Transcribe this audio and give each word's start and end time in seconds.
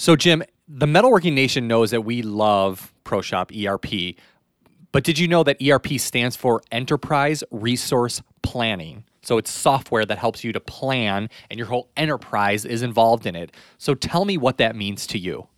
So, 0.00 0.14
Jim, 0.14 0.44
the 0.68 0.86
Metalworking 0.86 1.32
Nation 1.32 1.66
knows 1.66 1.90
that 1.90 2.02
we 2.02 2.22
love 2.22 2.92
ProShop 3.04 3.50
ERP, 3.52 4.14
but 4.92 5.02
did 5.02 5.18
you 5.18 5.26
know 5.26 5.42
that 5.42 5.60
ERP 5.60 5.98
stands 5.98 6.36
for 6.36 6.62
Enterprise 6.70 7.42
Resource 7.50 8.22
Planning? 8.42 9.04
So, 9.22 9.38
it's 9.38 9.50
software 9.50 10.06
that 10.06 10.16
helps 10.18 10.44
you 10.44 10.52
to 10.52 10.60
plan, 10.60 11.28
and 11.50 11.58
your 11.58 11.66
whole 11.66 11.90
enterprise 11.96 12.64
is 12.64 12.82
involved 12.82 13.26
in 13.26 13.34
it. 13.34 13.50
So, 13.76 13.94
tell 13.94 14.24
me 14.24 14.38
what 14.38 14.58
that 14.58 14.76
means 14.76 15.04
to 15.08 15.18
you. 15.18 15.48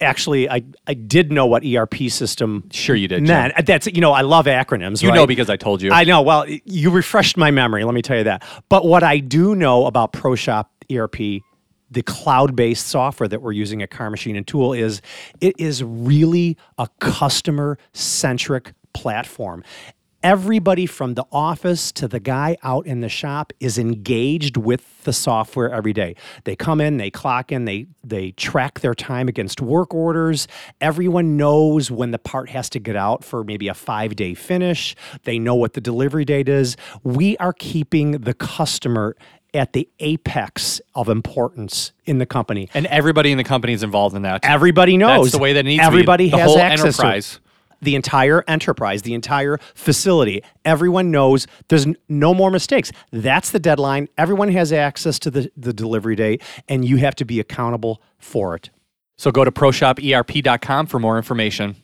Actually, 0.00 0.48
I, 0.48 0.62
I 0.86 0.94
did 0.94 1.32
know 1.32 1.44
what 1.46 1.64
ERP 1.66 2.08
system 2.08 2.68
Sure, 2.70 2.94
you 2.94 3.08
did. 3.08 3.18
Jim. 3.18 3.26
meant. 3.26 3.54
Uh, 3.56 3.62
that's 3.62 3.88
you 3.88 4.00
know 4.00 4.12
I 4.12 4.20
love 4.20 4.46
acronyms. 4.46 5.02
You 5.02 5.08
right? 5.08 5.16
know 5.16 5.26
because 5.26 5.50
I 5.50 5.56
told 5.56 5.82
you. 5.82 5.90
I 5.90 6.04
know. 6.04 6.22
Well, 6.22 6.46
you 6.46 6.90
refreshed 6.92 7.36
my 7.36 7.50
memory. 7.50 7.82
Let 7.82 7.94
me 7.94 8.02
tell 8.02 8.18
you 8.18 8.24
that. 8.24 8.44
But 8.68 8.84
what 8.84 9.02
I 9.02 9.18
do 9.18 9.56
know 9.56 9.86
about 9.86 10.12
ProShop 10.12 10.66
ERP, 10.88 11.42
the 11.90 12.02
cloud-based 12.02 12.86
software 12.86 13.28
that 13.28 13.42
we're 13.42 13.52
using 13.52 13.82
at 13.82 13.90
Carr 13.90 14.10
Machine 14.10 14.36
and 14.36 14.46
Tool, 14.46 14.72
is 14.72 15.00
it 15.40 15.58
is 15.58 15.82
really 15.82 16.56
a 16.76 16.88
customer-centric 17.00 18.72
platform. 18.92 19.64
Everybody 20.20 20.86
from 20.86 21.14
the 21.14 21.24
office 21.30 21.92
to 21.92 22.08
the 22.08 22.18
guy 22.18 22.56
out 22.64 22.86
in 22.86 23.02
the 23.02 23.08
shop 23.08 23.52
is 23.60 23.78
engaged 23.78 24.56
with 24.56 25.04
the 25.04 25.12
software 25.12 25.70
every 25.70 25.92
day. 25.92 26.16
They 26.42 26.56
come 26.56 26.80
in, 26.80 26.96
they 26.96 27.08
clock 27.08 27.52
in, 27.52 27.66
they 27.66 27.86
they 28.02 28.32
track 28.32 28.80
their 28.80 28.94
time 28.94 29.28
against 29.28 29.60
work 29.60 29.94
orders. 29.94 30.48
Everyone 30.80 31.36
knows 31.36 31.92
when 31.92 32.10
the 32.10 32.18
part 32.18 32.50
has 32.50 32.68
to 32.70 32.80
get 32.80 32.96
out 32.96 33.22
for 33.22 33.44
maybe 33.44 33.68
a 33.68 33.74
5-day 33.74 34.34
finish. 34.34 34.96
They 35.22 35.38
know 35.38 35.54
what 35.54 35.74
the 35.74 35.80
delivery 35.80 36.24
date 36.24 36.48
is. 36.48 36.76
We 37.04 37.36
are 37.36 37.52
keeping 37.52 38.10
the 38.12 38.34
customer 38.34 39.14
at 39.54 39.72
the 39.72 39.88
apex 40.00 40.80
of 40.94 41.08
importance 41.08 41.92
in 42.04 42.18
the 42.18 42.26
company. 42.26 42.68
and 42.74 42.86
everybody 42.86 43.32
in 43.32 43.38
the 43.38 43.44
company 43.44 43.72
is 43.72 43.82
involved 43.82 44.14
in 44.14 44.22
that. 44.22 44.44
Everybody 44.44 44.96
knows. 44.96 45.26
That's 45.26 45.36
the 45.36 45.42
way 45.42 45.52
that 45.54 45.60
it 45.60 45.68
needs 45.68 45.82
to 45.82 45.90
be. 45.90 45.94
Everybody 45.94 46.28
has 46.28 46.50
whole 46.50 46.58
access 46.58 46.98
enterprise. 46.98 47.30
to 47.30 47.36
it. 47.36 47.42
The 47.80 47.94
entire 47.94 48.42
enterprise, 48.48 49.02
the 49.02 49.14
entire 49.14 49.58
facility. 49.74 50.42
Everyone 50.64 51.12
knows 51.12 51.46
there's 51.68 51.86
no 52.08 52.34
more 52.34 52.50
mistakes. 52.50 52.90
That's 53.12 53.50
the 53.52 53.60
deadline. 53.60 54.08
Everyone 54.18 54.48
has 54.48 54.72
access 54.72 55.18
to 55.20 55.30
the, 55.30 55.50
the 55.56 55.72
delivery 55.72 56.16
date, 56.16 56.42
and 56.68 56.84
you 56.84 56.96
have 56.96 57.14
to 57.16 57.24
be 57.24 57.38
accountable 57.38 58.02
for 58.18 58.56
it. 58.56 58.70
So, 59.16 59.30
go 59.30 59.44
to 59.44 59.52
ProShopERP.com 59.52 60.86
for 60.86 60.98
more 60.98 61.16
information. 61.18 61.76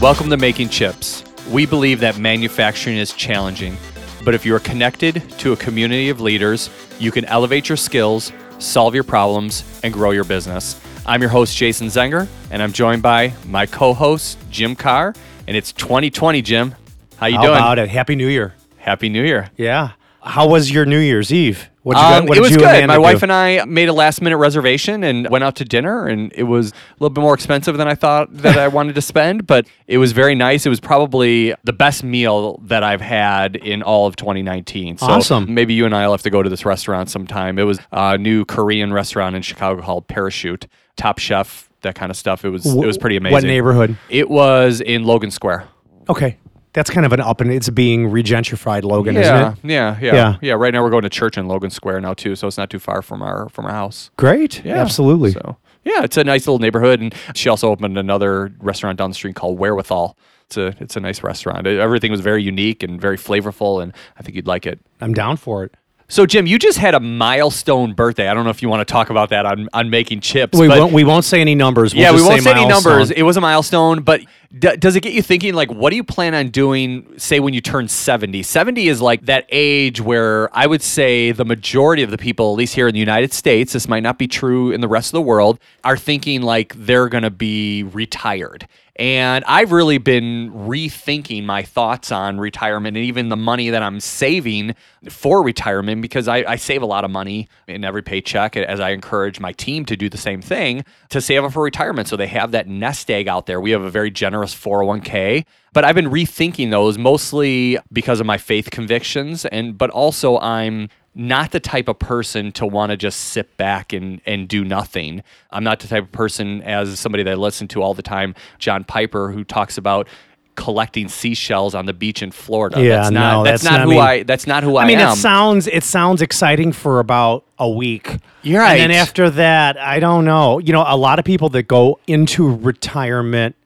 Welcome 0.00 0.30
to 0.30 0.38
Making 0.38 0.70
Chips. 0.70 1.22
We 1.50 1.66
believe 1.66 2.00
that 2.00 2.16
manufacturing 2.16 2.96
is 2.96 3.12
challenging, 3.12 3.76
but 4.24 4.34
if 4.34 4.46
you 4.46 4.54
are 4.54 4.60
connected 4.60 5.22
to 5.40 5.52
a 5.52 5.56
community 5.56 6.08
of 6.08 6.22
leaders, 6.22 6.70
you 6.98 7.12
can 7.12 7.26
elevate 7.26 7.68
your 7.68 7.76
skills, 7.76 8.32
solve 8.58 8.94
your 8.94 9.04
problems, 9.04 9.62
and 9.84 9.92
grow 9.92 10.12
your 10.12 10.24
business. 10.24 10.80
I'm 11.04 11.20
your 11.20 11.28
host, 11.28 11.54
Jason 11.54 11.88
Zenger, 11.88 12.28
and 12.50 12.62
I'm 12.62 12.72
joined 12.72 13.02
by 13.02 13.34
my 13.44 13.66
co-host, 13.66 14.38
Jim 14.50 14.74
Carr, 14.74 15.14
and 15.46 15.54
it's 15.54 15.70
2020, 15.72 16.40
Jim. 16.40 16.74
How 17.16 17.26
you 17.26 17.36
How 17.36 17.42
doing? 17.42 17.56
about 17.58 17.78
it? 17.78 17.90
Happy 17.90 18.16
New 18.16 18.28
Year. 18.28 18.54
Happy 18.78 19.10
New 19.10 19.22
Year. 19.22 19.50
Yeah. 19.58 19.90
How 20.22 20.46
was 20.48 20.70
your 20.70 20.84
New 20.84 20.98
Year's 20.98 21.32
Eve? 21.32 21.68
What 21.82 21.94
did 21.96 22.00
you, 22.00 22.06
Um, 22.06 22.26
what 22.26 22.32
it 22.32 22.34
did 22.34 22.40
was 22.42 22.50
you 22.50 22.56
good. 22.58 22.86
My 22.88 22.96
do? 22.96 23.00
wife 23.00 23.22
and 23.22 23.32
I 23.32 23.64
made 23.64 23.88
a 23.88 23.92
last 23.94 24.20
minute 24.20 24.36
reservation 24.36 25.02
and 25.02 25.26
went 25.30 25.42
out 25.44 25.56
to 25.56 25.64
dinner, 25.64 26.06
and 26.06 26.30
it 26.34 26.42
was 26.42 26.72
a 26.72 26.74
little 27.00 27.08
bit 27.14 27.22
more 27.22 27.32
expensive 27.32 27.78
than 27.78 27.88
I 27.88 27.94
thought 27.94 28.28
that 28.38 28.58
I 28.58 28.68
wanted 28.76 28.94
to 28.96 29.00
spend, 29.00 29.46
but 29.46 29.66
it 29.86 29.96
was 29.96 30.12
very 30.12 30.34
nice. 30.34 30.66
It 30.66 30.68
was 30.68 30.78
probably 30.78 31.54
the 31.64 31.72
best 31.72 32.04
meal 32.04 32.58
that 32.66 32.82
I've 32.82 33.00
had 33.00 33.56
in 33.56 33.82
all 33.82 34.06
of 34.06 34.16
2019. 34.16 34.98
So 34.98 35.06
Awesome. 35.06 35.54
maybe 35.54 35.72
you 35.72 35.86
and 35.86 35.94
I 35.96 36.04
will 36.06 36.12
have 36.12 36.22
to 36.22 36.30
go 36.30 36.42
to 36.42 36.50
this 36.50 36.66
restaurant 36.66 37.08
sometime. 37.08 37.58
It 37.58 37.62
was 37.64 37.78
a 37.90 38.18
new 38.18 38.44
Korean 38.44 38.92
restaurant 38.92 39.34
in 39.34 39.40
Chicago 39.40 39.80
called 39.80 40.06
Parachute, 40.06 40.66
Top 40.98 41.18
Chef, 41.18 41.70
that 41.80 41.94
kind 41.94 42.10
of 42.10 42.16
stuff. 42.18 42.44
It 42.44 42.50
was 42.50 42.66
it 42.66 42.76
was 42.86 42.98
pretty 42.98 43.16
amazing. 43.16 43.32
What 43.32 43.44
neighborhood? 43.44 43.96
It 44.10 44.28
was 44.28 44.82
in 44.82 45.04
Logan 45.04 45.30
Square. 45.30 45.66
Okay. 46.10 46.36
That's 46.72 46.88
kind 46.90 47.04
of 47.04 47.12
an 47.12 47.20
up 47.20 47.40
and 47.40 47.50
it's 47.52 47.68
being 47.70 48.10
regentrified, 48.10 48.84
Logan, 48.84 49.16
yeah, 49.16 49.20
isn't 49.52 49.64
it? 49.64 49.70
yeah, 49.72 49.98
yeah, 50.00 50.14
Yeah. 50.14 50.36
yeah. 50.40 50.52
Right 50.54 50.72
now 50.72 50.82
we're 50.82 50.90
going 50.90 51.02
to 51.02 51.08
church 51.10 51.36
in 51.36 51.48
Logan 51.48 51.70
Square 51.70 52.00
now 52.02 52.14
too, 52.14 52.36
so 52.36 52.46
it's 52.46 52.56
not 52.58 52.70
too 52.70 52.78
far 52.78 53.02
from 53.02 53.22
our 53.22 53.48
from 53.48 53.64
our 53.66 53.72
house. 53.72 54.10
Great. 54.16 54.64
Yeah. 54.64 54.76
Absolutely. 54.80 55.32
So 55.32 55.56
yeah, 55.84 56.04
it's 56.04 56.16
a 56.16 56.24
nice 56.24 56.46
little 56.46 56.58
neighborhood, 56.58 57.00
and 57.00 57.14
she 57.34 57.48
also 57.48 57.70
opened 57.70 57.96
another 57.98 58.52
restaurant 58.60 58.98
down 58.98 59.10
the 59.10 59.14
street 59.14 59.34
called 59.34 59.58
Wherewithal. 59.58 60.16
It's 60.46 60.56
a 60.56 60.74
it's 60.80 60.96
a 60.96 61.00
nice 61.00 61.22
restaurant. 61.22 61.66
Everything 61.66 62.10
was 62.10 62.20
very 62.20 62.42
unique 62.42 62.82
and 62.82 63.00
very 63.00 63.16
flavorful, 63.16 63.82
and 63.82 63.92
I 64.18 64.22
think 64.22 64.36
you'd 64.36 64.46
like 64.46 64.66
it. 64.66 64.78
I'm 65.00 65.14
down 65.14 65.36
for 65.38 65.64
it. 65.64 65.74
So 66.10 66.26
Jim, 66.26 66.44
you 66.46 66.58
just 66.58 66.76
had 66.76 66.94
a 66.94 67.00
milestone 67.00 67.92
birthday. 67.94 68.26
I 68.28 68.34
don't 68.34 68.42
know 68.42 68.50
if 68.50 68.62
you 68.62 68.68
want 68.68 68.86
to 68.86 68.92
talk 68.92 69.10
about 69.10 69.30
that 69.30 69.46
on 69.46 69.68
on 69.72 69.90
making 69.90 70.20
chips. 70.20 70.58
We 70.58 70.66
but- 70.66 70.78
won't. 70.78 70.92
We 70.92 71.04
won't 71.04 71.24
say 71.24 71.40
any 71.40 71.54
numbers. 71.54 71.94
We'll 71.94 72.02
yeah, 72.02 72.12
we 72.12 72.20
won't 72.20 72.42
say 72.42 72.50
any 72.50 72.66
milestone. 72.66 72.92
numbers. 72.92 73.10
It 73.12 73.22
was 73.22 73.36
a 73.36 73.40
milestone, 73.40 74.02
but 74.02 74.20
d- 74.58 74.76
does 74.76 74.96
it 74.96 75.02
get 75.04 75.12
you 75.12 75.22
thinking? 75.22 75.54
Like, 75.54 75.70
what 75.70 75.90
do 75.90 75.96
you 75.96 76.02
plan 76.02 76.34
on 76.34 76.48
doing? 76.48 77.06
Say 77.16 77.38
when 77.38 77.54
you 77.54 77.60
turn 77.60 77.86
seventy. 77.86 78.42
Seventy 78.42 78.88
is 78.88 79.00
like 79.00 79.26
that 79.26 79.46
age 79.50 80.00
where 80.00 80.50
I 80.52 80.66
would 80.66 80.82
say 80.82 81.30
the 81.30 81.44
majority 81.44 82.02
of 82.02 82.10
the 82.10 82.18
people, 82.18 82.52
at 82.52 82.58
least 82.58 82.74
here 82.74 82.88
in 82.88 82.92
the 82.92 83.00
United 83.00 83.32
States, 83.32 83.72
this 83.72 83.86
might 83.86 84.02
not 84.02 84.18
be 84.18 84.26
true 84.26 84.72
in 84.72 84.80
the 84.80 84.88
rest 84.88 85.10
of 85.10 85.12
the 85.12 85.22
world, 85.22 85.60
are 85.84 85.96
thinking 85.96 86.42
like 86.42 86.74
they're 86.76 87.08
going 87.08 87.22
to 87.22 87.30
be 87.30 87.84
retired. 87.84 88.66
And 89.00 89.46
I've 89.46 89.72
really 89.72 89.96
been 89.96 90.52
rethinking 90.52 91.46
my 91.46 91.62
thoughts 91.62 92.12
on 92.12 92.38
retirement 92.38 92.98
and 92.98 93.06
even 93.06 93.30
the 93.30 93.36
money 93.36 93.70
that 93.70 93.82
I'm 93.82 93.98
saving 93.98 94.74
for 95.08 95.42
retirement 95.42 96.02
because 96.02 96.28
I, 96.28 96.44
I 96.46 96.56
save 96.56 96.82
a 96.82 96.86
lot 96.86 97.06
of 97.06 97.10
money 97.10 97.48
in 97.66 97.82
every 97.82 98.02
paycheck 98.02 98.58
as 98.58 98.78
I 98.78 98.90
encourage 98.90 99.40
my 99.40 99.52
team 99.52 99.86
to 99.86 99.96
do 99.96 100.10
the 100.10 100.18
same 100.18 100.42
thing 100.42 100.84
to 101.08 101.22
save 101.22 101.44
up 101.44 101.54
for 101.54 101.62
retirement. 101.62 102.08
So 102.08 102.16
they 102.16 102.26
have 102.26 102.50
that 102.50 102.68
nest 102.68 103.10
egg 103.10 103.26
out 103.26 103.46
there. 103.46 103.58
We 103.58 103.70
have 103.70 103.80
a 103.80 103.90
very 103.90 104.10
generous 104.10 104.54
401k. 104.54 105.46
But 105.72 105.84
I've 105.84 105.94
been 105.94 106.10
rethinking 106.10 106.70
those 106.70 106.98
mostly 106.98 107.78
because 107.90 108.20
of 108.20 108.26
my 108.26 108.36
faith 108.36 108.70
convictions 108.70 109.46
and 109.46 109.78
but 109.78 109.88
also 109.88 110.36
I'm 110.40 110.90
not 111.14 111.50
the 111.50 111.60
type 111.60 111.88
of 111.88 111.98
person 111.98 112.52
to 112.52 112.66
want 112.66 112.90
to 112.90 112.96
just 112.96 113.20
sit 113.20 113.56
back 113.56 113.92
and, 113.92 114.20
and 114.26 114.48
do 114.48 114.64
nothing. 114.64 115.22
I'm 115.50 115.64
not 115.64 115.80
the 115.80 115.88
type 115.88 116.04
of 116.04 116.12
person, 116.12 116.62
as 116.62 116.98
somebody 116.98 117.24
that 117.24 117.30
I 117.32 117.34
listen 117.34 117.68
to 117.68 117.82
all 117.82 117.94
the 117.94 118.02
time, 118.02 118.34
John 118.58 118.84
Piper, 118.84 119.32
who 119.32 119.42
talks 119.44 119.76
about 119.76 120.06
collecting 120.54 121.08
seashells 121.08 121.74
on 121.74 121.86
the 121.86 121.92
beach 121.92 122.22
in 122.22 122.30
Florida. 122.30 122.82
Yeah, 122.82 122.96
that's 122.96 123.10
not 123.10 123.32
no, 123.32 123.44
that's, 123.44 123.62
that's 123.62 123.72
not 123.72 123.78
not 123.78 123.84
who 123.86 123.90
me. 123.90 123.98
I 123.98 124.22
that's 124.24 124.46
not 124.46 124.62
who 124.62 124.76
I, 124.76 124.84
I 124.84 124.86
mean, 124.86 124.98
am. 124.98 125.12
it 125.12 125.16
sounds 125.16 125.66
it 125.66 125.84
sounds 125.84 126.22
exciting 126.22 126.72
for 126.72 127.00
about 127.00 127.44
a 127.58 127.68
week. 127.68 128.16
You're 128.42 128.60
right. 128.60 128.78
And 128.78 128.92
then 128.92 129.00
after 129.00 129.30
that, 129.30 129.78
I 129.78 130.00
don't 130.00 130.24
know. 130.24 130.58
You 130.58 130.72
know, 130.72 130.84
a 130.86 130.96
lot 130.96 131.18
of 131.18 131.24
people 131.24 131.48
that 131.50 131.64
go 131.64 131.98
into 132.06 132.54
retirement 132.54 133.56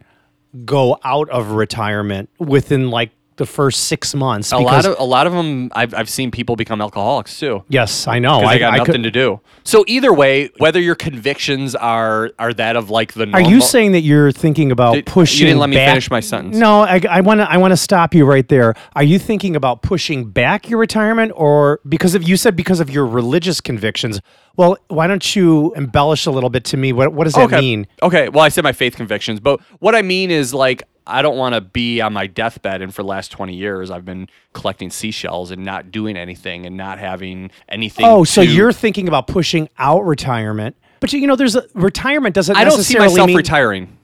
go 0.65 0.99
out 1.03 1.28
of 1.31 1.50
retirement 1.50 2.31
within 2.38 2.91
like 2.91 3.11
the 3.37 3.47
first 3.47 3.84
six 3.84 4.15
months. 4.15 4.53
a 4.53 4.59
lot 4.59 4.84
of 4.87 4.97
a 4.99 5.05
lot 5.05 5.27
of 5.27 5.33
them 5.33 5.71
I've, 5.75 5.93
I've 5.95 6.09
seen 6.09 6.31
people 6.31 6.56
become 6.56 6.81
alcoholics 6.81 7.39
too. 7.41 7.65
yes, 7.69 8.06
I 8.06 8.19
know. 8.19 8.41
I 8.41 8.55
they 8.55 8.59
got 8.61 8.75
I 8.75 8.77
nothing 8.78 8.95
could- 8.95 9.03
to 9.05 9.11
do. 9.11 9.41
So 9.65 9.84
either 9.89 10.12
way, 10.12 10.50
whether 10.59 10.78
your 10.81 10.95
convictions 10.95 11.75
are 11.75 12.31
are 12.39 12.53
that 12.55 12.77
of 12.77 12.91
like 12.91 13.15
the 13.15 13.28
Are 13.33 13.41
you 13.41 13.61
saying 13.61 13.93
that 13.93 14.00
you're 14.03 14.31
thinking 14.31 14.71
about 14.71 14.94
Did- 14.94 15.09
you 15.17 15.47
didn't 15.47 15.59
let 15.59 15.71
me 15.71 15.77
back- 15.77 15.89
finish 15.91 16.11
my 16.11 16.21
sentence. 16.21 16.56
No, 16.56 16.83
I 16.83 17.21
want 17.23 17.41
to. 17.41 17.50
I 17.50 17.56
want 17.56 17.73
to 17.73 17.77
stop 17.77 18.15
you 18.15 18.25
right 18.25 18.47
there. 18.49 18.75
Are 18.94 19.03
you 19.03 19.19
thinking 19.19 19.56
about 19.56 19.83
pushing 19.83 20.27
back 20.31 20.69
your 20.69 20.78
retirement, 20.78 21.33
or 21.34 21.81
because 21.89 22.15
of 22.15 22.23
you 22.28 22.37
said 22.37 22.56
because 22.56 22.81
of 22.81 22.91
your 22.91 23.06
religious 23.06 23.61
convictions? 23.61 24.21
Well, 24.56 24.77
why 24.89 25.06
don't 25.09 25.34
you 25.34 25.73
embellish 25.75 26.27
a 26.27 26.31
little 26.31 26.50
bit 26.50 26.65
to 26.67 26.77
me? 26.77 26.93
What 26.93 27.12
What 27.12 27.25
does 27.25 27.33
that 27.34 27.47
okay. 27.47 27.61
mean? 27.61 27.87
Okay, 28.03 28.28
well 28.28 28.44
I 28.44 28.49
said 28.50 28.65
my 28.65 28.73
faith 28.73 28.97
convictions, 28.97 29.41
but 29.41 29.61
what 29.81 29.94
I 29.94 30.03
mean 30.03 30.31
is 30.31 30.53
like 30.55 30.83
I 31.06 31.22
don't 31.22 31.37
want 31.37 31.54
to 31.54 31.60
be 31.60 32.00
on 32.00 32.12
my 32.12 32.26
deathbed 32.26 32.81
and 32.82 32.94
for 32.94 33.03
the 33.03 33.09
last 33.09 33.31
20 33.31 33.54
years 33.54 33.91
I've 33.91 34.04
been 34.04 34.28
collecting 34.52 34.90
seashells 34.90 35.50
and 35.50 35.64
not 35.64 35.90
doing 35.90 36.17
anything 36.17 36.67
and 36.67 36.76
not 36.76 36.99
having 36.99 37.50
anything 37.69 38.06
Oh, 38.06 38.25
so 38.25 38.40
you're 38.40 38.73
thinking 38.73 39.08
about 39.08 39.26
pushing 39.26 39.69
out 39.79 40.00
retirement, 40.06 40.76
but 41.00 41.12
you, 41.12 41.26
know, 41.26 41.37
there's 41.37 41.56
a 41.56 41.64
retirement 41.75 42.34
doesn't. 42.34 42.56
I 42.56 42.64
don't 42.64 42.82
see 42.82 42.99
myself 42.99 43.26
mean, 43.26 43.37
retiring. 43.37 43.99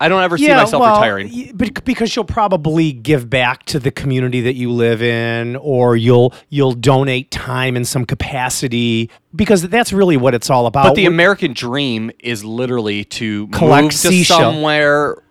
I 0.00 0.08
don't 0.08 0.22
ever 0.22 0.36
see 0.36 0.46
Yeah, 0.46 0.58
myself 0.58 0.80
well, 0.80 1.00
retiring. 1.00 1.52
But 1.54 1.84
because 1.84 2.14
you'll 2.14 2.24
probably 2.24 2.92
give 2.92 3.30
back 3.30 3.64
to 3.66 3.78
the 3.78 3.90
community 3.90 4.40
that 4.42 4.54
you 4.54 4.70
live 4.70 5.02
in, 5.02 5.56
or 5.56 5.96
you'll 5.96 6.34
you'll 6.50 6.74
donate 6.74 7.30
time 7.30 7.76
in 7.76 7.84
some 7.84 8.04
capacity, 8.04 9.10
because 9.34 9.62
that's 9.68 9.92
really 9.92 10.16
what 10.16 10.34
it's 10.34 10.50
all 10.50 10.66
about. 10.66 10.84
But 10.84 10.94
the 10.94 11.06
American 11.06 11.54
dream 11.54 12.10
is 12.20 12.44
literally 12.44 13.04
to 13.04 13.48
Collect 13.48 13.84
move 13.84 13.92
to 13.92 13.98
seashell. 13.98 14.38
somewhere 14.38 15.23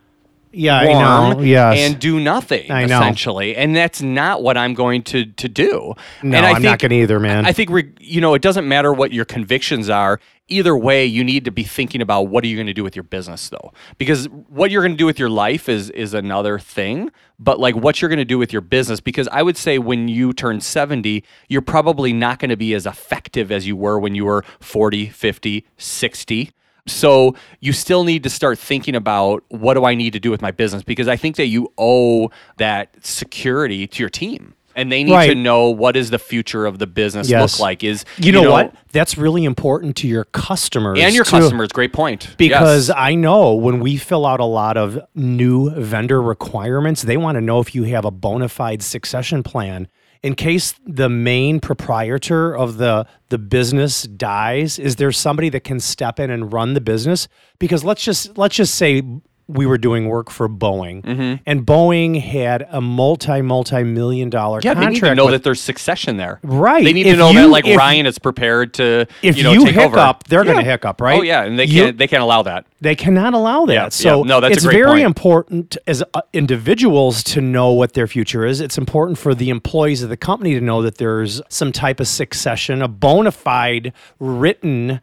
yeah, 0.54 0.76
I 0.78 0.86
know. 1.34 1.42
Yes. 1.42 1.78
and 1.80 2.00
do 2.00 2.20
nothing 2.20 2.72
I 2.72 2.86
know. 2.86 3.00
essentially 3.00 3.56
and 3.56 3.76
that's 3.76 4.02
not 4.02 4.42
what 4.44 4.56
i'm 4.58 4.74
going 4.74 5.02
to 5.04 5.26
to 5.26 5.50
do 5.50 5.94
No, 6.22 6.38
and 6.38 6.46
I 6.46 6.52
I'm 6.52 6.62
not 6.62 6.80
think- 6.80 6.92
gonna 6.92 7.02
either, 7.02 7.20
man. 7.20 7.46
i 7.46 7.52
think 7.52 7.70
re- 7.70 7.92
you 8.00 8.22
know 8.22 8.34
it 8.34 8.42
doesn't 8.42 8.68
matter 8.68 8.94
what 8.94 9.12
your 9.12 9.26
convictions 9.26 9.90
are 9.90 10.20
either 10.50 10.76
way, 10.78 11.06
you 11.06 11.24
need 11.24 11.46
to 11.46 11.52
be 11.52 11.64
thinking 11.64 12.02
about 12.02 12.24
what 12.24 12.44
are 12.44 12.48
you 12.48 12.58
going 12.58 12.68
to 12.68 12.74
do 12.74 12.84
with 12.84 12.98
your 12.98 13.04
business 13.04 13.48
though, 13.48 13.72
because 13.98 14.26
what 14.50 14.70
you're 14.72 14.82
going 14.84 14.92
to 14.92 14.98
do 14.98 15.06
with 15.06 15.18
your 15.18 15.30
life 15.30 15.70
is 15.70 15.90
is 15.92 16.14
another 16.14 16.60
thing. 16.60 17.10
But 17.40 17.62
like 17.62 17.76
what 17.76 18.02
you're 18.02 18.10
going 18.10 18.20
to 18.20 18.26
do 18.26 18.38
with 18.38 18.52
your 18.52 18.62
business, 18.62 19.00
because 19.00 19.30
I 19.30 19.42
would 19.42 19.56
say 19.56 19.80
when 19.80 20.10
you 20.10 20.34
turn 20.34 20.60
70, 20.60 21.24
you're 21.48 21.62
probably 21.62 22.12
not 22.12 22.40
going 22.40 22.50
to 22.50 22.58
be 22.58 22.74
as 22.74 22.86
effective 22.86 23.54
as 23.54 23.66
you 23.66 23.78
were 23.78 23.98
when 23.98 24.16
you 24.16 24.26
were 24.26 24.44
40, 24.60 25.08
50, 25.08 25.66
60. 25.78 26.52
So 26.86 27.36
you 27.62 27.72
still 27.72 28.04
need 28.04 28.24
to 28.24 28.30
start 28.30 28.60
thinking 28.60 28.96
about 28.96 29.44
what 29.50 29.76
do 29.76 29.86
I 29.86 29.96
need 29.96 30.14
to 30.14 30.20
do 30.20 30.32
with 30.32 30.42
my 30.42 30.52
business 30.52 30.84
because 30.84 31.08
I 31.08 31.16
think 31.16 31.38
that 31.38 31.48
you 31.48 31.72
owe 31.78 32.30
that 32.58 32.94
security 33.06 33.88
to 33.88 34.04
your 34.04 34.10
team. 34.10 34.54
And 34.76 34.92
they 34.92 35.04
need 35.04 35.28
to 35.28 35.36
know 35.36 35.70
what 35.70 35.96
is 35.96 36.10
the 36.10 36.18
future 36.18 36.66
of 36.66 36.80
the 36.80 36.88
business 36.88 37.30
Yes. 37.30 37.54
look 37.54 37.60
like 37.62 37.84
is 37.84 38.06
You, 38.18 38.32
know, 38.32 38.50
what? 38.50 38.74
That's 38.92 39.20
really 39.20 39.46
important 39.46 39.96
to 39.98 40.08
your 40.08 40.24
customers 40.24 40.98
and 41.00 41.14
your 41.14 41.26
too. 41.26 41.30
customers 41.30 41.70
great 41.70 41.94
point 41.94 42.36
Because 42.38 42.90
Yes. 42.90 42.98
I 43.00 43.14
know 43.14 43.54
when 43.54 43.80
we 43.82 43.98
fill 43.98 44.26
out 44.26 44.40
a 44.40 44.46
lot 44.46 44.76
of 44.76 45.00
new 45.14 45.70
vendor 45.70 46.20
requirements, 46.20 47.04
they 47.04 47.18
want 47.18 47.36
to 47.36 47.42
know 47.42 47.60
if 47.60 47.76
you 47.76 47.84
have 47.84 48.04
a 48.04 48.10
bona 48.12 48.50
fide 48.50 48.82
succession 48.82 49.44
plan. 49.44 49.88
In 50.24 50.36
case 50.36 50.74
the 50.86 51.10
main 51.10 51.60
proprietor 51.60 52.56
of 52.56 52.78
the, 52.78 53.06
the 53.28 53.38
business 53.38 54.04
dies, 54.04 54.80
is 54.80 54.96
there 54.96 55.12
somebody 55.12 55.50
that 55.50 55.66
can 55.66 55.82
step 55.82 56.18
in 56.18 56.30
and 56.30 56.52
run 56.54 56.74
the 56.76 56.82
business? 56.82 57.28
Because 57.60 57.84
let's 57.84 58.04
just 58.04 58.38
let's 58.38 58.56
just 58.56 58.76
say 58.76 59.04
we 59.48 59.66
were 59.66 59.78
doing 59.78 60.08
work 60.08 60.30
for 60.30 60.48
Boeing, 60.48 61.02
Mm-hmm. 61.04 61.44
and 61.46 61.66
Boeing 61.66 62.22
had 62.22 62.66
a 62.72 62.80
multi 62.80 63.42
multi 63.42 63.84
million 63.84 64.30
dollar 64.30 64.60
yeah, 64.64 64.74
they 64.74 64.82
contract. 64.86 64.94
need 65.04 65.10
to 65.10 65.16
know 65.16 65.26
with- 65.26 65.34
that 65.34 65.44
there's 65.44 65.60
succession 65.62 66.18
there. 66.18 66.40
Right. 66.44 66.84
They 66.84 66.94
need 66.94 67.04
to 67.04 67.10
If 67.10 67.18
know 67.18 67.34
that 67.34 67.42
you- 67.42 67.48
like 67.48 67.68
if- 67.68 67.78
Ryan 67.78 68.06
is 68.06 68.18
prepared 68.20 68.74
to 68.76 69.06
if 69.22 69.36
you 69.38 69.44
know 69.44 69.52
you 69.52 69.66
hiccup, 69.66 69.98
over. 69.98 70.16
they're 70.30 70.44
going 70.46 70.58
to 70.58 70.64
Yeah. 70.64 70.72
hiccup, 70.72 71.02
right? 71.02 71.20
Oh 71.20 71.24
yeah, 71.24 71.44
and 71.44 71.60
they 71.60 71.68
can't 71.68 71.98
they 71.98 72.08
can't 72.08 72.24
allow 72.24 72.42
that. 72.44 72.66
They 72.82 72.96
cannot 72.96 73.34
allow 73.34 73.66
that. 73.66 73.74
Yeah, 73.74 73.90
so 73.90 74.20
yeah. 74.24 74.28
No, 74.28 74.40
that's 74.40 74.58
it's 74.58 74.66
very 74.66 74.86
point. 74.86 75.06
important 75.06 75.78
as 75.88 76.04
uh, 76.14 76.22
individuals 76.34 77.24
to 77.24 77.42
know 77.42 77.72
what 77.72 77.94
their 77.94 78.08
future 78.08 78.46
is. 78.46 78.62
It's 78.62 78.78
important 78.78 79.18
for 79.18 79.34
the 79.36 79.50
employees 79.50 80.04
of 80.04 80.10
the 80.10 80.18
company 80.18 80.54
to 80.54 80.62
know 80.62 80.82
that 80.82 80.98
there's 80.98 81.42
some 81.50 81.72
type 81.72 82.00
of 82.00 82.08
succession, 82.08 82.82
a 82.82 82.88
bona 82.88 83.32
fide, 83.32 83.94
written, 84.20 85.00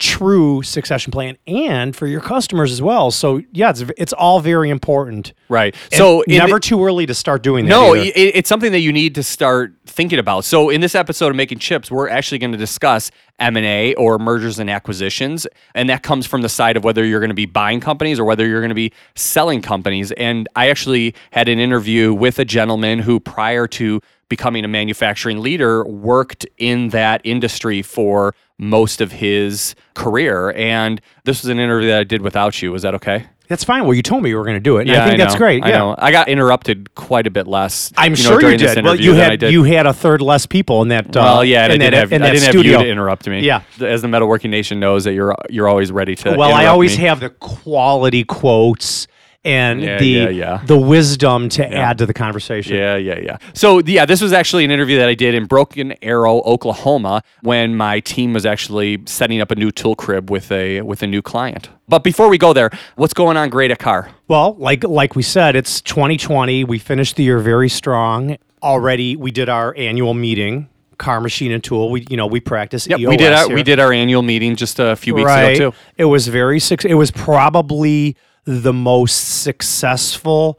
true 0.00 0.62
succession 0.62 1.12
plan, 1.12 1.36
and 1.46 1.94
for 1.94 2.06
your 2.08 2.20
customers 2.20 2.72
as 2.72 2.82
well. 2.82 3.10
So 3.12 3.42
yeah, 3.52 3.70
it's 3.70 3.84
it's 3.96 4.12
all 4.12 4.40
very 4.40 4.70
important. 4.70 5.32
Right. 5.48 5.74
And 5.92 5.98
So 5.98 6.24
never 6.26 6.54
the- 6.54 6.60
too 6.60 6.84
early 6.84 7.06
to 7.06 7.14
start 7.14 7.42
doing 7.42 7.66
that. 7.66 7.70
No, 7.70 7.94
it, 7.94 8.12
it's 8.16 8.48
something 8.48 8.72
that 8.72 8.80
you 8.80 8.92
need 8.92 9.14
to 9.16 9.22
start 9.22 9.74
thinking 9.86 10.18
about. 10.18 10.44
So 10.44 10.70
in 10.70 10.80
this 10.80 10.94
episode 10.94 11.28
of 11.28 11.36
Making 11.36 11.58
Chips, 11.58 11.90
we're 11.90 12.08
actually 12.08 12.38
going 12.38 12.52
to 12.52 12.58
discuss 12.58 13.10
M&A 13.38 13.94
or 13.94 14.18
mergers 14.18 14.58
and 14.58 14.70
acquisitions, 14.70 15.46
and 15.74 15.88
that 15.90 16.02
comes 16.02 16.26
from 16.26 16.42
the 16.42 16.48
side 16.48 16.76
of 16.76 16.84
whether 16.84 17.04
you're 17.04 17.20
going 17.20 17.28
to 17.30 17.34
be 17.34 17.46
buying 17.46 17.80
companies 17.80 18.18
or 18.18 18.24
whether 18.24 18.46
you're 18.46 18.60
going 18.60 18.68
to 18.70 18.74
be 18.74 18.92
selling 19.14 19.60
companies. 19.62 20.12
And 20.12 20.48
I 20.56 20.70
actually 20.70 21.14
had 21.32 21.48
an 21.48 21.58
interview 21.58 22.12
with 22.14 22.38
a 22.38 22.44
gentleman 22.44 22.98
who 23.00 23.20
prior 23.20 23.66
to 23.68 24.00
becoming 24.30 24.64
a 24.64 24.68
manufacturing 24.68 25.40
leader 25.40 25.84
worked 25.84 26.46
in 26.56 26.88
that 26.88 27.20
industry 27.24 27.82
for 27.82 28.34
most 28.56 29.02
of 29.02 29.12
his 29.12 29.74
career 29.94 30.52
and 30.52 31.02
this 31.24 31.42
was 31.42 31.50
an 31.50 31.58
interview 31.58 31.88
that 31.88 32.00
I 32.00 32.04
did 32.04 32.22
without 32.22 32.62
you. 32.62 32.72
Was 32.72 32.82
that 32.82 32.94
okay? 32.94 33.26
that's 33.50 33.64
fine. 33.64 33.82
Well, 33.82 33.94
you 33.94 34.02
told 34.02 34.22
me 34.22 34.28
you 34.30 34.36
were 34.36 34.44
going 34.44 34.54
to 34.54 34.60
do 34.60 34.76
it. 34.76 34.82
And 34.82 34.96
I 34.96 35.06
think 35.08 35.18
that's 35.18 35.34
know. 35.34 35.38
great. 35.38 35.64
I 35.64 35.70
yeah. 35.70 35.78
know. 35.78 35.96
I 35.98 36.12
got 36.12 36.28
interrupted 36.28 36.94
quite 36.94 37.26
a 37.26 37.32
bit 37.32 37.48
less. 37.48 37.92
I'm 37.96 38.14
you 38.14 38.22
know, 38.22 38.38
sure 38.38 38.48
you 38.48 38.56
did. 38.56 38.84
Well, 38.84 38.94
you 38.94 39.14
had 39.14 39.40
did. 39.40 39.52
you 39.52 39.64
had 39.64 39.86
a 39.88 39.92
third 39.92 40.22
less 40.22 40.46
people 40.46 40.82
in 40.82 40.88
that. 40.88 41.16
Uh, 41.16 41.20
Well, 41.20 41.44
yeah, 41.44 41.64
and 41.64 41.72
I 41.72 41.74
in 41.74 41.80
didn't 41.80 41.94
have 41.94 42.12
I 42.12 42.18
that 42.18 42.32
didn't 42.32 42.48
studio. 42.48 42.72
have 42.74 42.80
you 42.82 42.86
to 42.86 42.92
interrupt 42.92 43.26
me. 43.26 43.40
Yeah. 43.40 43.62
as 43.80 44.02
the 44.02 44.08
Metalworking 44.08 44.50
Nation 44.50 44.78
knows 44.78 45.02
that 45.02 45.14
you're 45.14 45.34
you're 45.48 45.66
always 45.66 45.90
ready 45.90 46.14
to. 46.14 46.36
Well, 46.36 46.54
I 46.54 46.66
always 46.66 46.96
me. 46.96 47.04
have 47.06 47.18
the 47.18 47.30
quality 47.30 48.22
quotes 48.22 49.08
and 49.44 49.80
Yeah, 49.80 49.98
the 49.98 50.06
yeah, 50.06 50.28
yeah. 50.28 50.62
the 50.64 50.78
wisdom 50.78 51.48
to 51.50 51.66
add 51.66 51.98
to 51.98 52.06
the 52.06 52.12
conversation. 52.12 52.76
Yeah, 52.76 52.96
yeah, 52.96 53.18
yeah. 53.18 53.38
So, 53.54 53.80
yeah, 53.80 54.04
this 54.04 54.20
was 54.20 54.32
actually 54.32 54.64
an 54.64 54.70
interview 54.70 54.98
that 54.98 55.08
I 55.08 55.14
did 55.14 55.34
in 55.34 55.46
Broken 55.46 55.94
Arrow, 56.02 56.42
Oklahoma, 56.42 57.22
when 57.42 57.74
my 57.76 58.00
team 58.00 58.32
was 58.32 58.44
actually 58.44 59.02
setting 59.06 59.40
up 59.40 59.50
a 59.50 59.54
new 59.54 59.70
tool 59.70 59.96
crib 59.96 60.30
with 60.30 60.52
a 60.52 60.82
with 60.82 61.02
a 61.02 61.06
new 61.06 61.22
client. 61.22 61.70
But 61.88 62.04
before 62.04 62.28
we 62.28 62.38
go 62.38 62.52
there, 62.52 62.70
what's 62.96 63.14
going 63.14 63.36
on 63.36 63.48
great 63.48 63.70
at 63.70 63.78
Carr? 63.78 64.10
Well, 64.28 64.54
like 64.58 64.84
like 64.84 65.16
we 65.16 65.22
said, 65.22 65.56
it's 65.56 65.80
2020. 65.80 66.64
We 66.64 66.78
finished 66.78 67.16
the 67.16 67.24
year 67.24 67.38
very 67.38 67.68
strong. 67.68 68.36
Already, 68.62 69.16
we 69.16 69.30
did 69.30 69.48
our 69.48 69.74
annual 69.76 70.12
meeting, 70.12 70.68
Carr, 70.98 71.22
machine, 71.22 71.50
and 71.50 71.64
tool. 71.64 71.90
We 71.90 72.06
you 72.10 72.16
know 72.18 72.26
we 72.26 72.40
practice. 72.40 72.86
Yep, 72.86 73.00
EOS 73.00 73.08
we 73.08 73.16
did 73.16 73.32
our, 73.32 73.46
here. 73.46 73.56
we 73.56 73.62
did 73.62 73.80
our 73.80 73.92
annual 73.92 74.22
meeting 74.22 74.54
just 74.54 74.78
a 74.78 74.96
few 74.96 75.14
weeks 75.14 75.26
right. 75.26 75.56
ago 75.56 75.70
too. 75.70 75.76
It 75.96 76.04
was 76.04 76.28
very 76.28 76.60
suc 76.60 76.84
It 76.84 76.94
was 76.94 77.10
probably 77.10 78.16
the 78.44 78.72
most 78.72 79.42
successful 79.42 80.58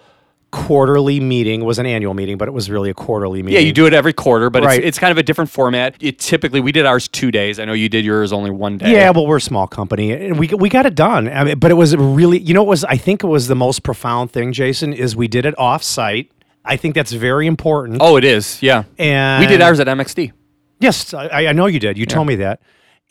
quarterly 0.52 1.20
meeting. 1.22 1.64
Was 1.64 1.80
an 1.80 1.86
annual 1.86 2.14
meeting, 2.14 2.38
but 2.38 2.48
it 2.48 2.52
was 2.52 2.70
really 2.70 2.90
a 2.90 2.94
quarterly 2.94 3.42
meeting. 3.42 3.54
Yeah, 3.62 3.66
you 3.66 3.72
do 3.74 3.86
it 3.86 3.94
every 3.94 4.12
quarter, 4.14 4.50
but 4.50 4.64
Right. 4.64 4.80
it's, 4.80 4.88
it's 4.90 5.00
kind 5.00 5.12
of 5.12 5.18
a 5.18 5.24
different 5.24 5.50
format. 5.50 5.96
It 6.02 6.20
typically 6.20 6.60
we 6.60 6.72
did 6.72 6.86
ours 6.86 7.08
two 7.08 7.32
days. 7.32 7.58
I 7.60 7.66
know 7.66 7.74
you 7.74 7.88
did 7.90 8.04
yours 8.04 8.34
only 8.34 8.50
one 8.52 8.78
day. 8.78 8.92
Yeah, 8.92 9.12
well, 9.12 9.26
we're 9.28 9.38
a 9.38 9.42
small 9.42 9.66
company, 9.68 10.12
and 10.12 10.38
we 10.38 10.48
we 10.50 10.68
got 10.70 10.86
it 10.86 10.96
done. 10.96 11.30
I 11.30 11.44
mean, 11.46 11.60
but 11.60 11.72
it 11.72 11.76
was 11.76 11.96
really, 11.96 12.40
you 12.40 12.54
know, 12.54 12.64
it 12.64 12.68
was 12.68 12.84
I 12.84 12.98
think 12.98 13.24
it 13.24 13.28
was 13.28 13.48
the 13.48 13.56
most 13.56 13.84
profound 13.84 14.32
thing, 14.32 14.52
Jason, 14.52 14.92
is 14.94 15.16
we 15.16 15.28
did 15.28 15.46
it 15.46 15.58
off 15.58 15.84
site. 15.84 16.32
I 16.66 16.76
think 16.78 16.96
that's 16.96 17.12
very 17.14 17.48
important. 17.48 18.00
Oh, 18.02 18.18
it 18.18 18.24
is. 18.24 18.62
Yeah. 18.62 18.84
and 19.00 19.42
we 19.42 19.48
did 19.48 19.62
ours 19.62 19.80
at 19.80 19.88
MXD. 19.88 20.32
Yes, 20.80 21.14
I, 21.14 21.46
I 21.48 21.54
know 21.54 21.66
you 21.68 21.80
did. 21.80 21.98
You 21.98 22.06
told 22.06 22.28
me 22.28 22.36
that, 22.38 22.60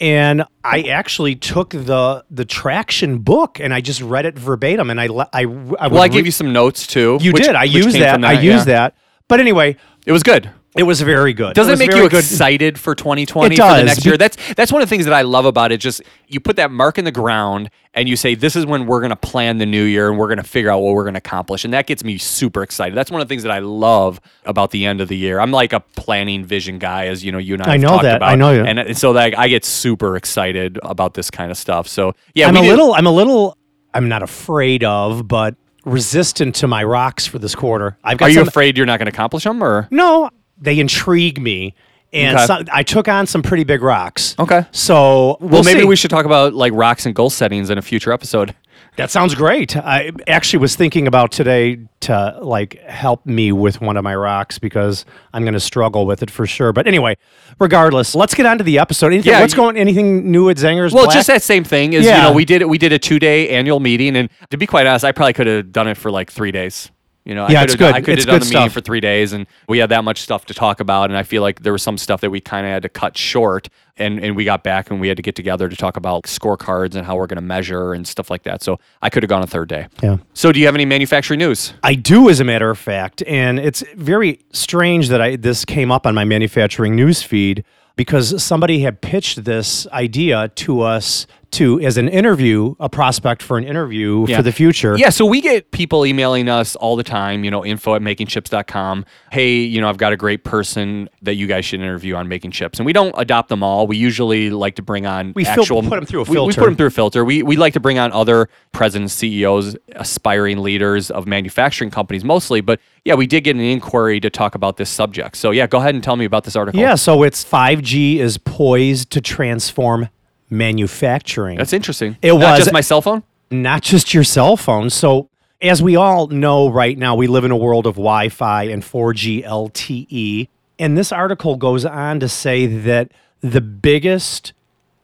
and 0.00 0.44
I 0.64 0.82
actually 0.82 1.36
took 1.36 1.70
the 1.70 2.24
the 2.30 2.44
traction 2.44 3.18
book 3.18 3.60
and 3.60 3.72
I 3.74 3.80
just 3.80 4.00
read 4.00 4.26
it 4.26 4.38
verbatim, 4.38 4.90
and 4.90 5.00
I 5.00 5.06
I 5.06 5.42
I 5.42 5.44
Well, 5.46 5.98
I 6.02 6.06
re- 6.06 6.08
gave 6.08 6.26
you 6.26 6.32
some 6.32 6.52
notes 6.52 6.86
too. 6.86 7.18
you 7.20 7.32
which- 7.32 7.44
did. 7.44 7.54
I 7.54 7.64
used 7.64 7.92
came 7.92 8.00
that. 8.00 8.24
I 8.24 8.32
used 8.32 8.66
yeah. 8.68 8.74
that. 8.74 8.94
But 9.28 9.40
anyway, 9.40 9.76
It 10.06 10.12
was 10.12 10.22
good. 10.22 10.50
It 10.76 10.84
was 10.84 11.00
very 11.00 11.32
good. 11.32 11.54
Doesn't 11.54 11.72
it 11.72 11.74
it 11.74 11.78
make 11.88 11.96
you 11.96 12.08
good. 12.08 12.18
excited 12.20 12.78
for 12.78 12.94
2020 12.94 13.54
It 13.54 13.58
for 13.58 13.74
the 13.76 13.82
next 13.82 14.06
year? 14.06 14.16
That's 14.16 14.36
that's 14.54 14.70
one 14.70 14.80
of 14.82 14.88
the 14.88 14.90
things 14.94 15.04
that 15.04 15.14
I 15.14 15.22
love 15.22 15.44
about 15.44 15.72
it. 15.72 15.78
Just 15.78 16.00
you 16.28 16.38
put 16.38 16.56
that 16.56 16.70
mark 16.70 16.96
in 16.96 17.04
the 17.04 17.10
ground 17.12 17.70
and 17.92 18.08
you 18.08 18.14
say 18.14 18.36
this 18.36 18.54
is 18.54 18.64
when 18.66 18.86
we're 18.86 19.00
going 19.00 19.10
to 19.10 19.16
plan 19.16 19.58
the 19.58 19.66
new 19.66 19.82
year 19.82 20.08
and 20.08 20.16
we're 20.16 20.28
going 20.28 20.38
to 20.38 20.44
figure 20.44 20.70
out 20.70 20.78
what 20.78 20.94
we're 20.94 21.02
going 21.02 21.14
to 21.14 21.18
accomplish, 21.18 21.64
and 21.64 21.74
that 21.74 21.86
gets 21.88 22.04
me 22.04 22.18
super 22.18 22.62
excited. 22.62 22.96
That's 22.96 23.10
one 23.10 23.20
of 23.20 23.26
the 23.26 23.32
things 23.32 23.42
that 23.42 23.50
I 23.52 23.58
love 23.58 24.20
about 24.44 24.70
the 24.70 24.86
end 24.86 25.00
of 25.00 25.08
the 25.08 25.16
year. 25.16 25.40
I'm 25.40 25.50
like 25.50 25.72
a 25.72 25.80
planning 25.80 26.44
vision 26.44 26.78
guy, 26.78 27.06
as 27.08 27.24
you 27.24 27.32
know, 27.32 27.38
you 27.38 27.54
and 27.54 27.62
I, 27.64 27.66
I 27.66 27.72
have 27.72 27.80
know 27.80 27.88
talked 27.88 28.02
that. 28.04 28.16
about. 28.18 28.30
I 28.30 28.34
know 28.36 28.52
you. 28.52 28.62
and, 28.64 28.78
and 28.78 28.96
so 28.96 29.10
like 29.10 29.34
I 29.36 29.48
get 29.48 29.64
super 29.64 30.16
excited 30.16 30.78
about 30.84 31.14
this 31.14 31.30
kind 31.32 31.50
of 31.50 31.58
stuff. 31.58 31.88
So 31.88 32.14
yeah, 32.34 32.46
I'm 32.46 32.56
a 32.56 32.60
did- 32.60 32.68
little. 32.68 32.94
I'm 32.94 33.06
a 33.06 33.12
little. 33.12 33.56
I'm 33.92 34.08
not 34.08 34.22
afraid 34.22 34.84
of, 34.84 35.26
but 35.26 35.56
resistant 35.84 36.54
to 36.56 36.68
my 36.68 36.84
rocks 36.84 37.26
for 37.26 37.38
this 37.40 37.54
quarter. 37.56 37.98
I've 38.04 38.18
got 38.18 38.26
Are 38.26 38.28
you 38.28 38.34
some, 38.36 38.48
afraid 38.48 38.76
you're 38.76 38.86
not 38.86 38.98
going 38.98 39.06
to 39.10 39.12
accomplish 39.12 39.42
them, 39.44 39.64
or 39.64 39.88
No, 39.90 40.30
they 40.60 40.78
intrigue 40.78 41.40
me, 41.40 41.74
and 42.12 42.36
Okay. 42.36 42.46
some, 42.46 42.64
I 42.72 42.82
took 42.82 43.08
on 43.08 43.26
some 43.26 43.42
pretty 43.42 43.64
big 43.64 43.82
rocks. 43.82 44.34
Okay. 44.38 44.64
So 44.72 45.36
we'll, 45.40 45.50
well, 45.50 45.62
maybe 45.64 45.80
see. 45.80 45.86
we 45.86 45.96
should 45.96 46.10
talk 46.10 46.24
about 46.26 46.54
like 46.54 46.72
rocks 46.74 47.06
and 47.06 47.14
goal 47.14 47.30
settings 47.30 47.70
in 47.70 47.78
a 47.78 47.82
future 47.82 48.12
episode. 48.12 48.54
That 48.96 49.10
sounds 49.10 49.36
great. 49.36 49.76
I 49.76 50.10
actually 50.26 50.58
was 50.58 50.74
thinking 50.74 51.06
about 51.06 51.30
today 51.30 51.78
to 52.00 52.36
like 52.42 52.80
help 52.82 53.24
me 53.24 53.52
with 53.52 53.80
one 53.80 53.96
of 53.96 54.02
my 54.02 54.14
rocks 54.16 54.58
because 54.58 55.04
I'm 55.32 55.42
going 55.44 55.54
to 55.54 55.60
struggle 55.60 56.06
with 56.06 56.22
it 56.24 56.30
for 56.30 56.44
sure. 56.44 56.72
But 56.72 56.88
anyway, 56.88 57.16
regardless, 57.60 58.14
let's 58.16 58.34
get 58.34 58.46
on 58.46 58.58
to 58.58 58.64
the 58.64 58.78
episode. 58.80 59.12
Anything, 59.12 59.32
Yeah, 59.32 59.40
what's 59.40 59.54
going? 59.54 59.76
Anything 59.76 60.30
new 60.32 60.50
at 60.50 60.56
Zengers? 60.56 60.92
Well, 60.92 61.04
Black? 61.04 61.14
just 61.14 61.28
that 61.28 61.42
same 61.42 61.62
thing 61.62 61.92
is, 61.92 62.04
you 62.04 62.10
know, 62.10 62.32
we 62.32 62.44
did 62.44 62.62
it. 62.62 62.68
We 62.68 62.78
did 62.78 62.92
a 62.92 62.98
two 62.98 63.18
day 63.20 63.48
annual 63.50 63.78
meeting, 63.80 64.16
and 64.16 64.28
to 64.50 64.56
be 64.56 64.66
quite 64.66 64.86
honest, 64.86 65.04
I 65.04 65.12
probably 65.12 65.34
could 65.34 65.46
have 65.46 65.70
done 65.72 65.86
it 65.86 65.96
for 65.96 66.10
like 66.10 66.30
three 66.30 66.50
days. 66.50 66.90
You 67.30 67.36
know, 67.36 67.48
Yeah, 67.48 67.60
I 67.60 67.62
it's 67.62 67.76
could 67.76 67.82
have, 67.82 67.94
good. 67.94 67.94
I 67.94 68.00
could 68.00 68.14
It's 68.14 68.24
have 68.24 68.32
done 68.32 68.40
good 68.40 68.48
the 68.48 68.54
meeting 68.58 68.70
for 68.70 68.80
three 68.80 68.98
days, 68.98 69.32
and 69.32 69.46
we 69.68 69.78
had 69.78 69.88
that 69.90 70.02
much 70.02 70.20
stuff 70.20 70.46
to 70.46 70.54
talk 70.54 70.80
about, 70.80 71.10
and 71.10 71.16
I 71.16 71.22
feel 71.22 71.42
like 71.42 71.62
there 71.62 71.72
was 71.72 71.80
some 71.80 71.96
stuff 71.96 72.20
that 72.22 72.30
we 72.30 72.40
kind 72.40 72.66
of 72.66 72.72
had 72.72 72.82
to 72.82 72.88
cut 72.88 73.16
short, 73.16 73.68
and 73.96 74.18
and 74.18 74.34
we 74.34 74.44
got 74.44 74.64
back 74.64 74.90
and 74.90 75.00
we 75.00 75.06
had 75.06 75.16
to 75.16 75.22
get 75.22 75.36
together 75.36 75.68
to 75.68 75.76
talk 75.76 75.96
about 75.96 76.24
scorecards 76.24 76.96
and 76.96 77.06
how 77.06 77.14
we're 77.14 77.28
going 77.28 77.36
to 77.36 77.40
measure 77.42 77.92
and 77.92 78.08
stuff 78.08 78.30
like 78.30 78.42
that. 78.42 78.64
So 78.64 78.80
I 79.00 79.10
could 79.10 79.22
have 79.22 79.30
gone 79.30 79.44
a 79.44 79.46
third 79.46 79.68
day. 79.68 79.86
Yeah. 80.02 80.16
So 80.34 80.50
do 80.50 80.58
you 80.58 80.66
have 80.66 80.74
any 80.74 80.84
manufacturing 80.86 81.38
news? 81.38 81.72
I 81.84 81.94
do, 81.94 82.28
as 82.28 82.40
a 82.40 82.44
matter 82.44 82.68
of 82.68 82.78
fact, 82.80 83.22
and 83.28 83.60
it's 83.60 83.84
very 83.94 84.40
strange 84.50 85.08
that 85.10 85.20
I 85.20 85.36
this 85.36 85.64
came 85.64 85.92
up 85.92 86.08
on 86.08 86.16
my 86.16 86.24
manufacturing 86.24 86.96
news 86.96 87.22
feed 87.22 87.64
because 87.94 88.42
somebody 88.42 88.80
had 88.80 89.00
pitched 89.02 89.44
this 89.44 89.86
idea 89.88 90.48
to 90.48 90.80
us 90.80 91.28
to 91.52 91.80
as 91.80 91.96
an 91.96 92.08
interview, 92.08 92.74
a 92.80 92.88
prospect 92.88 93.42
for 93.42 93.58
an 93.58 93.64
interview 93.64 94.26
Yeah. 94.28 94.36
for 94.38 94.42
the 94.42 94.52
future. 94.52 94.96
Yeah, 94.96 95.10
so 95.10 95.24
we 95.26 95.40
get 95.40 95.70
people 95.70 96.06
emailing 96.06 96.48
us 96.48 96.76
all 96.76 96.96
the 96.96 97.02
time, 97.02 97.44
you 97.44 97.50
know, 97.50 97.64
info 97.64 97.94
at 97.94 98.02
makingchips.com. 98.02 99.04
Hey, 99.32 99.56
you 99.56 99.80
know, 99.80 99.88
I've 99.88 99.96
got 99.98 100.12
a 100.12 100.16
great 100.16 100.44
person 100.44 101.08
that 101.22 101.34
you 101.34 101.46
guys 101.46 101.64
should 101.64 101.80
interview 101.80 102.14
on 102.14 102.28
making 102.28 102.50
chips. 102.52 102.78
And 102.78 102.86
we 102.86 102.92
don't 102.92 103.14
adopt 103.18 103.48
them 103.48 103.62
all. 103.62 103.86
We 103.86 103.96
usually 103.96 104.50
like 104.50 104.76
to 104.76 104.82
bring 104.82 105.06
on 105.06 105.32
We 105.34 105.44
fil- 105.44 105.60
actual 105.62 105.82
put 105.82 105.98
'em 105.98 106.06
through 106.06 106.20
a 106.20 106.24
we- 106.24 106.38
We, 106.40 106.52
put 106.54 106.64
them 106.64 106.76
through 106.76 106.86
a 106.86 106.90
filter. 106.90 107.24
We, 107.24 107.42
we 107.42 107.56
like 107.56 107.72
to 107.74 107.80
bring 107.80 107.98
on 107.98 108.12
other 108.12 108.48
presidents, 108.72 109.12
CEOs, 109.14 109.76
aspiring 109.96 110.58
leaders 110.62 111.10
of 111.10 111.26
manufacturing 111.26 111.90
companies 111.90 112.24
mostly. 112.24 112.60
But 112.60 112.80
yeah, 113.04 113.14
we 113.14 113.26
did 113.26 113.44
get 113.44 113.56
an 113.56 113.62
inquiry 113.62 114.20
to 114.20 114.30
talk 114.30 114.54
about 114.54 114.76
this 114.76 114.90
subject. 114.90 115.36
So 115.36 115.50
yeah, 115.50 115.66
go 115.66 115.78
ahead 115.78 115.94
and 115.94 116.02
tell 116.04 116.16
me 116.16 116.24
about 116.24 116.44
this 116.44 116.56
article. 116.56 116.80
Yeah, 116.80 116.94
so 116.94 117.22
it's 117.22 117.44
5G 117.44 118.18
is 118.18 118.38
poised 118.38 119.10
to 119.12 119.20
transform 119.20 120.08
manufacturing. 120.50 121.56
That's 121.58 121.72
interesting. 121.72 122.16
It 122.22 122.32
Not 122.32 122.38
was- 122.38 122.58
just 122.58 122.72
my 122.72 122.80
cell 122.80 123.00
phone. 123.02 123.22
not 123.50 123.82
just 123.82 124.12
your 124.14 124.24
cell 124.24 124.56
phone. 124.56 124.90
So, 124.90 125.28
as 125.62 125.82
we 125.82 125.94
all 125.96 126.26
know 126.28 126.68
right 126.70 126.96
now, 126.96 127.14
we 127.14 127.26
live 127.26 127.44
in 127.44 127.50
a 127.50 127.56
world 127.56 127.86
of 127.86 127.94
Wi 127.96 128.28
Fi 128.30 128.64
and 128.64 128.82
4G 128.82 129.42
LTE. 129.44 130.48
And 130.78 130.96
this 130.96 131.12
article 131.12 131.56
goes 131.56 131.84
on 131.84 132.20
to 132.20 132.28
say 132.28 132.66
that 132.66 133.10
the 133.42 133.60
biggest 133.60 134.52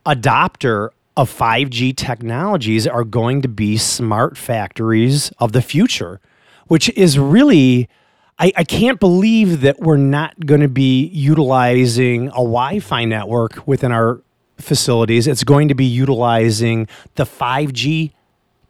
adopter 0.07 0.91
of 1.17 1.31
5G 1.31 1.95
technologies 1.97 2.87
are 2.87 3.05
going 3.05 3.43
to 3.43 3.49
be 3.49 3.76
smart 3.76 4.37
factories 4.38 5.31
of 5.38 5.53
the 5.53 5.62
future, 5.62 6.21
which 6.69 6.88
is 6.91 7.19
really. 7.19 7.88
I, 8.38 8.53
I 8.55 8.65
can't 8.65 9.00
believe 9.00 9.62
that 9.62 9.81
we're 9.81 9.97
not 9.97 10.38
going 10.45 10.61
to 10.61 10.69
be 10.69 11.07
utilizing 11.07 12.29
a 12.29 12.33
Wi 12.33 12.81
Fi 12.81 13.07
network 13.07 13.67
within 13.67 13.93
our 13.93 14.21
facilities. 14.59 15.27
It's 15.27 15.45
going 15.45 15.69
to 15.69 15.75
be 15.75 15.85
utilizing 15.85 16.89
the 17.15 17.25
5G 17.25 18.13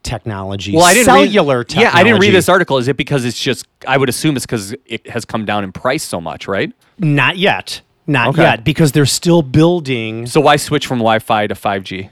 technology, 0.02 0.72
Well, 0.74 0.84
I 0.84 0.94
didn't 0.94 1.06
cellular 1.06 1.58
read, 1.58 1.68
technology. 1.68 1.94
Yeah, 1.94 2.00
I 2.00 2.04
didn't 2.04 2.20
read 2.20 2.30
this 2.34 2.48
article. 2.48 2.78
Is 2.78 2.86
it 2.88 2.96
because 2.96 3.24
it's 3.24 3.40
just? 3.40 3.66
I 3.88 3.96
would 3.96 4.08
assume 4.08 4.36
it's 4.36 4.46
because 4.46 4.74
it 4.86 5.08
has 5.10 5.24
come 5.24 5.44
down 5.44 5.64
in 5.64 5.72
price 5.72 6.04
so 6.04 6.20
much, 6.20 6.46
right? 6.46 6.72
Not 6.98 7.36
yet. 7.38 7.80
Not 8.06 8.28
Okay. 8.28 8.42
yet, 8.42 8.62
because 8.64 8.92
they're 8.92 9.04
still 9.04 9.42
building. 9.42 10.26
So 10.26 10.40
why 10.40 10.56
switch 10.56 10.86
from 10.86 10.98
Wi-Fi 10.98 11.48
to 11.48 11.54
5G? 11.56 12.10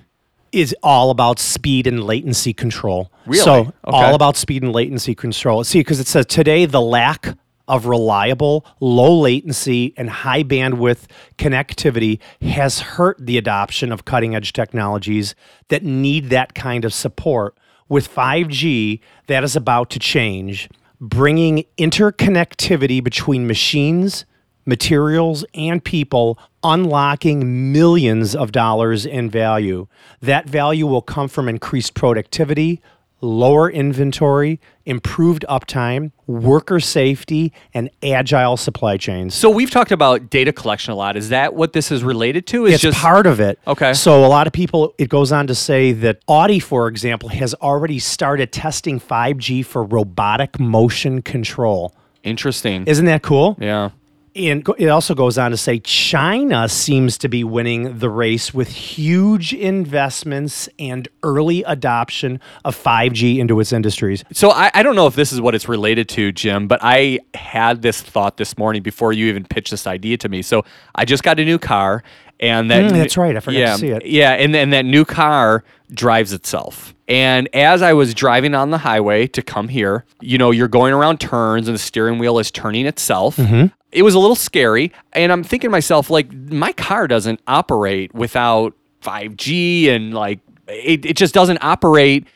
Is 0.51 0.75
all 0.83 1.11
about 1.11 1.39
speed 1.39 1.87
and 1.87 2.03
latency 2.03 2.53
control. 2.53 3.11
Really? 3.27 3.45
So 3.45 3.55
Okay. 3.61 3.73
all 3.85 4.15
about 4.17 4.37
speed 4.37 4.63
and 4.65 4.73
latency 4.73 5.15
control. 5.15 5.63
See, 5.63 5.79
because 5.81 6.01
it 6.01 6.09
says 6.09 6.27
today 6.27 6.65
the 6.67 6.81
lack 6.81 7.37
of 7.69 7.87
reliable, 7.87 8.67
low 8.81 9.19
latency, 9.19 9.95
and 9.97 10.11
high 10.11 10.43
bandwidth 10.43 11.07
connectivity 11.39 12.21
has 12.43 12.81
hurt 12.81 13.17
the 13.19 13.39
adoption 13.39 13.91
of 13.91 14.05
cutting 14.05 14.35
edge 14.35 14.53
technologies 14.53 15.35
that 15.69 15.83
need 15.83 16.31
that 16.31 16.55
kind 16.55 16.85
of 16.85 16.93
support. 16.93 17.57
With 17.89 18.13
5G, 18.13 19.01
that 19.27 19.45
is 19.45 19.57
about 19.57 19.91
to 19.91 19.99
change, 19.99 20.69
bringing 21.01 21.65
interconnectivity 21.79 23.03
between 23.03 23.47
machines, 23.47 24.25
materials, 24.67 25.45
and 25.55 25.85
people, 25.85 26.39
unlocking 26.63 27.73
millions 27.73 28.35
of 28.35 28.53
dollars 28.53 29.05
in 29.05 29.29
value. 29.29 29.87
That 30.23 30.49
value 30.49 30.87
will 30.87 31.03
come 31.03 31.29
from 31.29 31.49
increased 31.49 31.95
productivity, 31.95 32.81
lower 33.25 33.71
inventory, 33.71 34.61
improved 34.85 35.45
uptime, 35.49 36.13
worker 36.27 36.79
safety, 36.79 37.53
and 37.73 37.91
agile 38.03 38.57
supply 38.57 38.97
chains. 38.97 39.35
So 39.35 39.51
we've 39.51 39.71
talked 39.71 39.93
about 39.93 40.31
data 40.31 40.53
collection 40.53 40.93
a 40.93 40.97
lot. 40.97 41.17
Is 41.17 41.31
that 41.31 41.55
what 41.55 41.73
this 41.73 41.91
is 41.91 42.05
related 42.05 42.47
to? 42.49 42.67
Is 42.67 42.75
It's 42.75 42.83
just... 42.83 42.99
part 42.99 43.27
of 43.27 43.41
it. 43.41 43.59
Okay. 43.67 43.95
So 43.95 44.25
a 44.25 44.29
lot 44.29 44.47
of 44.47 44.53
people, 44.53 44.95
it 44.99 45.09
goes 45.09 45.33
on 45.33 45.47
to 45.49 45.55
say 45.55 45.93
that 45.93 46.21
Audi, 46.29 46.59
for 46.59 46.89
example, 46.89 47.29
has 47.31 47.55
already 47.55 47.99
started 47.99 48.53
testing 48.53 49.01
5G 49.01 49.65
for 49.65 49.83
robotic 49.83 50.61
motion 50.61 51.23
control. 51.23 51.95
interesting. 52.23 52.87
Isn't 52.87 53.07
that 53.07 53.23
cool? 53.23 53.57
yeah. 53.61 53.91
And 54.37 54.69
it 54.79 54.89
also 54.89 55.15
goes 55.15 55.39
on 55.39 55.53
to 55.53 55.57
say 55.57 55.79
China 55.79 56.69
seems 56.69 57.19
to 57.19 57.29
be 57.29 57.45
winning 57.45 57.99
the 57.99 58.11
race 58.11 58.53
with 58.53 58.69
huge 58.69 59.55
investments 59.55 60.69
and 60.77 61.07
early 61.23 61.63
adoption 61.63 62.41
of 62.65 62.77
5G 62.77 63.39
into 63.39 63.61
its 63.61 63.73
industries. 63.73 64.25
So 64.33 64.51
I, 64.51 64.73
I 64.75 64.83
don't 64.83 64.97
know 64.97 65.07
if 65.07 65.15
this 65.15 65.33
is 65.33 65.41
what 65.41 65.55
it's 65.55 65.69
related 65.69 66.09
to, 66.11 66.33
Jim, 66.33 66.67
but 66.67 66.81
I 66.83 67.21
had 67.35 67.83
this 67.83 68.03
thought 68.03 68.37
this 68.37 68.59
morning 68.59 68.83
before 68.83 69.13
you 69.13 69.27
even 69.27 69.45
pitched 69.45 69.71
this 69.71 69.87
idea 69.87 70.17
to 70.19 70.29
me. 70.29 70.43
So 70.43 70.65
I 70.97 71.05
just 71.05 71.23
got 71.23 71.39
a 71.39 71.45
new 71.45 71.59
car, 71.59 72.03
and 72.41 72.69
that 72.73 72.91
Mm, 72.91 72.95
that's 72.95 73.17
right. 73.17 73.37
I 73.37 73.41
forgot 73.41 73.75
to 73.75 73.79
see 73.79 73.89
it. 73.91 74.05
Yeah, 74.05 74.33
and 74.33 74.53
then 74.53 74.71
that 74.71 74.85
new 74.85 75.05
car 75.05 75.63
drives 75.95 76.33
itself. 76.33 76.95
And 77.07 77.49
as 77.55 77.83
I 77.83 77.93
was 77.93 78.15
driving 78.15 78.55
on 78.55 78.71
the 78.71 78.79
highway 78.79 79.27
to 79.29 79.43
come 79.43 79.69
here, 79.69 80.05
you 80.21 80.39
know, 80.39 80.51
you're 80.51 80.69
going 80.69 80.93
around 80.93 81.21
turns 81.21 81.69
and 81.69 81.75
the 81.75 81.79
steering 81.79 82.19
wheel 82.19 82.39
is 82.39 82.51
turning 82.51 82.87
itself. 82.87 83.37
Mm-hmm. 83.37 83.67
It 83.93 84.03
was 84.03 84.15
a 84.15 84.19
little 84.19 84.37
scary, 84.37 84.93
and 85.13 85.31
I'm 85.31 85.45
thinking 85.45 85.69
to 85.69 85.73
myself, 85.73 86.11
like, 86.11 86.33
my 86.33 86.73
car 86.73 87.07
doesn't 87.07 87.41
operate 87.47 88.13
without 88.13 88.75
5G, 89.03 89.89
and 89.89 90.13
like, 90.13 90.41
it, 90.67 91.05
it 91.07 91.17
just 91.17 91.33
doesn't 91.33 91.59
operate 91.63 92.27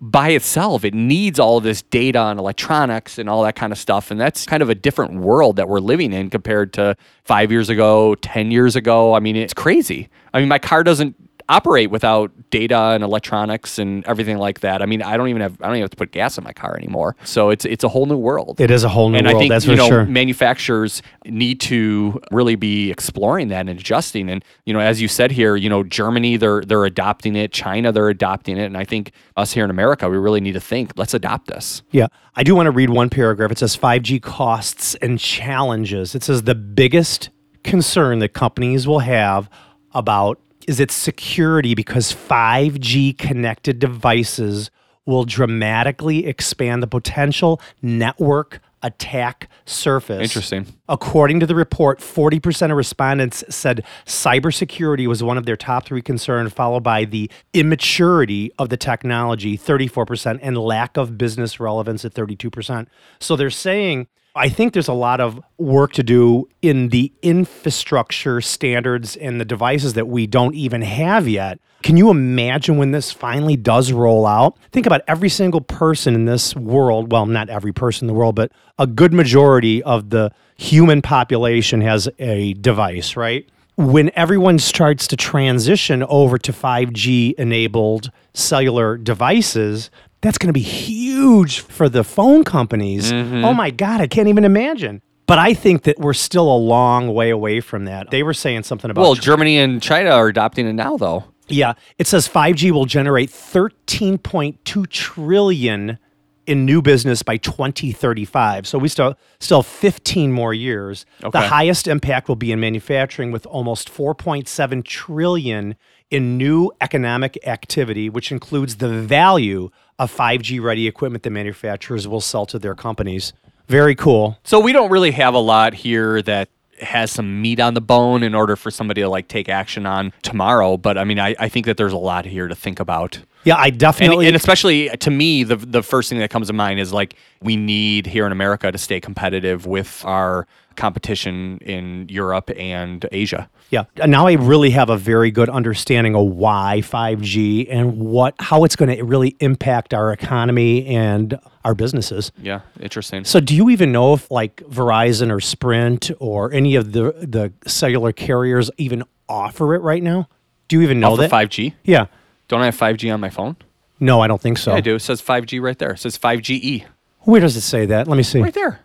by 0.00 0.30
itself. 0.30 0.84
It 0.84 0.94
needs 0.94 1.38
all 1.38 1.58
of 1.58 1.64
this 1.64 1.82
data 1.82 2.20
and 2.20 2.38
electronics 2.38 3.18
and 3.18 3.28
all 3.28 3.42
that 3.42 3.56
kind 3.56 3.72
of 3.72 3.78
stuff. 3.78 4.10
And 4.10 4.20
that's 4.20 4.46
kind 4.46 4.62
of 4.62 4.70
a 4.70 4.74
different 4.74 5.14
world 5.14 5.56
that 5.56 5.68
we're 5.68 5.80
living 5.80 6.12
in 6.12 6.30
compared 6.30 6.72
to 6.74 6.96
five 7.24 7.50
years 7.50 7.68
ago, 7.68 8.14
10 8.16 8.50
years 8.50 8.76
ago. 8.76 9.14
I 9.14 9.20
mean, 9.20 9.36
it's 9.36 9.54
crazy. 9.54 10.08
I 10.32 10.40
mean, 10.40 10.48
my 10.48 10.58
car 10.58 10.84
doesn't 10.84 11.16
operate 11.48 11.90
without 11.90 12.30
data 12.50 12.78
and 12.78 13.02
electronics 13.02 13.78
and 13.78 14.04
everything 14.06 14.38
like 14.38 14.60
that. 14.60 14.82
I 14.82 14.86
mean, 14.86 15.02
I 15.02 15.16
don't 15.16 15.28
even 15.28 15.40
have 15.40 15.60
I 15.60 15.66
don't 15.66 15.76
even 15.76 15.82
have 15.82 15.90
to 15.90 15.96
put 15.96 16.12
gas 16.12 16.36
in 16.36 16.44
my 16.44 16.52
car 16.52 16.76
anymore. 16.76 17.16
So 17.24 17.50
it's 17.50 17.64
it's 17.64 17.84
a 17.84 17.88
whole 17.88 18.06
new 18.06 18.16
world. 18.16 18.60
It 18.60 18.70
is 18.70 18.84
a 18.84 18.88
whole 18.88 19.08
new 19.08 19.18
and 19.18 19.26
world, 19.26 19.36
I 19.36 19.38
think 19.40 19.50
that's 19.50 19.66
you 19.66 19.76
know 19.76 19.88
sure. 19.88 20.04
manufacturers 20.04 21.02
need 21.24 21.60
to 21.62 22.20
really 22.30 22.54
be 22.54 22.90
exploring 22.90 23.48
that 23.48 23.60
and 23.60 23.70
adjusting. 23.70 24.28
And 24.28 24.44
you 24.66 24.74
know, 24.74 24.80
as 24.80 25.00
you 25.00 25.08
said 25.08 25.30
here, 25.30 25.56
you 25.56 25.68
know, 25.68 25.82
Germany 25.82 26.36
they're 26.36 26.62
they're 26.62 26.84
adopting 26.84 27.36
it, 27.36 27.52
China 27.52 27.92
they're 27.92 28.10
adopting 28.10 28.58
it, 28.58 28.64
and 28.64 28.76
I 28.76 28.84
think 28.84 29.12
us 29.36 29.52
here 29.52 29.64
in 29.64 29.70
America 29.70 30.08
we 30.08 30.18
really 30.18 30.40
need 30.40 30.52
to 30.52 30.60
think, 30.60 30.92
let's 30.96 31.14
adopt 31.14 31.48
this. 31.48 31.82
Yeah. 31.90 32.08
I 32.34 32.42
do 32.44 32.54
want 32.54 32.66
to 32.66 32.70
read 32.70 32.90
one 32.90 33.10
paragraph. 33.10 33.50
It 33.50 33.58
says 33.58 33.76
5G 33.76 34.22
costs 34.22 34.94
and 34.96 35.18
challenges. 35.18 36.14
It 36.14 36.22
says 36.22 36.42
the 36.42 36.54
biggest 36.54 37.30
concern 37.64 38.20
that 38.20 38.32
companies 38.32 38.86
will 38.86 39.00
have 39.00 39.50
about 39.92 40.40
is 40.68 40.78
its 40.78 40.94
security 40.94 41.74
because 41.74 42.12
5G 42.12 43.16
connected 43.16 43.78
devices 43.78 44.70
will 45.06 45.24
dramatically 45.24 46.26
expand 46.26 46.82
the 46.82 46.86
potential 46.86 47.60
network 47.80 48.60
attack 48.82 49.48
surface. 49.64 50.22
Interesting. 50.22 50.66
According 50.86 51.40
to 51.40 51.46
the 51.46 51.54
report, 51.54 52.00
40% 52.00 52.70
of 52.70 52.76
respondents 52.76 53.42
said 53.48 53.82
cybersecurity 54.04 55.06
was 55.06 55.22
one 55.22 55.38
of 55.38 55.46
their 55.46 55.56
top 55.56 55.86
three 55.86 56.02
concerns, 56.02 56.52
followed 56.52 56.82
by 56.82 57.06
the 57.06 57.30
immaturity 57.54 58.52
of 58.58 58.68
the 58.68 58.76
technology, 58.76 59.56
34%, 59.56 60.38
and 60.42 60.58
lack 60.58 60.98
of 60.98 61.16
business 61.16 61.58
relevance 61.58 62.04
at 62.04 62.12
32%. 62.12 62.86
So 63.18 63.34
they're 63.34 63.50
saying, 63.50 64.06
I 64.38 64.48
think 64.48 64.72
there's 64.72 64.88
a 64.88 64.92
lot 64.92 65.20
of 65.20 65.40
work 65.58 65.92
to 65.94 66.02
do 66.04 66.48
in 66.62 66.90
the 66.90 67.12
infrastructure 67.22 68.40
standards 68.40 69.16
and 69.16 69.40
the 69.40 69.44
devices 69.44 69.94
that 69.94 70.06
we 70.06 70.28
don't 70.28 70.54
even 70.54 70.82
have 70.82 71.26
yet. 71.26 71.58
Can 71.82 71.96
you 71.96 72.10
imagine 72.10 72.76
when 72.76 72.92
this 72.92 73.10
finally 73.12 73.56
does 73.56 73.92
roll 73.92 74.26
out? 74.26 74.56
Think 74.72 74.86
about 74.86 75.02
every 75.08 75.28
single 75.28 75.60
person 75.60 76.14
in 76.14 76.24
this 76.24 76.54
world. 76.54 77.10
Well, 77.10 77.26
not 77.26 77.50
every 77.50 77.72
person 77.72 78.04
in 78.04 78.14
the 78.14 78.18
world, 78.18 78.36
but 78.36 78.52
a 78.78 78.86
good 78.86 79.12
majority 79.12 79.82
of 79.82 80.10
the 80.10 80.30
human 80.56 81.02
population 81.02 81.80
has 81.80 82.08
a 82.18 82.54
device, 82.54 83.16
right? 83.16 83.48
When 83.76 84.10
everyone 84.16 84.58
starts 84.58 85.06
to 85.08 85.16
transition 85.16 86.02
over 86.04 86.36
to 86.38 86.52
5G 86.52 87.34
enabled 87.38 88.10
cellular 88.34 88.96
devices, 88.96 89.90
that's 90.20 90.38
going 90.38 90.48
to 90.48 90.52
be 90.52 90.60
huge 90.60 91.60
for 91.60 91.88
the 91.88 92.02
phone 92.04 92.44
companies. 92.44 93.12
Mm-hmm. 93.12 93.44
Oh 93.44 93.54
my 93.54 93.70
God, 93.70 94.00
I 94.00 94.06
can't 94.06 94.28
even 94.28 94.44
imagine. 94.44 95.00
But 95.26 95.38
I 95.38 95.52
think 95.54 95.82
that 95.82 95.98
we're 95.98 96.14
still 96.14 96.50
a 96.50 96.56
long 96.56 97.12
way 97.12 97.30
away 97.30 97.60
from 97.60 97.84
that. 97.84 98.10
They 98.10 98.22
were 98.22 98.32
saying 98.34 98.62
something 98.62 98.90
about 98.90 99.02
Well, 99.02 99.14
Germany 99.14 99.58
and 99.58 99.82
China 99.82 100.10
are 100.10 100.26
adopting 100.28 100.66
it 100.66 100.72
now 100.72 100.96
though. 100.96 101.24
yeah, 101.48 101.74
it 101.98 102.06
says 102.06 102.26
5G 102.28 102.70
will 102.70 102.86
generate 102.86 103.30
13.2 103.30 104.88
trillion 104.88 105.98
in 106.46 106.64
new 106.64 106.80
business 106.80 107.22
by 107.22 107.36
2035. 107.36 108.66
So 108.66 108.78
we 108.78 108.88
still 108.88 109.16
still 109.38 109.62
15 109.62 110.32
more 110.32 110.54
years. 110.54 111.04
The 111.20 111.40
highest 111.42 111.86
impact 111.86 112.26
will 112.28 112.36
be 112.36 112.50
in 112.52 112.58
manufacturing 112.60 113.30
with 113.32 113.44
almost 113.46 113.92
4.7 113.92 114.82
trillion 114.84 115.76
in 116.10 116.38
new 116.38 116.72
economic 116.80 117.38
activity, 117.46 118.08
which 118.08 118.32
includes 118.32 118.76
the 118.76 118.88
value 118.88 119.68
of 119.98 120.14
5G 120.14 120.62
ready 120.62 120.86
equipment 120.86 121.24
that 121.24 121.30
manufacturers 121.30 122.06
will 122.06 122.20
sell 122.20 122.46
to 122.46 122.58
their 122.58 122.74
companies. 122.74 123.32
Very 123.66 123.94
cool. 123.94 124.38
So 124.44 124.60
we 124.60 124.72
don't 124.72 124.90
really 124.90 125.10
have 125.10 125.34
a 125.34 125.38
lot 125.38 125.74
here 125.74 126.22
that 126.22 126.48
has 126.80 127.10
some 127.10 127.40
meat 127.40 127.60
on 127.60 127.74
the 127.74 127.80
bone 127.80 128.22
in 128.22 128.34
order 128.34 128.56
for 128.56 128.70
somebody 128.70 129.02
to 129.02 129.08
like 129.08 129.28
take 129.28 129.48
action 129.48 129.86
on 129.86 130.12
tomorrow. 130.22 130.76
But 130.76 130.98
I 130.98 131.04
mean, 131.04 131.18
I, 131.18 131.34
I 131.38 131.48
think 131.48 131.66
that 131.66 131.76
there's 131.76 131.92
a 131.92 131.98
lot 131.98 132.24
here 132.24 132.48
to 132.48 132.54
think 132.54 132.80
about. 132.80 133.20
Yeah, 133.44 133.56
I 133.56 133.68
And, 133.68 133.78
definitely 133.78 134.26
and 134.26 134.36
especially 134.36 134.90
uh, 134.90 134.96
to 134.96 135.10
me, 135.10 135.44
the 135.44 135.56
the 135.56 135.82
first 135.82 136.08
thing 136.08 136.18
that 136.18 136.30
comes 136.30 136.48
to 136.48 136.52
mind 136.52 136.80
is 136.80 136.92
like 136.92 137.14
we 137.42 137.56
need 137.56 138.06
here 138.06 138.26
in 138.26 138.32
America 138.32 138.70
to 138.70 138.78
stay 138.78 139.00
competitive 139.00 139.66
with 139.66 140.04
our 140.04 140.46
competition 140.76 141.58
in 141.58 142.06
Europe 142.08 142.50
and 142.56 143.04
Asia. 143.12 143.50
Yeah. 143.70 143.84
Now 144.06 144.26
I 144.26 144.32
really 144.32 144.70
have 144.70 144.88
a 144.88 144.96
very 144.96 145.30
good 145.30 145.50
understanding 145.50 146.14
of 146.14 146.26
why 146.26 146.80
5G 146.82 147.66
and 147.70 147.98
what 147.98 148.34
how 148.38 148.64
it's 148.64 148.76
going 148.76 148.96
to 148.96 149.02
really 149.04 149.36
impact 149.40 149.92
our 149.92 150.10
economy 150.12 150.86
and 150.86 151.38
our 151.68 151.74
businesses. 151.74 152.32
Yeah, 152.40 152.60
interesting. 152.80 153.24
So 153.24 153.40
do 153.40 153.54
you 153.54 153.68
even 153.68 153.92
know 153.92 154.14
if 154.14 154.30
like 154.30 154.56
Verizon 154.56 155.30
or 155.30 155.38
Sprint 155.38 156.10
or 156.18 156.50
any 156.52 156.74
of 156.76 156.92
the 156.92 157.12
the 157.20 157.52
cellular 157.70 158.10
carriers 158.12 158.70
even 158.78 159.04
offer 159.28 159.74
it 159.74 159.82
right 159.82 160.02
now? 160.02 160.28
Do 160.68 160.76
you 160.76 160.82
even 160.82 160.98
know 160.98 161.14
for 161.14 161.22
that? 161.22 161.30
5G. 161.30 161.74
Yeah. 161.84 162.06
Don't 162.48 162.62
I 162.62 162.66
have 162.66 162.76
5G 162.76 163.12
on 163.12 163.20
my 163.20 163.28
phone? 163.28 163.56
No, 164.00 164.20
I 164.22 164.26
don't 164.28 164.40
think 164.40 164.56
so. 164.58 164.72
I 164.72 164.80
do. 164.80 164.94
It 164.94 165.00
says 165.00 165.20
5G 165.20 165.60
right 165.60 165.78
there. 165.78 165.90
It 165.92 165.98
says 165.98 166.16
5GE 166.16 166.84
Where 167.20 167.40
does 167.40 167.54
it 167.56 167.60
say 167.62 167.84
that? 167.86 168.08
Let 168.08 168.16
me 168.16 168.22
see. 168.22 168.40
right 168.40 168.54
there. 168.54 168.80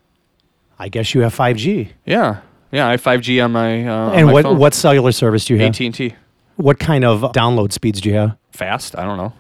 I 0.78 0.90
guess 0.90 1.14
you 1.14 1.22
have 1.22 1.34
5G. 1.34 1.90
Yeah, 2.06 2.42
yeah. 2.72 2.88
I 2.88 2.92
have 2.92 3.02
5G 3.02 3.42
on 3.46 3.54
my 3.54 3.88
uh, 3.88 3.94
on 3.96 4.14
And 4.16 4.28
my 4.28 4.34
what 4.34 4.44
phone. 4.44 4.58
what 4.58 4.74
cellular 4.74 5.14
service 5.14 5.46
do 5.46 5.54
you 5.54 5.62
have? 5.62 5.70
AT 5.70 5.80
and 5.80 5.96
T? 5.96 6.16
What 6.58 6.80
kind 6.80 7.06
of 7.06 7.22
download 7.32 7.72
speeds 7.72 8.02
do 8.02 8.10
you 8.10 8.16
have? 8.16 8.36
Fast? 8.52 8.98
I 8.98 9.06
don't 9.06 9.18
know. 9.18 9.32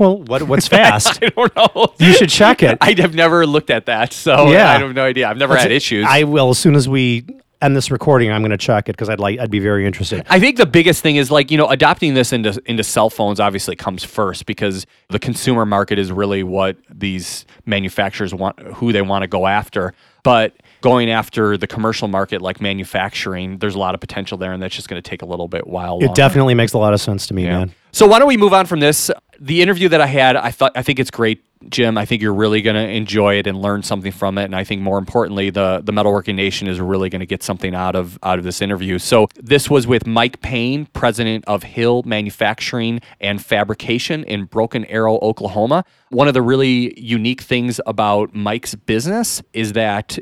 Well, 0.00 0.22
what 0.22 0.42
what's 0.44 0.66
fast? 0.78 1.22
I 1.22 1.28
don't 1.28 1.54
know. 1.54 1.92
you 1.98 2.14
should 2.14 2.30
check 2.30 2.62
it. 2.62 2.78
I 2.80 2.94
have 2.98 3.14
never 3.14 3.46
looked 3.46 3.68
at 3.68 3.84
that, 3.86 4.14
so 4.14 4.50
Yeah. 4.50 4.70
I 4.70 4.78
have 4.78 4.94
no 4.94 5.04
idea. 5.04 5.28
I've 5.28 5.36
never 5.36 5.56
had 5.56 5.70
issues. 5.70 6.06
I 6.08 6.24
will 6.24 6.48
as 6.48 6.58
soon 6.58 6.74
as 6.74 6.88
we 6.88 7.26
end 7.60 7.76
this 7.76 7.90
recording. 7.90 8.32
I'm 8.32 8.40
going 8.40 8.50
to 8.50 8.56
check 8.56 8.88
it 8.88 8.92
because 8.92 9.10
I'd 9.10 9.20
like 9.20 9.38
I'd 9.38 9.50
be 9.50 9.58
very 9.58 9.86
interested. 9.86 10.24
I 10.30 10.40
think 10.40 10.56
the 10.56 10.64
biggest 10.64 11.02
thing 11.02 11.16
is 11.16 11.30
like 11.30 11.50
you 11.50 11.58
know 11.58 11.68
adopting 11.68 12.14
this 12.14 12.32
into 12.32 12.60
into 12.64 12.82
cell 12.82 13.10
phones 13.10 13.38
obviously 13.40 13.76
comes 13.76 14.02
first 14.02 14.46
because 14.46 14.86
the 15.10 15.18
consumer 15.18 15.66
market 15.66 15.98
is 15.98 16.10
really 16.10 16.42
what 16.42 16.78
these 16.88 17.44
manufacturers 17.66 18.32
want 18.34 18.58
who 18.58 18.92
they 18.92 19.02
want 19.02 19.22
to 19.22 19.28
go 19.28 19.46
after. 19.46 19.92
But 20.22 20.54
going 20.80 21.10
after 21.10 21.58
the 21.58 21.66
commercial 21.66 22.08
market 22.08 22.40
like 22.40 22.60
manufacturing, 22.60 23.58
there's 23.58 23.74
a 23.74 23.78
lot 23.78 23.94
of 23.94 24.00
potential 24.00 24.38
there, 24.38 24.52
and 24.52 24.62
that's 24.62 24.74
just 24.74 24.88
going 24.88 25.02
to 25.02 25.06
take 25.08 25.20
a 25.20 25.26
little 25.26 25.48
bit 25.48 25.66
while. 25.66 25.98
It 26.00 26.14
definitely 26.14 26.54
makes 26.54 26.72
a 26.72 26.78
lot 26.78 26.94
of 26.94 27.00
sense 27.00 27.26
to 27.26 27.34
me, 27.34 27.44
man. 27.44 27.74
So 27.92 28.06
why 28.06 28.18
don't 28.18 28.28
we 28.28 28.36
move 28.36 28.52
on 28.54 28.66
from 28.66 28.80
this? 28.80 29.10
The 29.42 29.62
interview 29.62 29.88
that 29.88 30.02
I 30.02 30.06
had, 30.06 30.36
I 30.36 30.50
thought 30.50 30.72
I 30.76 30.82
think 30.82 30.98
it's 30.98 31.10
great, 31.10 31.42
Jim. 31.70 31.96
I 31.96 32.04
think 32.04 32.20
you're 32.20 32.34
really 32.34 32.60
going 32.60 32.76
to 32.76 32.86
enjoy 32.86 33.36
it 33.36 33.46
and 33.46 33.60
learn 33.62 33.82
something 33.82 34.12
from 34.12 34.36
it. 34.36 34.44
And 34.44 34.54
I 34.54 34.64
think 34.64 34.82
more 34.82 34.98
importantly, 34.98 35.48
the 35.48 35.80
the 35.82 35.92
Metalworking 35.92 36.34
Nation 36.34 36.68
is 36.68 36.78
really 36.78 37.08
going 37.08 37.20
to 37.20 37.26
get 37.26 37.42
something 37.42 37.74
out 37.74 37.96
of 37.96 38.18
out 38.22 38.38
of 38.38 38.44
this 38.44 38.60
interview. 38.60 38.98
So 38.98 39.28
this 39.36 39.70
was 39.70 39.86
with 39.86 40.06
Mike 40.06 40.42
Payne, 40.42 40.84
president 40.92 41.46
of 41.46 41.62
Hill 41.62 42.02
Manufacturing 42.04 43.00
and 43.18 43.42
Fabrication 43.42 44.24
in 44.24 44.44
Broken 44.44 44.84
Arrow, 44.84 45.18
Oklahoma. 45.22 45.86
One 46.10 46.28
of 46.28 46.34
the 46.34 46.42
really 46.42 47.00
unique 47.00 47.40
things 47.40 47.80
about 47.86 48.34
Mike's 48.34 48.74
business 48.74 49.42
is 49.54 49.72
that 49.72 50.18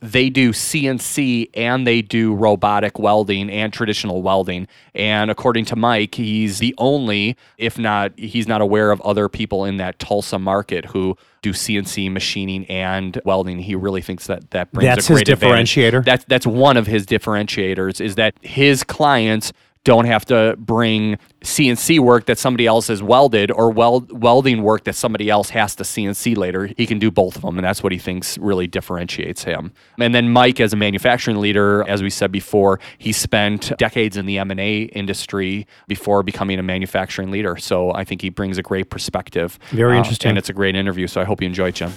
they 0.00 0.30
do 0.30 0.52
CNC 0.52 1.50
and 1.54 1.86
they 1.86 2.02
do 2.02 2.34
robotic 2.34 2.98
welding 2.98 3.50
and 3.50 3.72
traditional 3.72 4.22
welding. 4.22 4.68
And 4.94 5.30
according 5.30 5.64
to 5.66 5.76
Mike, 5.76 6.14
he's 6.14 6.58
the 6.58 6.74
only, 6.78 7.36
if 7.56 7.78
not, 7.78 8.12
he's 8.16 8.46
not 8.46 8.60
aware 8.60 8.90
of 8.90 9.00
other 9.00 9.28
people 9.28 9.64
in 9.64 9.76
that 9.78 9.98
Tulsa 9.98 10.38
market 10.38 10.86
who 10.86 11.16
do 11.42 11.52
CNC 11.52 12.12
machining 12.12 12.64
and 12.66 13.20
welding. 13.24 13.58
He 13.58 13.74
really 13.74 14.02
thinks 14.02 14.26
that 14.26 14.50
that 14.50 14.72
brings 14.72 14.86
That's 14.86 15.08
a 15.08 15.12
his 15.12 15.22
great 15.22 15.28
advantage. 15.28 15.74
differentiator? 15.74 16.04
That's 16.04 16.24
that's 16.24 16.46
one 16.46 16.76
of 16.76 16.86
his 16.86 17.06
differentiators 17.06 18.00
is 18.00 18.14
that 18.16 18.34
his 18.42 18.84
clients 18.84 19.52
don't 19.88 20.04
have 20.04 20.26
to 20.26 20.54
bring 20.58 21.16
CNC 21.42 21.98
work 22.00 22.26
that 22.26 22.38
somebody 22.38 22.66
else 22.66 22.88
has 22.88 23.02
welded 23.02 23.50
or 23.50 23.70
weld, 23.70 24.12
welding 24.20 24.62
work 24.62 24.84
that 24.84 24.94
somebody 24.94 25.30
else 25.30 25.48
has 25.48 25.74
to 25.76 25.82
CNC 25.82 26.36
later. 26.36 26.66
He 26.76 26.86
can 26.86 26.98
do 26.98 27.10
both 27.10 27.36
of 27.36 27.40
them, 27.40 27.56
and 27.56 27.64
that's 27.64 27.82
what 27.82 27.90
he 27.90 27.96
thinks 27.96 28.36
really 28.36 28.66
differentiates 28.66 29.44
him. 29.44 29.72
And 29.98 30.14
then 30.14 30.28
Mike, 30.28 30.60
as 30.60 30.74
a 30.74 30.76
manufacturing 30.76 31.38
leader, 31.40 31.88
as 31.88 32.02
we 32.02 32.10
said 32.10 32.30
before, 32.30 32.80
he 32.98 33.12
spent 33.12 33.72
decades 33.78 34.18
in 34.18 34.26
the 34.26 34.36
M&A 34.36 34.82
industry 34.82 35.66
before 35.86 36.22
becoming 36.22 36.58
a 36.58 36.62
manufacturing 36.62 37.30
leader. 37.30 37.56
So 37.56 37.90
I 37.94 38.04
think 38.04 38.20
he 38.20 38.28
brings 38.28 38.58
a 38.58 38.62
great 38.62 38.90
perspective. 38.90 39.58
Very 39.70 39.94
Uh, 39.94 40.00
interesting. 40.00 40.28
And 40.28 40.36
it's 40.36 40.50
a 40.50 40.52
great 40.52 40.76
interview, 40.76 41.06
so 41.06 41.18
I 41.22 41.24
hope 41.24 41.40
you 41.40 41.46
enjoy 41.46 41.68
it, 41.68 41.76
Jim. 41.76 41.92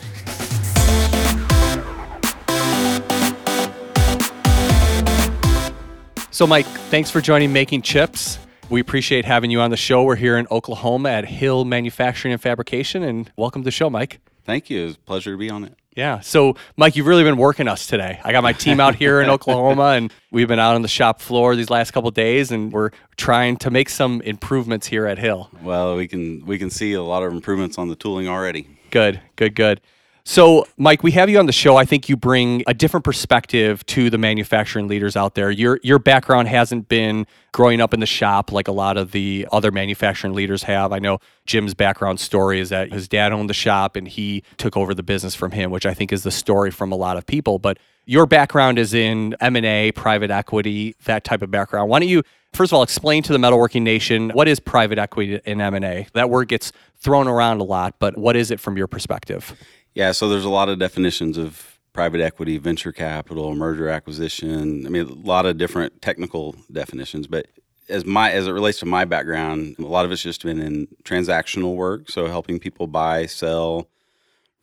So, 6.33 6.47
Mike, 6.47 6.65
thanks 6.65 7.11
for 7.11 7.19
joining 7.19 7.51
Making 7.51 7.81
Chips. 7.81 8.39
We 8.69 8.79
appreciate 8.79 9.25
having 9.25 9.51
you 9.51 9.59
on 9.59 9.69
the 9.69 9.75
show. 9.75 10.03
We're 10.03 10.15
here 10.15 10.37
in 10.37 10.47
Oklahoma 10.49 11.09
at 11.09 11.25
Hill 11.25 11.65
Manufacturing 11.65 12.31
and 12.31 12.41
Fabrication, 12.41 13.03
and 13.03 13.29
welcome 13.35 13.63
to 13.63 13.65
the 13.65 13.71
show, 13.71 13.89
Mike. 13.89 14.21
Thank 14.45 14.69
you. 14.69 14.87
It's 14.87 14.95
a 14.95 14.99
pleasure 14.99 15.31
to 15.31 15.37
be 15.37 15.49
on 15.49 15.65
it. 15.65 15.75
Yeah. 15.93 16.21
So, 16.21 16.55
Mike, 16.77 16.95
you've 16.95 17.05
really 17.05 17.25
been 17.25 17.35
working 17.35 17.67
us 17.67 17.85
today. 17.85 18.21
I 18.23 18.31
got 18.31 18.43
my 18.43 18.53
team 18.53 18.79
out 18.79 18.95
here 18.95 19.19
in 19.19 19.29
Oklahoma, 19.29 19.87
and 19.87 20.13
we've 20.31 20.47
been 20.47 20.57
out 20.57 20.75
on 20.75 20.83
the 20.83 20.87
shop 20.87 21.19
floor 21.19 21.57
these 21.57 21.69
last 21.69 21.91
couple 21.91 22.07
of 22.07 22.15
days, 22.15 22.49
and 22.49 22.71
we're 22.71 22.91
trying 23.17 23.57
to 23.57 23.69
make 23.69 23.89
some 23.89 24.21
improvements 24.21 24.87
here 24.87 25.05
at 25.07 25.17
Hill. 25.17 25.49
Well, 25.61 25.97
we 25.97 26.07
can 26.07 26.45
we 26.45 26.57
can 26.57 26.69
see 26.69 26.93
a 26.93 27.03
lot 27.03 27.23
of 27.23 27.33
improvements 27.33 27.77
on 27.77 27.89
the 27.89 27.95
tooling 27.97 28.29
already. 28.29 28.69
Good, 28.89 29.19
good, 29.35 29.53
good. 29.53 29.81
So, 30.23 30.67
Mike, 30.77 31.01
we 31.01 31.11
have 31.11 31.29
you 31.29 31.39
on 31.39 31.47
the 31.47 31.51
show. 31.51 31.77
I 31.77 31.85
think 31.85 32.07
you 32.07 32.15
bring 32.15 32.63
a 32.67 32.73
different 32.73 33.03
perspective 33.03 33.83
to 33.87 34.09
the 34.09 34.19
manufacturing 34.19 34.87
leaders 34.87 35.15
out 35.15 35.33
there. 35.33 35.49
Your 35.49 35.79
your 35.81 35.97
background 35.97 36.47
hasn't 36.47 36.87
been 36.87 37.25
growing 37.51 37.81
up 37.81 37.93
in 37.93 37.99
the 37.99 38.05
shop 38.05 38.51
like 38.51 38.67
a 38.67 38.71
lot 38.71 38.97
of 38.97 39.11
the 39.11 39.47
other 39.51 39.71
manufacturing 39.71 40.33
leaders 40.33 40.63
have. 40.63 40.91
I 40.91 40.99
know 40.99 41.19
Jim's 41.45 41.73
background 41.73 42.19
story 42.19 42.59
is 42.59 42.69
that 42.69 42.91
his 42.91 43.07
dad 43.07 43.31
owned 43.31 43.49
the 43.49 43.55
shop 43.55 43.95
and 43.95 44.07
he 44.07 44.43
took 44.57 44.77
over 44.77 44.93
the 44.93 45.03
business 45.03 45.33
from 45.33 45.51
him, 45.51 45.71
which 45.71 45.85
I 45.85 45.93
think 45.93 46.13
is 46.13 46.23
the 46.23 46.31
story 46.31 46.69
from 46.69 46.91
a 46.91 46.95
lot 46.95 47.17
of 47.17 47.25
people. 47.25 47.57
But 47.57 47.79
your 48.05 48.25
background 48.25 48.77
is 48.77 48.93
in 48.93 49.35
M&A, 49.39 49.91
private 49.91 50.31
equity, 50.31 50.95
that 51.05 51.23
type 51.23 51.41
of 51.41 51.51
background. 51.51 51.89
Why 51.89 51.99
don't 51.99 52.09
you 52.09 52.23
first 52.53 52.71
of 52.71 52.75
all 52.75 52.83
explain 52.83 53.23
to 53.23 53.33
the 53.33 53.39
metalworking 53.39 53.81
nation 53.81 54.29
what 54.31 54.47
is 54.47 54.59
private 54.59 54.99
equity 54.99 55.39
in 55.45 55.61
M&A? 55.61 56.07
That 56.13 56.29
word 56.29 56.47
gets 56.47 56.71
thrown 56.99 57.27
around 57.27 57.59
a 57.59 57.63
lot, 57.63 57.95
but 57.99 58.17
what 58.17 58.35
is 58.35 58.51
it 58.51 58.59
from 58.59 58.77
your 58.77 58.87
perspective? 58.87 59.55
Yeah, 59.93 60.11
so 60.13 60.29
there's 60.29 60.45
a 60.45 60.49
lot 60.49 60.69
of 60.69 60.79
definitions 60.79 61.37
of 61.37 61.79
private 61.93 62.21
equity, 62.21 62.57
venture 62.57 62.91
capital, 62.91 63.53
merger 63.55 63.89
acquisition. 63.89 64.85
I 64.85 64.89
mean, 64.89 65.05
a 65.05 65.13
lot 65.13 65.45
of 65.45 65.57
different 65.57 66.01
technical 66.01 66.55
definitions, 66.71 67.27
but 67.27 67.47
as 67.89 68.05
my 68.05 68.31
as 68.31 68.47
it 68.47 68.51
relates 68.51 68.79
to 68.79 68.85
my 68.85 69.03
background, 69.03 69.75
a 69.77 69.81
lot 69.81 70.05
of 70.05 70.11
it's 70.11 70.21
just 70.21 70.43
been 70.43 70.61
in 70.61 70.87
transactional 71.03 71.75
work, 71.75 72.09
so 72.09 72.27
helping 72.27 72.59
people 72.59 72.87
buy, 72.87 73.25
sell, 73.25 73.89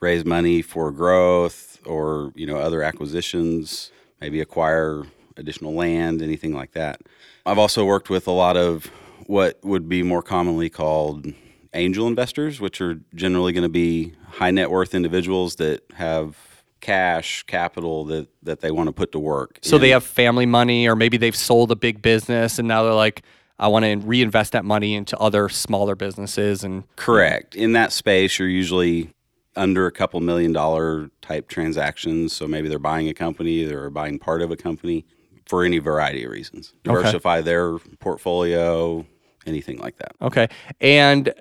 raise 0.01 0.25
money 0.25 0.63
for 0.63 0.91
growth 0.91 1.79
or, 1.85 2.33
you 2.35 2.47
know, 2.47 2.57
other 2.57 2.83
acquisitions, 2.83 3.93
maybe 4.21 4.41
acquire 4.41 5.05
additional 5.37 5.75
land, 5.75 6.23
anything 6.23 6.55
like 6.55 6.73
that. 6.73 7.01
I've 7.45 7.59
also 7.59 7.85
worked 7.85 8.09
with 8.09 8.27
a 8.27 8.33
lot 8.33 8.57
of 8.57 8.87
what 9.27 9.63
would 9.63 9.89
be 9.89 10.03
more 10.03 10.23
commonly 10.23 10.71
called 10.71 11.27
angel 11.75 12.07
investors, 12.07 12.61
which 12.61 12.81
are 12.81 13.01
generally 13.15 13.53
going 13.53 13.63
to 13.63 13.69
be 13.69 14.15
high 14.31 14.51
net 14.51 14.71
worth 14.71 14.95
individuals 14.95 15.57
that 15.57 15.83
have 15.95 16.37
cash 16.81 17.43
capital 17.45 18.05
that, 18.05 18.29
that 18.43 18.61
they 18.61 18.71
want 18.71 18.89
to 18.89 18.93
put 18.93 19.13
to 19.13 19.19
work. 19.19 19.59
So 19.63 19.79
they 19.79 19.91
have 19.91 20.05
family 20.05 20.47
money, 20.47 20.89
or 20.89 20.95
maybe 20.95 21.17
they've 21.17 21.37
sold 21.37 21.73
a 21.73 21.77
big 21.77 22.03
business 22.03 22.59
and 22.59 22.69
now 22.69 22.83
they're 22.85 22.93
like, 22.93 23.23
I 23.59 23.67
want 23.69 23.85
to 23.85 23.97
reinvest 23.97 24.53
that 24.53 24.65
money 24.65 24.95
into 24.95 25.19
other 25.19 25.49
smaller 25.49 25.97
businesses. 25.97 26.63
And 26.63 26.85
Correct. 26.97 27.57
In 27.57 27.73
that 27.73 27.93
space, 27.93 28.39
you're 28.39 28.49
usually 28.49 29.13
under 29.57 29.87
a 29.87 29.93
couple 29.93 30.21
million 30.21 30.53
dollar 30.53 31.11
type 31.21 31.49
transactions. 31.49 32.33
So 32.33 32.47
maybe 32.47 32.69
they're 32.69 32.79
buying 32.79 33.09
a 33.09 33.15
company, 33.15 33.65
they're 33.65 33.91
buying 33.91 34.21
part 34.21 34.43
of 34.43 34.53
a 34.53 34.57
company 34.57 35.05
for 35.47 35.65
any 35.65 35.79
variety 35.79 36.25
of 36.25 36.31
reasons. 36.31 36.73
Diversify 36.85 37.41
their 37.41 37.79
portfolio, 37.99 39.05
anything 39.47 39.79
like 39.79 39.97
that. 39.97 40.13
okay. 40.23 40.49
And 40.81 41.35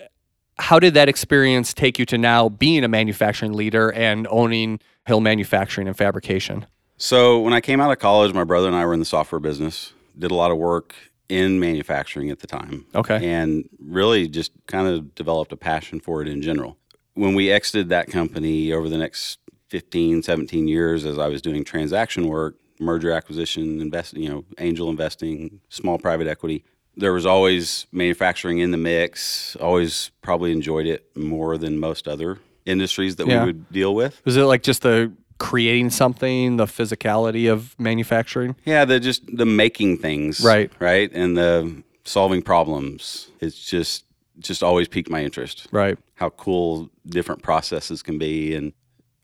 how 0.58 0.78
did 0.78 0.94
that 0.94 1.08
experience 1.08 1.72
take 1.72 1.98
you 1.98 2.06
to 2.06 2.18
now 2.18 2.48
being 2.48 2.84
a 2.84 2.88
manufacturing 2.88 3.52
leader 3.52 3.92
and 3.92 4.26
owning 4.30 4.80
Hill 5.06 5.20
Manufacturing 5.20 5.86
and 5.86 5.96
Fabrication? 5.96 6.66
So 6.96 7.38
when 7.38 7.52
I 7.52 7.60
came 7.60 7.80
out 7.80 7.92
of 7.92 7.98
college, 7.98 8.34
my 8.34 8.44
brother 8.44 8.66
and 8.66 8.76
I 8.76 8.84
were 8.84 8.92
in 8.92 8.98
the 8.98 9.06
software 9.06 9.38
business, 9.38 9.92
did 10.18 10.30
a 10.30 10.34
lot 10.34 10.50
of 10.50 10.58
work 10.58 10.94
in 11.28 11.60
manufacturing 11.60 12.30
at 12.30 12.40
the 12.40 12.46
time. 12.46 12.86
Okay. 12.94 13.24
And 13.28 13.68
really 13.78 14.28
just 14.28 14.52
kind 14.66 14.88
of 14.88 15.14
developed 15.14 15.52
a 15.52 15.56
passion 15.56 16.00
for 16.00 16.22
it 16.22 16.28
in 16.28 16.42
general. 16.42 16.76
When 17.14 17.34
we 17.34 17.50
exited 17.50 17.88
that 17.90 18.08
company 18.08 18.72
over 18.72 18.88
the 18.88 18.98
next 18.98 19.38
15, 19.68 20.22
17 20.22 20.66
years 20.66 21.04
as 21.04 21.18
I 21.18 21.28
was 21.28 21.42
doing 21.42 21.64
transaction 21.64 22.26
work, 22.26 22.56
merger 22.80 23.10
acquisition, 23.12 23.80
invest, 23.80 24.14
you 24.14 24.28
know, 24.28 24.44
angel 24.58 24.88
investing, 24.88 25.60
small 25.68 25.98
private 25.98 26.26
equity, 26.26 26.64
there 26.98 27.12
was 27.12 27.24
always 27.24 27.86
manufacturing 27.92 28.58
in 28.58 28.70
the 28.72 28.76
mix. 28.76 29.56
Always 29.56 30.10
probably 30.20 30.52
enjoyed 30.52 30.86
it 30.86 31.06
more 31.16 31.56
than 31.56 31.78
most 31.78 32.06
other 32.08 32.38
industries 32.66 33.16
that 33.16 33.26
Yeah. 33.26 33.40
we 33.44 33.46
would 33.46 33.72
deal 33.72 33.94
with. 33.94 34.20
Was 34.24 34.36
it 34.36 34.42
like 34.42 34.62
just 34.62 34.82
the 34.82 35.12
creating 35.38 35.90
something, 35.90 36.56
the 36.56 36.66
physicality 36.66 37.50
of 37.50 37.74
manufacturing? 37.78 38.56
Yeah, 38.66 38.84
the 38.84 38.98
just 39.00 39.22
the 39.34 39.46
making 39.46 39.98
things, 39.98 40.40
Right. 40.40 40.70
right, 40.80 41.10
and 41.14 41.36
the 41.36 41.82
solving 42.04 42.42
problems. 42.42 43.28
It's 43.40 43.64
just 43.64 44.04
just 44.40 44.62
always 44.62 44.86
piqued 44.86 45.10
my 45.10 45.24
interest. 45.24 45.66
Right. 45.72 45.98
How 46.14 46.30
cool 46.30 46.90
different 47.06 47.42
processes 47.42 48.02
can 48.02 48.18
be, 48.18 48.54
and 48.54 48.72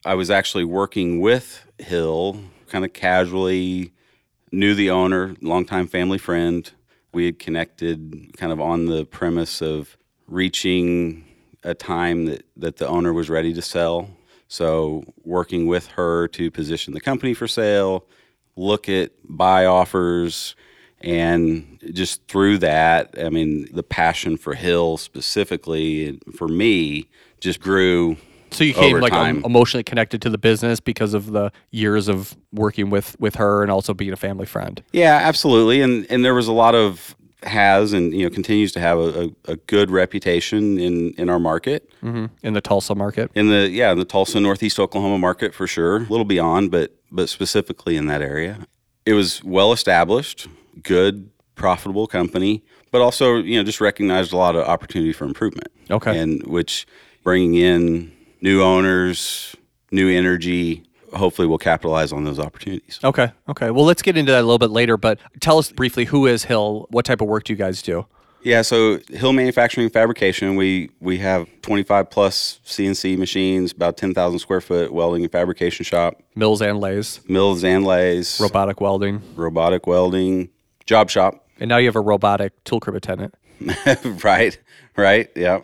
I 0.05 0.15
was 0.15 0.29
actually 0.31 0.65
working 0.65 1.21
with 1.21 1.65
Hill, 1.79 2.41
kind 2.69 2.85
of 2.85 2.93
casually. 2.93 3.91
Knew 4.53 4.75
the 4.75 4.91
owner, 4.91 5.35
longtime 5.41 5.89
family 5.89 6.19
friend. 6.19 6.71
We 7.15 7.27
had 7.27 7.39
connected, 7.39 8.33
kind 8.37 8.53
of 8.53 8.61
on 8.61 8.87
the 8.87 9.05
premise 9.07 9.63
of 9.63 9.97
reaching 10.27 11.25
a 11.63 11.75
time 11.75 12.27
that 12.27 12.45
that 12.57 12.77
the 12.77 12.87
owner 12.89 13.13
was 13.13 13.31
ready 13.31 13.55
to 13.55 13.63
sell. 13.63 14.11
So 14.49 15.05
working 15.25 15.67
with 15.67 15.87
her 15.89 16.29
to 16.29 16.51
position 16.51 16.93
the 16.95 17.01
company 17.01 17.35
for 17.35 17.49
sale, 17.49 18.05
look 18.57 18.89
at 18.89 19.13
buy 19.25 19.65
offers 19.67 20.55
And 21.05 21.79
just 21.93 22.27
through 22.29 22.59
that, 22.59 23.15
I 23.23 23.29
mean, 23.29 23.69
the 23.75 23.83
passion 23.83 24.39
for 24.39 24.55
Hill 24.55 24.97
specifically, 24.97 26.19
for 26.35 26.49
me, 26.49 27.11
just 27.41 27.61
grew. 27.61 28.17
So 28.55 28.65
you 28.65 28.75
came 28.75 29.01
like 29.01 29.13
em- 29.13 29.45
emotionally 29.45 29.85
connected 29.85 30.23
to 30.23 30.31
the 30.31 30.39
business 30.39 30.81
because 30.81 31.13
of 31.15 31.33
the 31.33 31.51
years 31.71 32.09
of 32.09 32.37
working 32.53 32.91
with 32.91 33.19
with 33.19 33.35
her 33.37 33.63
and 33.63 33.71
also 33.71 33.95
being 33.95 34.13
a 34.13 34.17
family 34.17 34.47
friend. 34.47 34.83
Yeah, 34.93 35.19
absolutely. 35.23 35.81
And 35.81 36.07
and 36.11 36.25
there 36.25 36.35
was 36.35 36.49
a 36.49 36.53
lot 36.53 36.75
of 36.75 37.17
has 37.43 37.93
and 37.93 38.13
you 38.15 38.25
know 38.25 38.31
continues 38.31 38.73
to 38.73 38.81
have 38.81 38.99
a, 38.99 39.25
a, 39.47 39.53
a 39.53 39.57
good 39.57 39.91
reputation 39.91 40.79
in 40.79 41.11
in 41.13 41.29
our 41.29 41.39
market 41.39 41.91
mm-hmm. 42.03 42.27
in 42.43 42.55
the 42.55 42.61
Tulsa 42.61 42.95
market. 42.95 43.31
in 43.35 43.49
the 43.49 43.69
yeah 43.69 43.93
in 43.93 43.99
the 43.99 44.05
Tulsa 44.05 44.41
Northeast 44.41 44.79
Oklahoma 44.79 45.19
market 45.19 45.55
for 45.55 45.67
sure. 45.67 45.97
A 45.97 46.01
little 46.01 46.25
beyond, 46.25 46.71
but 46.71 46.95
but 47.11 47.29
specifically 47.29 47.97
in 47.97 48.07
that 48.07 48.23
area, 48.23 48.67
it 49.07 49.13
was 49.13 49.43
well 49.45 49.73
established, 49.73 50.49
good, 50.83 51.31
profitable 51.55 52.07
company, 52.07 52.63
but 52.91 53.01
also 53.01 53.37
you 53.37 53.59
know 53.59 53.65
just 53.65 53.81
recognized 53.81 54.33
a 54.33 54.37
lot 54.37 54.57
of 54.57 54.67
opportunity 54.67 55.13
for 55.13 55.25
improvement. 55.25 55.69
Okay. 55.91 56.19
and 56.19 56.47
which 56.47 56.87
bringing 57.23 57.55
in 57.55 58.13
new 58.45 58.63
owners, 58.63 59.57
new 59.91 60.09
energy. 60.09 60.85
Hopefully, 61.15 61.49
we'll 61.49 61.59
capitalize 61.59 62.13
on 62.13 62.25
those 62.25 62.39
opportunities. 62.39 63.01
Okay. 63.03 63.33
Okay. 63.49 63.71
Well, 63.71 63.85
let's 63.85 64.03
get 64.03 64.17
into 64.17 64.31
that 64.33 64.41
a 64.41 64.47
little 64.47 64.59
bit 64.59 64.71
later, 64.71 64.97
but 64.97 65.19
tell 65.41 65.59
us 65.59 65.73
briefly 65.73 66.05
who 66.05 66.27
is 66.27 66.45
Hill? 66.45 66.87
What 66.91 67.05
type 67.05 67.21
of 67.21 67.27
work 67.29 67.45
do 67.45 67.53
you 67.53 67.57
guys 67.57 67.83
do? 67.83 68.07
Yeah, 68.43 68.61
so 68.61 68.99
Hill 69.09 69.33
Manufacturing 69.33 69.87
and 69.87 69.93
Fabrication, 69.93 70.57
we 70.57 70.91
we 71.01 71.17
have 71.19 71.49
25 71.63 72.11
plus 72.11 72.61
CNC 72.67 73.17
machines, 73.17 73.73
about 73.73 73.97
10,000 73.97 74.39
square 74.39 74.61
foot 74.61 74.93
welding 74.93 75.23
and 75.23 75.33
fabrication 75.33 75.83
shop, 75.83 76.21
Mills 76.35 76.61
and 76.61 76.79
lathes, 76.79 77.21
mills 77.27 77.65
and 77.65 77.87
lathes, 77.87 78.39
robotic 78.39 78.83
welding, 78.83 79.23
robotic 79.35 79.87
welding, 79.87 80.51
job 80.85 81.09
shop. 81.09 81.47
and 81.59 81.71
now 81.71 81.79
you 81.79 81.87
have 81.87 81.97
a 81.97 82.01
robotic 82.03 82.53
tool 82.65 82.81
crib 82.81 82.97
attendant. 82.97 83.35
right, 84.23 84.59
right, 84.95 85.31
yeah. 85.35 85.61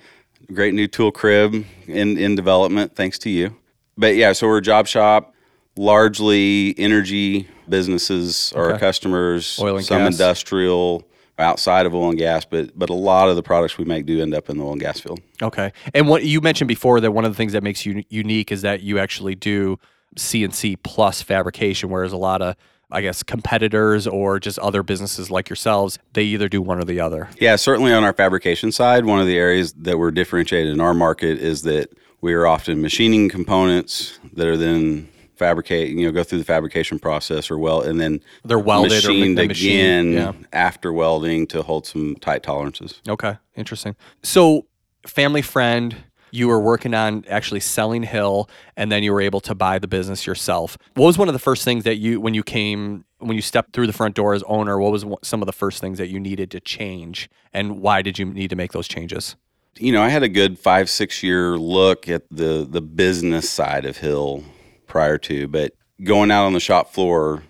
Great 0.53 0.75
new 0.75 0.87
tool 0.87 1.13
crib 1.13 1.65
in 1.87 2.19
in 2.19 2.35
development, 2.35 2.95
thanks 2.97 3.19
to 3.21 3.31
you. 3.31 3.57
But 3.97 4.17
yeah, 4.17 4.33
so 4.33 4.47
we're 4.47 4.59
a 4.59 4.63
job 4.63 4.87
shop, 4.87 5.35
largely 5.77 6.75
energy 6.79 7.49
businesses 7.69 8.53
are 8.57 8.73
our 8.73 8.79
customers, 8.79 9.59
Oil 9.61 9.77
and 9.77 9.85
some 9.85 9.99
gas. 9.99 10.13
industrial, 10.13 11.05
outside 11.41 11.87
of 11.87 11.95
oil 11.95 12.11
and 12.11 12.19
gas, 12.19 12.45
but 12.45 12.79
but 12.79 12.91
a 12.91 12.95
lot 12.95 13.29
of 13.29 13.37
the 13.37 13.43
products 13.43 13.79
we 13.79 13.85
make 13.85 14.07
do 14.07 14.21
end 14.21 14.35
up 14.35 14.49
in 14.49 14.59
the 14.59 14.65
oil 14.65 14.73
and 14.73 14.81
gas 14.81 15.01
field. 15.01 15.21
Okay. 15.43 15.73
And 15.95 16.09
what 16.09 16.25
you 16.25 16.41
mentioned 16.41 16.69
before 16.69 17.01
that 17.01 17.13
one 17.13 17.25
of 17.25 17.33
the 17.33 17.37
things 17.37 17.53
that 17.53 17.63
makes 17.63 17.87
you 17.87 18.05
unique 18.09 18.53
is 18.53 18.63
that 18.63 18.83
you 18.83 18.99
actually 18.99 19.35
do 19.35 19.79
CNC 20.17 20.83
plus 20.83 21.23
fabrication, 21.23 21.91
whereas 21.91 22.13
a 22.13 22.17
lot 22.17 22.43
of 22.43 22.57
I 22.93 23.01
guess 23.03 23.23
competitors 23.23 24.07
or 24.07 24.41
just 24.41 24.59
other 24.59 24.83
businesses 24.83 25.31
like 25.31 25.49
yourselves, 25.49 25.99
they 26.13 26.25
either 26.25 26.49
do 26.49 26.61
one 26.61 26.79
or 26.79 26.85
the 26.85 27.01
other. 27.01 27.29
Yeah, 27.39 27.57
certainly 27.57 27.93
on 27.93 28.05
our 28.05 28.13
fabrication 28.13 28.73
side, 28.73 29.05
one 29.05 29.21
of 29.21 29.27
the 29.27 29.37
areas 29.37 29.73
that 29.75 29.99
we're 29.99 30.11
differentiated 30.11 30.73
in 30.73 30.81
our 30.81 30.95
market 30.95 31.39
is 31.39 31.63
that 31.63 31.93
we 32.21 32.35
are 32.35 32.47
often 32.47 32.83
machining 32.83 33.29
components 33.29 34.19
that 34.35 34.47
are 34.47 34.57
then 34.57 35.09
fabricate, 35.37 35.89
you 35.91 36.05
know, 36.05 36.13
go 36.13 36.23
through 36.23 36.39
the 36.39 36.45
fabrication 36.45 36.99
process 36.99 37.51
or 37.51 37.59
well, 37.59 37.81
and 37.81 37.99
then 37.99 38.21
They're 38.45 38.59
welded 38.59 39.05
or 39.05 39.09
machined 39.09 39.37
machine, 39.37 40.09
again 40.09 40.13
yeah. 40.13 40.33
after 40.53 40.93
welding 40.93 41.47
to 41.49 41.63
hold 41.63 41.87
some 41.87 42.17
tight 42.17 42.43
tolerances. 42.43 43.01
Okay, 43.09 43.39
interesting. 43.57 43.97
So, 44.23 44.67
family 45.07 45.41
friend, 45.41 45.97
you 46.31 46.49
were 46.49 46.61
working 46.61 46.95
on 46.95 47.25
actually 47.29 47.61
selling 47.61 48.03
Hill, 48.03 48.49
and 48.77 48.91
then 48.91 49.03
you 49.03 49.13
were 49.13 49.21
able 49.21 49.41
to 49.41 49.55
buy 49.55 49.79
the 49.79 49.89
business 49.89 50.27
yourself. 50.27 50.79
What 50.95 51.07
was 51.07 51.19
one 51.19 51.29
of 51.29 51.33
the 51.33 51.39
first 51.41 51.65
things 51.65 51.85
that 51.85 51.97
you, 51.97 52.21
when 52.21 52.35
you 52.35 52.43
came, 52.43 53.05
when 53.19 53.37
you 53.37 53.43
stepped 53.43 53.73
through 53.73 53.87
the 53.87 53.93
front 53.93 54.15
door 54.15 54.35
as 54.35 54.43
owner, 54.45 54.79
what 54.79 54.93
was 54.93 55.05
some 55.23 55.43
of 55.43 55.47
the 55.47 55.53
first 55.53 55.81
things 55.81 55.99
that 55.99 56.09
you 56.09 56.21
needed 56.21 56.51
to 56.53 56.61
change, 56.61 57.29
and 57.53 57.81
why 57.81 58.03
did 58.03 58.19
you 58.19 58.27
need 58.27 58.51
to 58.51 58.57
make 58.57 58.73
those 58.73 58.89
changes? 58.89 59.37
You 59.77 59.93
know, 59.93 60.03
I 60.03 60.09
had 60.09 60.23
a 60.23 60.29
good 60.29 60.59
five, 60.59 60.91
six 60.91 61.23
year 61.23 61.57
look 61.57 62.09
at 62.09 62.23
the 62.31 62.67
the 62.69 62.81
business 62.81 63.49
side 63.49 63.85
of 63.85 63.99
Hill 63.99 64.45
prior 64.87 65.19
to, 65.19 65.49
but 65.49 65.75
going 66.03 66.31
out 66.31 66.47
on 66.47 66.53
the 66.53 66.61
shop 66.61 66.93
floor 66.93 67.43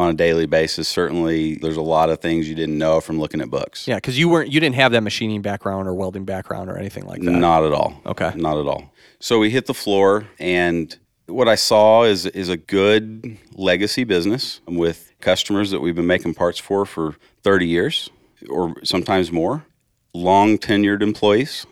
on 0.00 0.10
a 0.10 0.14
daily 0.14 0.46
basis, 0.46 0.88
certainly 0.88 1.56
there's 1.56 1.76
a 1.76 1.82
lot 1.82 2.10
of 2.10 2.20
things 2.20 2.48
you 2.48 2.54
didn't 2.54 2.78
know 2.78 3.00
from 3.00 3.18
looking 3.18 3.40
at 3.40 3.50
books. 3.50 3.86
Yeah, 3.86 3.96
because 3.96 4.18
you 4.18 4.28
weren't, 4.28 4.50
you 4.50 4.58
didn't 4.58 4.76
have 4.76 4.92
that 4.92 5.02
machining 5.02 5.42
background 5.42 5.86
or 5.86 5.94
welding 5.94 6.24
background 6.24 6.70
or 6.70 6.76
anything 6.76 7.06
like 7.06 7.20
that. 7.22 7.30
Not 7.30 7.64
at 7.64 7.72
all. 7.72 8.00
Okay. 8.06 8.32
Not 8.34 8.58
at 8.58 8.66
all. 8.66 8.92
So 9.20 9.38
we 9.38 9.50
hit 9.50 9.66
the 9.66 9.74
floor, 9.74 10.26
and 10.38 10.96
what 11.26 11.48
I 11.48 11.54
saw 11.54 12.04
is 12.04 12.26
is 12.26 12.48
a 12.48 12.56
good 12.56 13.36
legacy 13.54 14.04
business 14.04 14.60
with 14.66 15.12
customers 15.20 15.70
that 15.70 15.80
we've 15.80 15.94
been 15.94 16.06
making 16.06 16.34
parts 16.34 16.58
for 16.58 16.84
for 16.86 17.16
30 17.42 17.66
years 17.66 18.10
or 18.48 18.74
sometimes 18.82 19.30
more. 19.30 19.64
Long 20.12 20.58
tenured 20.58 21.02
employees, 21.02 21.66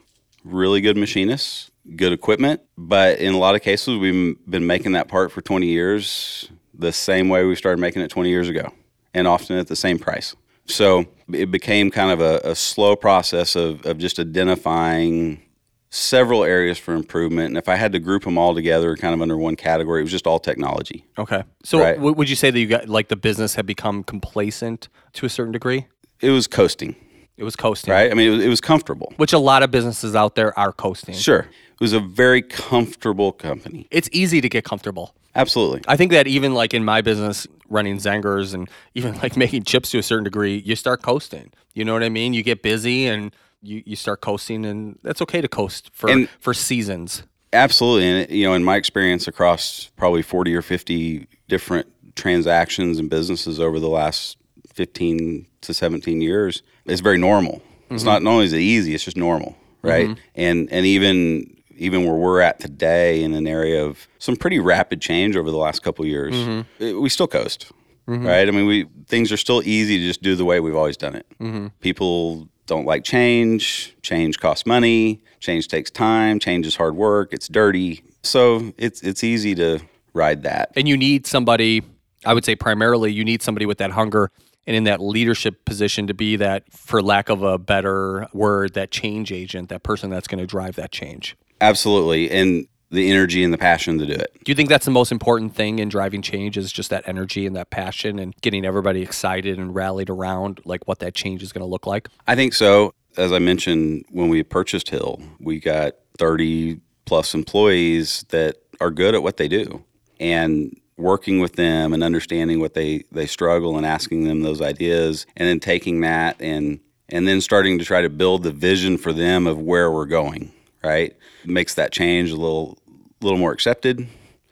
really 0.45 0.81
good 0.81 0.97
machinists, 0.97 1.71
good 1.97 2.13
equipment, 2.13 2.61
but 2.77 3.19
in 3.19 3.35
a 3.35 3.39
lot 3.39 3.55
of 3.57 3.63
cases 3.63 3.99
we've 3.99 4.37
been 4.49 4.67
making 4.67 4.93
that 4.93 5.09
part 5.09 5.33
for 5.33 5.41
20 5.41 5.67
years 5.67 6.51
the 6.79 6.93
same 6.93 7.29
way 7.29 7.45
we 7.45 7.55
started 7.57 7.81
making 7.81 8.03
it 8.03 8.09
20 8.11 8.29
years 8.31 8.49
ago, 8.49 8.73
and 9.15 9.27
often 9.27 9.59
at 9.59 9.67
the 9.69 9.77
same 9.77 9.99
price. 9.99 10.35
So 10.67 11.07
it 11.33 11.51
became 11.51 11.91
kind 11.91 12.11
of 12.13 12.21
a, 12.21 12.41
a 12.51 12.55
slow 12.55 12.95
process 12.95 13.57
of, 13.57 13.85
of 13.87 13.99
just 13.99 14.19
identifying 14.19 15.43
several 15.91 16.45
areas 16.45 16.77
for 16.79 16.93
improvement. 16.95 17.49
And 17.49 17.57
if 17.57 17.69
I 17.69 17.77
had 17.77 17.93
to 17.93 17.99
group 17.99 18.25
them 18.25 18.37
all 18.37 18.55
together 18.55 18.95
kind 18.95 19.15
of 19.15 19.23
under 19.23 19.37
one 19.39 19.57
category, 19.57 20.01
it 20.01 20.05
was 20.05 20.11
just 20.13 20.27
all 20.27 20.39
technology. 20.39 21.07
Okay. 21.19 21.43
So, 21.65 21.81
Right. 21.81 21.97
w- 21.97 22.15
would 22.15 22.29
you 22.29 22.37
say 22.37 22.51
that 22.51 22.59
you 22.61 22.67
got 22.67 22.89
like 22.89 23.09
the 23.09 23.17
business 23.17 23.55
had 23.55 23.65
become 23.65 24.03
complacent 24.05 24.89
to 25.15 25.25
a 25.25 25.31
certain 25.31 25.53
degree? 25.53 25.87
It 26.21 26.31
was 26.31 26.47
coasting, 26.47 26.95
It 27.39 27.45
was 27.45 27.57
coasting, 27.57 27.91
right? 27.93 28.11
I 28.11 28.15
mean, 28.15 28.29
it 28.29 28.37
was, 28.37 28.45
it 28.45 28.49
was 28.49 28.61
comfortable. 28.61 29.15
Which 29.17 29.33
a 29.33 29.39
lot 29.39 29.63
of 29.63 29.71
businesses 29.71 30.15
out 30.15 30.35
there 30.35 30.57
are 30.59 30.73
coasting. 30.73 31.15
Sure. 31.15 31.41
It 31.41 31.81
was 31.81 31.95
a 31.95 32.01
very 32.01 32.43
comfortable 32.43 33.33
company. 33.33 33.87
It's 33.91 34.11
easy 34.13 34.41
to 34.43 34.49
get 34.51 34.65
comfortable. 34.65 35.15
Absolutely. 35.35 35.83
I 35.87 35.97
think 35.97 36.13
that 36.13 36.27
even 36.27 36.55
like 36.55 36.75
in 36.75 36.85
my 36.85 37.01
business, 37.01 37.47
running 37.69 37.99
Zengers 37.99 38.55
and 38.55 38.69
even 38.95 39.17
like 39.19 39.37
making 39.45 39.63
chips 39.65 39.91
to 39.91 39.99
a 39.99 40.03
certain 40.03 40.25
degree, 40.25 40.63
you 40.65 40.75
start 40.75 41.03
coasting. 41.03 41.53
You 41.75 41.85
know 41.85 41.93
what 41.93 42.03
I 42.03 42.09
mean? 42.09 42.33
You 42.33 42.43
get 42.43 42.63
busy 42.63 43.07
and 43.07 43.35
you, 43.63 43.83
you 43.85 43.97
start 43.97 44.21
coasting, 44.21 44.65
and 44.65 44.99
that's 45.03 45.21
okay 45.23 45.41
to 45.41 45.49
coast 45.49 45.91
for 45.93 46.11
And- 46.11 46.29
for 46.41 46.55
seasons. 46.55 47.23
Absolutely. 47.53 48.07
And, 48.07 48.31
you 48.31 48.45
know, 48.45 48.55
in 48.55 48.63
my 48.63 48.77
experience 48.77 49.27
across 49.27 49.91
probably 49.97 50.23
40 50.23 50.55
or 50.55 50.63
50 50.63 51.27
different 51.49 51.87
transactions 52.15 52.99
and 52.99 53.09
businesses 53.09 53.59
over 53.59 53.81
the 53.81 53.89
last 53.89 54.37
15 54.75 55.47
to 55.63 55.75
17 55.75 56.21
years, 56.21 56.63
it's 56.85 57.01
very 57.01 57.17
normal. 57.17 57.63
It's 57.91 58.03
mm-hmm. 58.03 58.11
not, 58.11 58.23
not 58.23 58.33
only 58.33 58.45
is 58.45 58.53
it 58.53 58.61
easy, 58.61 58.95
it's 58.95 59.05
just 59.05 59.17
normal, 59.17 59.57
right? 59.81 60.09
Mm-hmm. 60.09 60.21
And, 60.35 60.69
and 60.71 60.85
even, 60.85 61.58
even 61.79 62.05
where 62.05 62.15
we're 62.15 62.41
at 62.41 62.61
today 62.61 63.23
in 63.23 63.35
an 63.35 63.47
area 63.47 63.85
of 63.85 64.07
some 64.19 64.37
pretty 64.37 64.59
rapid 64.59 65.01
change 65.01 65.37
over 65.37 65.51
the 65.51 65.57
last 65.57 65.83
couple 65.83 66.05
of 66.05 66.09
years, 66.09 66.35
mm-hmm. 66.35 66.83
it- 66.83 67.01
we 67.01 67.09
still 67.09 67.29
coast, 67.29 67.73
mm-hmm. 68.07 68.27
right? 68.27 68.49
I 68.49 68.51
mean, 68.51 68.67
we, 68.67 68.87
things 69.07 69.33
are 69.33 69.37
still 69.37 69.63
easy 69.65 69.99
to 69.99 70.05
just 70.05 70.23
do 70.23 70.37
the 70.37 70.45
way 70.45 70.61
we've 70.61 70.77
always 70.77 70.97
done 70.97 71.15
it. 71.15 71.27
Mm-hmm. 71.41 71.69
People 71.81 72.49
don't 72.67 72.85
like 72.85 73.03
change. 73.03 73.97
Change 74.03 74.39
costs 74.39 74.67
money. 74.67 75.23
Change 75.41 75.69
takes 75.69 75.91
time. 75.91 76.39
Change 76.39 76.67
is 76.67 76.77
hard 76.77 76.97
work. 76.97 77.33
It's 77.33 77.49
dirty. 77.49 78.03
So 78.23 78.75
it's 78.77 79.01
it's 79.03 79.25
easy 79.25 79.55
to 79.55 79.81
ride 80.13 80.43
that. 80.43 80.73
And 80.77 80.87
you 80.87 80.97
need 80.97 81.27
somebody, 81.27 81.83
I 82.25 82.35
would 82.35 82.45
say 82.45 82.57
primarily, 82.57 83.13
you 83.13 83.25
need 83.25 83.43
somebody 83.43 83.65
with 83.65 83.79
that 83.79 83.93
hunger 83.93 84.31
and 84.67 84.77
in 84.77 84.85
that 84.85 85.01
leadership 85.01 85.65
position 85.65 86.07
to 86.09 86.15
be 86.15 86.37
that, 86.37 86.71
for 86.71 87.01
lack 87.01 87.31
of 87.31 87.43
a 87.43 87.57
better 87.57 88.29
word, 88.35 88.75
that 88.75 88.91
change 88.91 89.33
agent, 89.33 89.71
that 89.71 89.83
person 89.83 90.11
that's 90.11 90.29
going 90.29 90.41
to 90.41 90.47
drive 90.47 90.77
that 90.77 90.93
change. 90.93 91.37
Absolutely, 91.61 92.31
and 92.31 92.67
the 92.91 93.11
energy 93.11 93.45
and 93.45 93.53
the 93.53 93.59
passion 93.59 93.99
to 93.99 94.07
do 94.07 94.15
it. 94.15 94.33
Do 94.45 94.51
you 94.51 94.57
think 94.57 94.69
that's 94.69 94.87
the 94.87 94.91
most 94.91 95.13
important 95.13 95.55
thing 95.55 95.79
in 95.79 95.89
driving 95.89 96.23
change 96.23 96.57
is 96.57 96.73
just 96.73 96.91
that 96.91 97.07
energy 97.07 97.47
and 97.47 97.55
that 97.57 97.71
passion 97.71 98.19
and 98.19 98.35
getting 98.41 98.65
everybody 98.65 99.03
excited 99.03 99.59
and 99.59 99.75
rallied 99.75 100.09
around 100.09 100.61
like 100.65 100.87
what 100.89 101.01
that 101.01 101.15
change 101.15 101.43
is 101.43 101.53
going 101.53 101.61
to 101.63 101.67
look 101.67 101.87
like? 101.87 102.09
I 102.27 102.35
think 102.35 102.55
so. 102.55 102.95
As 103.17 103.33
I 103.33 103.41
mentioned, 103.41 104.05
when 104.11 104.29
we 104.29 104.43
purchased 104.43 104.89
Hill, 104.89 105.21
we 105.39 105.61
got 105.61 105.95
30 106.19 106.81
plus 107.05 107.35
employees 107.35 108.25
that 108.31 108.57
are 108.81 108.91
good 108.91 109.15
at 109.15 109.23
what 109.23 109.37
they 109.37 109.49
do. 109.49 109.85
And 110.21 110.75
working 110.97 111.41
with 111.41 111.55
them 111.55 111.93
and 111.93 112.03
understanding 112.03 112.59
what 112.59 112.75
they, 112.75 113.05
they 113.13 113.27
struggle 113.27 113.77
and 113.77 113.87
asking 113.87 114.25
them 114.25 114.43
those 114.43 114.61
ideas 114.61 115.27
and 115.37 115.49
then 115.49 115.61
taking 115.61 116.01
that 116.01 116.41
and 116.41 116.81
and 117.11 117.27
then 117.27 117.41
starting 117.41 117.79
to 117.79 117.87
try 117.87 118.03
to 118.03 118.11
build 118.11 118.43
the 118.43 118.51
vision 118.51 118.99
for 118.99 119.15
them 119.15 119.47
of 119.47 119.59
where 119.59 119.91
we're 119.91 120.05
going, 120.05 120.53
right? 120.83 121.17
Makes 121.45 121.75
that 121.75 121.93
change 121.93 122.31
a 122.31 122.37
little 122.37 122.79
little 123.21 123.39
more 123.39 123.53
accepted, 123.53 124.07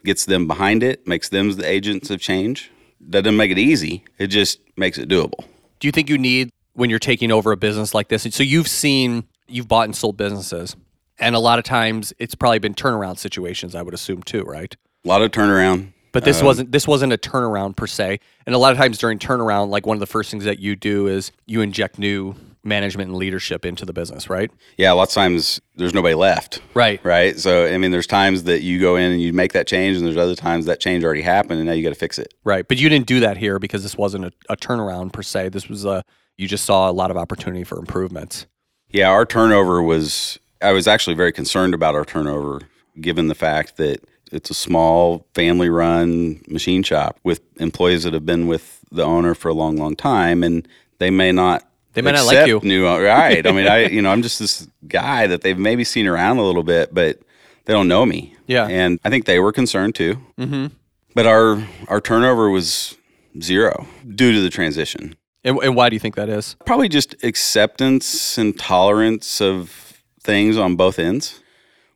gets 0.04 0.24
them 0.24 0.46
behind 0.46 0.82
it, 0.82 1.06
makes 1.06 1.28
them 1.28 1.52
the 1.52 1.68
agents 1.68 2.10
of 2.10 2.20
change. 2.20 2.70
That 3.00 3.22
doesn't 3.22 3.36
make 3.36 3.50
it 3.50 3.58
easy. 3.58 4.04
It 4.18 4.28
just 4.28 4.58
makes 4.76 4.98
it 4.98 5.08
doable. 5.08 5.44
Do 5.78 5.86
you 5.86 5.92
think 5.92 6.08
you 6.08 6.18
need 6.18 6.50
when 6.72 6.90
you're 6.90 6.98
taking 6.98 7.30
over 7.30 7.52
a 7.52 7.56
business 7.56 7.94
like 7.94 8.08
this? 8.08 8.22
So 8.34 8.42
you've 8.42 8.68
seen, 8.68 9.24
you've 9.46 9.68
bought 9.68 9.84
and 9.84 9.94
sold 9.94 10.16
businesses, 10.16 10.74
and 11.18 11.34
a 11.34 11.38
lot 11.38 11.58
of 11.58 11.64
times 11.64 12.12
it's 12.18 12.34
probably 12.34 12.58
been 12.58 12.74
turnaround 12.74 13.18
situations, 13.18 13.74
I 13.74 13.82
would 13.82 13.94
assume 13.94 14.22
too, 14.22 14.42
right? 14.42 14.74
A 15.04 15.08
lot 15.08 15.22
of 15.22 15.30
turnaround. 15.30 15.92
But 16.12 16.24
this 16.24 16.40
um, 16.40 16.46
wasn't 16.46 16.72
this 16.72 16.88
wasn't 16.88 17.12
a 17.12 17.18
turnaround 17.18 17.76
per 17.76 17.86
se. 17.86 18.20
And 18.46 18.54
a 18.54 18.58
lot 18.58 18.72
of 18.72 18.78
times 18.78 18.96
during 18.96 19.18
turnaround, 19.18 19.68
like 19.68 19.86
one 19.86 19.96
of 19.96 20.00
the 20.00 20.06
first 20.06 20.30
things 20.30 20.44
that 20.44 20.58
you 20.58 20.74
do 20.74 21.08
is 21.08 21.30
you 21.44 21.60
inject 21.60 21.98
new 21.98 22.34
management 22.66 23.08
and 23.08 23.16
leadership 23.16 23.64
into 23.64 23.84
the 23.84 23.92
business, 23.92 24.28
right? 24.28 24.50
Yeah, 24.76 24.92
lots 24.92 25.12
of 25.12 25.22
times 25.22 25.60
there's 25.76 25.94
nobody 25.94 26.14
left. 26.14 26.60
Right. 26.74 27.02
Right. 27.04 27.38
So 27.38 27.66
I 27.66 27.78
mean, 27.78 27.92
there's 27.92 28.06
times 28.06 28.42
that 28.44 28.62
you 28.62 28.80
go 28.80 28.96
in 28.96 29.12
and 29.12 29.22
you 29.22 29.32
make 29.32 29.52
that 29.52 29.66
change, 29.66 29.96
and 29.96 30.04
there's 30.04 30.16
other 30.16 30.34
times 30.34 30.66
that 30.66 30.80
change 30.80 31.04
already 31.04 31.22
happened, 31.22 31.60
and 31.60 31.66
now 31.66 31.72
you 31.72 31.82
got 31.82 31.90
to 31.90 31.94
fix 31.94 32.18
it. 32.18 32.34
Right. 32.44 32.66
But 32.66 32.78
you 32.78 32.88
didn't 32.88 33.06
do 33.06 33.20
that 33.20 33.36
here 33.36 33.58
because 33.58 33.82
this 33.82 33.96
wasn't 33.96 34.26
a, 34.26 34.32
a 34.50 34.56
turnaround 34.56 35.12
per 35.12 35.22
se. 35.22 35.50
This 35.50 35.68
was 35.68 35.84
a 35.84 36.04
you 36.36 36.46
just 36.48 36.64
saw 36.64 36.90
a 36.90 36.92
lot 36.92 37.10
of 37.10 37.16
opportunity 37.16 37.64
for 37.64 37.78
improvements. 37.78 38.46
Yeah, 38.90 39.08
our 39.10 39.24
turnover 39.24 39.82
was. 39.82 40.38
I 40.62 40.72
was 40.72 40.88
actually 40.88 41.14
very 41.14 41.32
concerned 41.32 41.74
about 41.74 41.94
our 41.94 42.04
turnover, 42.04 42.62
given 43.00 43.28
the 43.28 43.34
fact 43.34 43.76
that 43.76 44.02
it's 44.32 44.50
a 44.50 44.54
small 44.54 45.26
family-run 45.34 46.42
machine 46.48 46.82
shop 46.82 47.20
with 47.22 47.40
employees 47.60 48.04
that 48.04 48.14
have 48.14 48.26
been 48.26 48.46
with 48.46 48.80
the 48.90 49.04
owner 49.04 49.34
for 49.34 49.48
a 49.48 49.54
long, 49.54 49.76
long 49.76 49.94
time, 49.96 50.42
and 50.42 50.66
they 50.98 51.10
may 51.10 51.30
not. 51.30 51.68
They 51.96 52.02
may 52.02 52.12
not 52.12 52.26
like 52.26 52.46
you. 52.46 52.60
New, 52.62 52.86
right? 52.86 53.46
I 53.46 53.52
mean, 53.52 53.66
I 53.66 53.86
you 53.86 54.02
know 54.02 54.10
I'm 54.10 54.20
just 54.20 54.38
this 54.38 54.68
guy 54.86 55.26
that 55.26 55.40
they've 55.40 55.58
maybe 55.58 55.82
seen 55.82 56.06
around 56.06 56.36
a 56.36 56.42
little 56.42 56.62
bit, 56.62 56.92
but 56.92 57.20
they 57.64 57.72
don't 57.72 57.88
know 57.88 58.04
me. 58.04 58.34
Yeah. 58.46 58.66
and 58.66 59.00
I 59.02 59.08
think 59.08 59.24
they 59.24 59.40
were 59.40 59.50
concerned 59.50 59.94
too. 59.94 60.18
Mm-hmm. 60.38 60.66
But 61.14 61.26
our 61.26 61.66
our 61.88 62.02
turnover 62.02 62.50
was 62.50 62.98
zero 63.40 63.86
due 64.06 64.32
to 64.32 64.40
the 64.42 64.50
transition. 64.50 65.16
And, 65.42 65.58
and 65.60 65.74
why 65.74 65.88
do 65.88 65.96
you 65.96 66.00
think 66.00 66.16
that 66.16 66.28
is? 66.28 66.54
Probably 66.66 66.90
just 66.90 67.14
acceptance 67.24 68.36
and 68.36 68.58
tolerance 68.58 69.40
of 69.40 70.02
things 70.20 70.58
on 70.58 70.76
both 70.76 70.98
ends. 70.98 71.40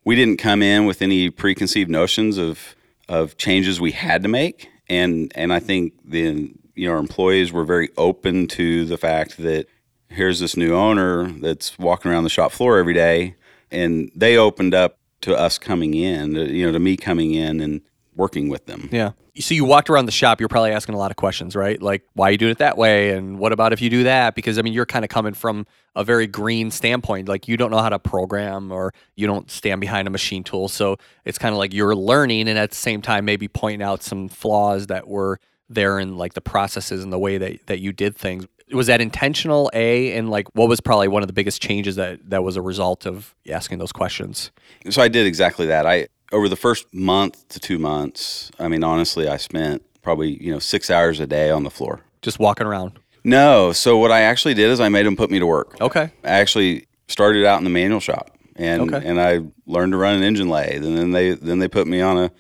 We 0.04 0.14
didn't 0.14 0.38
come 0.38 0.62
in 0.62 0.86
with 0.86 1.02
any 1.02 1.28
preconceived 1.28 1.90
notions 1.90 2.38
of 2.38 2.74
of 3.06 3.36
changes 3.36 3.82
we 3.82 3.92
had 3.92 4.22
to 4.22 4.30
make, 4.30 4.70
and 4.88 5.30
and 5.34 5.52
I 5.52 5.60
think 5.60 5.92
the 6.06 6.54
you 6.74 6.88
know 6.88 6.92
our 6.94 6.98
employees 6.98 7.52
were 7.52 7.64
very 7.64 7.90
open 7.98 8.46
to 8.48 8.86
the 8.86 8.96
fact 8.96 9.36
that 9.36 9.66
here's 10.10 10.40
this 10.40 10.56
new 10.56 10.74
owner 10.74 11.30
that's 11.32 11.78
walking 11.78 12.10
around 12.10 12.24
the 12.24 12.30
shop 12.30 12.52
floor 12.52 12.78
every 12.78 12.94
day, 12.94 13.36
and 13.70 14.10
they 14.14 14.36
opened 14.36 14.74
up 14.74 14.98
to 15.22 15.36
us 15.36 15.58
coming 15.58 15.94
in, 15.94 16.36
uh, 16.36 16.40
you 16.42 16.66
know, 16.66 16.72
to 16.72 16.78
me 16.78 16.96
coming 16.96 17.32
in 17.34 17.60
and 17.60 17.80
working 18.16 18.48
with 18.48 18.66
them. 18.66 18.88
Yeah. 18.92 19.12
So 19.38 19.54
you 19.54 19.64
walked 19.64 19.88
around 19.88 20.06
the 20.06 20.12
shop, 20.12 20.40
you're 20.40 20.48
probably 20.48 20.72
asking 20.72 20.94
a 20.94 20.98
lot 20.98 21.10
of 21.10 21.16
questions, 21.16 21.54
right? 21.54 21.80
Like, 21.80 22.02
why 22.14 22.28
are 22.28 22.32
you 22.32 22.38
doing 22.38 22.52
it 22.52 22.58
that 22.58 22.76
way? 22.76 23.10
And 23.10 23.38
what 23.38 23.52
about 23.52 23.72
if 23.72 23.80
you 23.80 23.88
do 23.88 24.02
that? 24.04 24.34
Because, 24.34 24.58
I 24.58 24.62
mean, 24.62 24.72
you're 24.72 24.86
kind 24.86 25.04
of 25.04 25.08
coming 25.08 25.32
from 25.32 25.66
a 25.94 26.04
very 26.04 26.26
green 26.26 26.70
standpoint. 26.70 27.28
Like, 27.28 27.48
you 27.48 27.56
don't 27.56 27.70
know 27.70 27.78
how 27.78 27.88
to 27.88 27.98
program 27.98 28.72
or 28.72 28.92
you 29.14 29.26
don't 29.26 29.50
stand 29.50 29.80
behind 29.80 30.08
a 30.08 30.10
machine 30.10 30.42
tool. 30.42 30.68
So 30.68 30.96
it's 31.24 31.38
kind 31.38 31.54
of 31.54 31.58
like 31.58 31.72
you're 31.72 31.94
learning 31.94 32.48
and 32.48 32.58
at 32.58 32.70
the 32.70 32.76
same 32.76 33.00
time, 33.00 33.24
maybe 33.24 33.48
pointing 33.48 33.82
out 33.82 34.02
some 34.02 34.28
flaws 34.28 34.88
that 34.88 35.06
were 35.06 35.38
there 35.68 35.98
in 36.00 36.18
like 36.18 36.34
the 36.34 36.40
processes 36.40 37.02
and 37.02 37.12
the 37.12 37.18
way 37.18 37.38
that, 37.38 37.66
that 37.66 37.78
you 37.78 37.92
did 37.92 38.16
things. 38.16 38.46
Was 38.72 38.86
that 38.88 39.00
intentional, 39.00 39.70
A? 39.74 40.12
And 40.16 40.30
like, 40.30 40.46
what 40.54 40.68
was 40.68 40.80
probably 40.80 41.08
one 41.08 41.22
of 41.22 41.26
the 41.26 41.32
biggest 41.32 41.60
changes 41.60 41.96
that, 41.96 42.20
that 42.30 42.42
was 42.44 42.56
a 42.56 42.62
result 42.62 43.06
of 43.06 43.34
asking 43.50 43.78
those 43.78 43.92
questions? 43.92 44.50
So 44.90 45.02
I 45.02 45.08
did 45.08 45.26
exactly 45.26 45.66
that. 45.66 45.86
I 45.86 46.08
over 46.32 46.48
the 46.48 46.56
first 46.56 46.86
month 46.94 47.48
to 47.48 47.58
two 47.60 47.78
months. 47.78 48.50
I 48.58 48.68
mean, 48.68 48.84
honestly, 48.84 49.28
I 49.28 49.36
spent 49.36 49.82
probably 50.02 50.42
you 50.42 50.52
know 50.52 50.58
six 50.58 50.90
hours 50.90 51.20
a 51.20 51.26
day 51.26 51.50
on 51.50 51.64
the 51.64 51.70
floor. 51.70 52.00
Just 52.22 52.38
walking 52.38 52.66
around. 52.66 52.98
No, 53.24 53.72
so 53.72 53.98
what 53.98 54.10
I 54.12 54.20
actually 54.22 54.54
did 54.54 54.70
is 54.70 54.80
I 54.80 54.88
made 54.88 55.04
them 55.06 55.16
put 55.16 55.30
me 55.30 55.38
to 55.40 55.46
work. 55.46 55.78
Okay. 55.80 56.10
I 56.24 56.28
actually 56.28 56.86
started 57.08 57.44
out 57.44 57.58
in 57.58 57.64
the 57.64 57.70
manual 57.70 58.00
shop, 58.00 58.30
and 58.56 58.82
Okay. 58.94 59.06
and 59.06 59.20
I 59.20 59.40
learned 59.66 59.92
to 59.92 59.98
run 59.98 60.14
an 60.14 60.22
engine 60.22 60.48
lathe, 60.48 60.84
and 60.84 60.96
then 60.96 61.10
they 61.10 61.32
then 61.32 61.58
they 61.58 61.68
put 61.68 61.86
me 61.86 62.00
on 62.00 62.16
a 62.16 62.30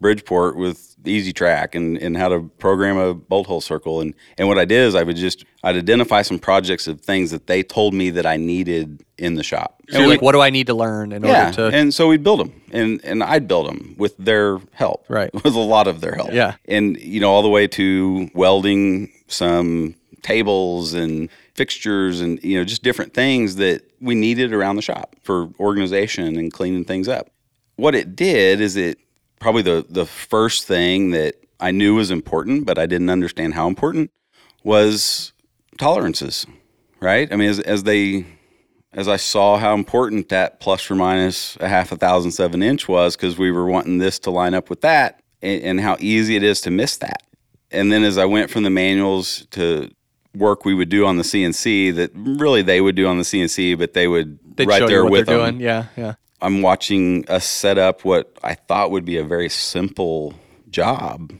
Bridgeport 0.00 0.56
with 0.56 0.94
EZ-Trak 1.04 1.74
and, 1.74 1.96
and 1.98 2.16
how 2.16 2.28
to 2.28 2.42
program 2.58 2.96
a 2.96 3.14
bolt 3.14 3.46
hole 3.46 3.60
circle, 3.60 4.00
and 4.00 4.14
and 4.36 4.46
what 4.48 4.58
I 4.58 4.64
did 4.64 4.86
is 4.86 4.94
I 4.94 5.02
would 5.02 5.16
just 5.16 5.44
I'd 5.64 5.76
identify 5.76 6.22
some 6.22 6.38
projects 6.38 6.86
of 6.86 7.00
things 7.00 7.30
that 7.30 7.46
they 7.46 7.62
told 7.62 7.94
me 7.94 8.10
that 8.10 8.26
I 8.26 8.36
needed 8.36 9.04
in 9.16 9.34
the 9.34 9.42
shop. 9.42 9.82
So 9.90 9.98
you're 9.98 10.08
like, 10.08 10.22
what 10.22 10.32
do 10.32 10.40
I 10.40 10.50
need 10.50 10.66
to 10.68 10.74
learn 10.74 11.12
in 11.12 11.24
Yeah, 11.24 11.46
order 11.46 11.70
to? 11.70 11.76
and 11.76 11.92
so 11.92 12.08
we'd 12.08 12.22
build 12.22 12.40
them, 12.40 12.60
and 12.72 13.00
and 13.04 13.22
I'd 13.22 13.48
build 13.48 13.66
them 13.68 13.94
with 13.98 14.16
their 14.18 14.58
help, 14.72 15.04
Right. 15.08 15.32
With 15.44 15.54
a 15.54 15.58
lot 15.58 15.86
of 15.88 16.00
their 16.00 16.14
help, 16.14 16.32
Yeah. 16.32 16.54
and 16.66 16.96
you 16.98 17.20
know 17.20 17.30
all 17.32 17.42
the 17.42 17.48
way 17.48 17.66
to 17.68 18.30
welding 18.34 19.10
some 19.28 19.94
tables 20.22 20.94
and 20.94 21.28
fixtures, 21.54 22.20
and 22.20 22.42
you 22.44 22.58
know 22.58 22.64
just 22.64 22.82
different 22.82 23.14
things 23.14 23.56
that 23.56 23.82
we 24.00 24.14
needed 24.14 24.52
around 24.52 24.76
the 24.76 24.82
shop 24.82 25.16
for 25.22 25.48
organization 25.58 26.36
and 26.36 26.52
cleaning 26.52 26.84
things 26.84 27.08
up. 27.08 27.30
What 27.76 27.94
it 27.94 28.14
did 28.16 28.60
is 28.60 28.76
it 28.76 28.98
probably 29.40 29.62
the 29.62 29.84
the 29.88 30.06
first 30.06 30.66
thing 30.66 31.10
that 31.10 31.34
I 31.60 31.70
knew 31.70 31.94
was 31.94 32.10
important, 32.10 32.66
but 32.66 32.78
I 32.78 32.86
didn't 32.86 33.10
understand 33.10 33.54
how 33.54 33.68
important 33.68 34.10
was 34.64 35.32
tolerances, 35.78 36.46
right? 37.00 37.32
I 37.32 37.36
mean, 37.36 37.48
as 37.48 37.60
as 37.60 37.82
they 37.84 38.26
as 38.92 39.08
I 39.08 39.16
saw 39.16 39.58
how 39.58 39.74
important 39.74 40.28
that 40.30 40.60
plus 40.60 40.90
or 40.90 40.94
minus 40.94 41.56
a 41.60 41.68
half 41.68 41.92
a 41.92 41.96
thousandth 41.96 42.40
of 42.40 42.54
an 42.54 42.62
inch 42.62 42.88
was 42.88 43.16
because 43.16 43.38
we 43.38 43.50
were 43.50 43.66
wanting 43.66 43.98
this 43.98 44.18
to 44.20 44.30
line 44.30 44.54
up 44.54 44.70
with 44.70 44.80
that 44.80 45.20
and, 45.42 45.62
and 45.62 45.80
how 45.80 45.96
easy 46.00 46.36
it 46.36 46.42
is 46.42 46.60
to 46.62 46.70
miss 46.70 46.96
that. 46.98 47.22
And 47.70 47.92
then 47.92 48.02
as 48.02 48.16
I 48.16 48.24
went 48.24 48.50
from 48.50 48.62
the 48.62 48.70
manuals 48.70 49.46
to 49.50 49.90
work 50.34 50.64
we 50.64 50.74
would 50.74 50.88
do 50.88 51.04
on 51.04 51.16
the 51.16 51.22
CNC 51.22 51.94
that 51.96 52.10
really 52.14 52.62
they 52.62 52.80
would 52.80 52.96
do 52.96 53.06
on 53.06 53.18
the 53.18 53.24
CNC, 53.24 53.78
but 53.78 53.92
they 53.92 54.08
would 54.08 54.38
They'd 54.56 54.66
right 54.66 54.86
there 54.86 55.04
with 55.04 55.26
they're 55.26 55.38
them. 55.38 55.58
doing. 55.58 55.60
Yeah, 55.60 55.86
yeah. 55.96 56.14
I'm 56.40 56.62
watching 56.62 57.28
us 57.28 57.44
set 57.44 57.78
up 57.78 58.04
what 58.04 58.36
I 58.42 58.54
thought 58.54 58.90
would 58.90 59.04
be 59.04 59.16
a 59.16 59.24
very 59.24 59.48
simple 59.48 60.34
job 60.70 61.32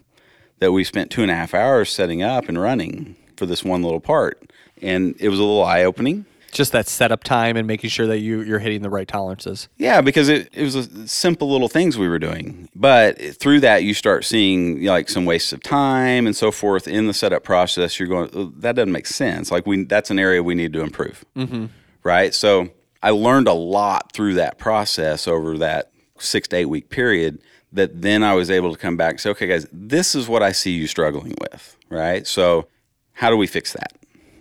that 0.59 0.73
we 0.73 0.85
spent 0.85 1.11
two 1.11 1.23
and 1.23 1.31
a 1.31 1.35
half 1.35 1.55
hours 1.55 1.91
setting 1.91 2.23
up 2.23 2.49
and 2.49 2.61
running 2.61 3.17
for 3.37 3.47
this 3.47 3.65
one 3.65 3.83
little 3.83 4.01
part. 4.01 4.51
And 4.83 5.15
it 5.19 5.29
was 5.29 5.39
a 5.39 5.43
little 5.43 5.65
eye 5.65 5.85
opening. 5.85 6.25
Just 6.51 6.73
that 6.73 6.89
setup 6.89 7.25
time 7.25 7.57
and 7.59 7.67
making 7.67 7.91
sure 7.91 8.07
that 8.07 8.21
you 8.21 8.41
you're 8.41 8.59
hitting 8.59 8.81
the 8.81 8.89
right 8.89 9.07
tolerances. 9.07 9.69
Yeah, 9.77 10.01
because 10.01 10.31
it, 10.31 10.49
it 10.55 10.63
was 10.63 10.75
a 10.75 11.07
simple 11.07 11.51
little 11.51 11.69
things 11.69 11.99
we 11.99 12.09
were 12.09 12.19
doing. 12.19 12.71
But 12.75 13.21
through 13.37 13.61
that, 13.61 13.85
you 13.85 13.93
start 13.93 14.25
seeing 14.25 14.83
like 14.83 15.11
some 15.11 15.27
wastes 15.27 15.53
of 15.53 15.63
time 15.63 16.27
and 16.27 16.35
so 16.35 16.51
forth 16.51 16.89
in 16.89 17.07
the 17.07 17.13
setup 17.13 17.45
process. 17.45 18.01
You're 18.01 18.09
going, 18.09 18.31
"Oh, 18.33 18.53
that 18.57 18.77
doesn't 18.77 18.93
make 18.93 19.07
sense. 19.07 19.51
Like 19.51 19.67
we, 19.67 19.85
that's 19.85 20.11
an 20.11 20.19
area 20.19 20.43
we 20.43 20.55
need 20.55 20.73
to 20.73 20.81
improve. 20.81 21.23
Mm-hmm. 21.37 21.67
Right. 22.03 22.35
So 22.35 22.71
I 23.03 23.11
learned 23.11 23.49
a 23.49 23.53
lot 23.53 24.13
through 24.13 24.35
that 24.35 24.59
process 24.59 25.29
over 25.29 25.59
that 25.59 25.93
six 26.19 26.49
to 26.49 26.57
eight 26.57 26.67
week 26.67 26.91
period. 26.91 27.41
That 27.73 28.01
then 28.01 28.23
I 28.23 28.35
was 28.35 28.51
able 28.51 28.73
to 28.73 28.79
come 28.79 28.97
back 28.97 29.11
and 29.13 29.21
say, 29.21 29.31
okay, 29.31 29.47
guys, 29.47 29.67
this 29.71 30.15
is 30.15 30.27
what 30.27 30.43
I 30.43 30.53
see 30.53 30.71
you 30.71 30.87
struggling 30.87 31.35
with. 31.39 31.77
Right. 31.91 32.27
So 32.27 32.67
how 33.13 33.29
do 33.29 33.37
we 33.37 33.47
fix 33.47 33.75
that? 33.75 33.93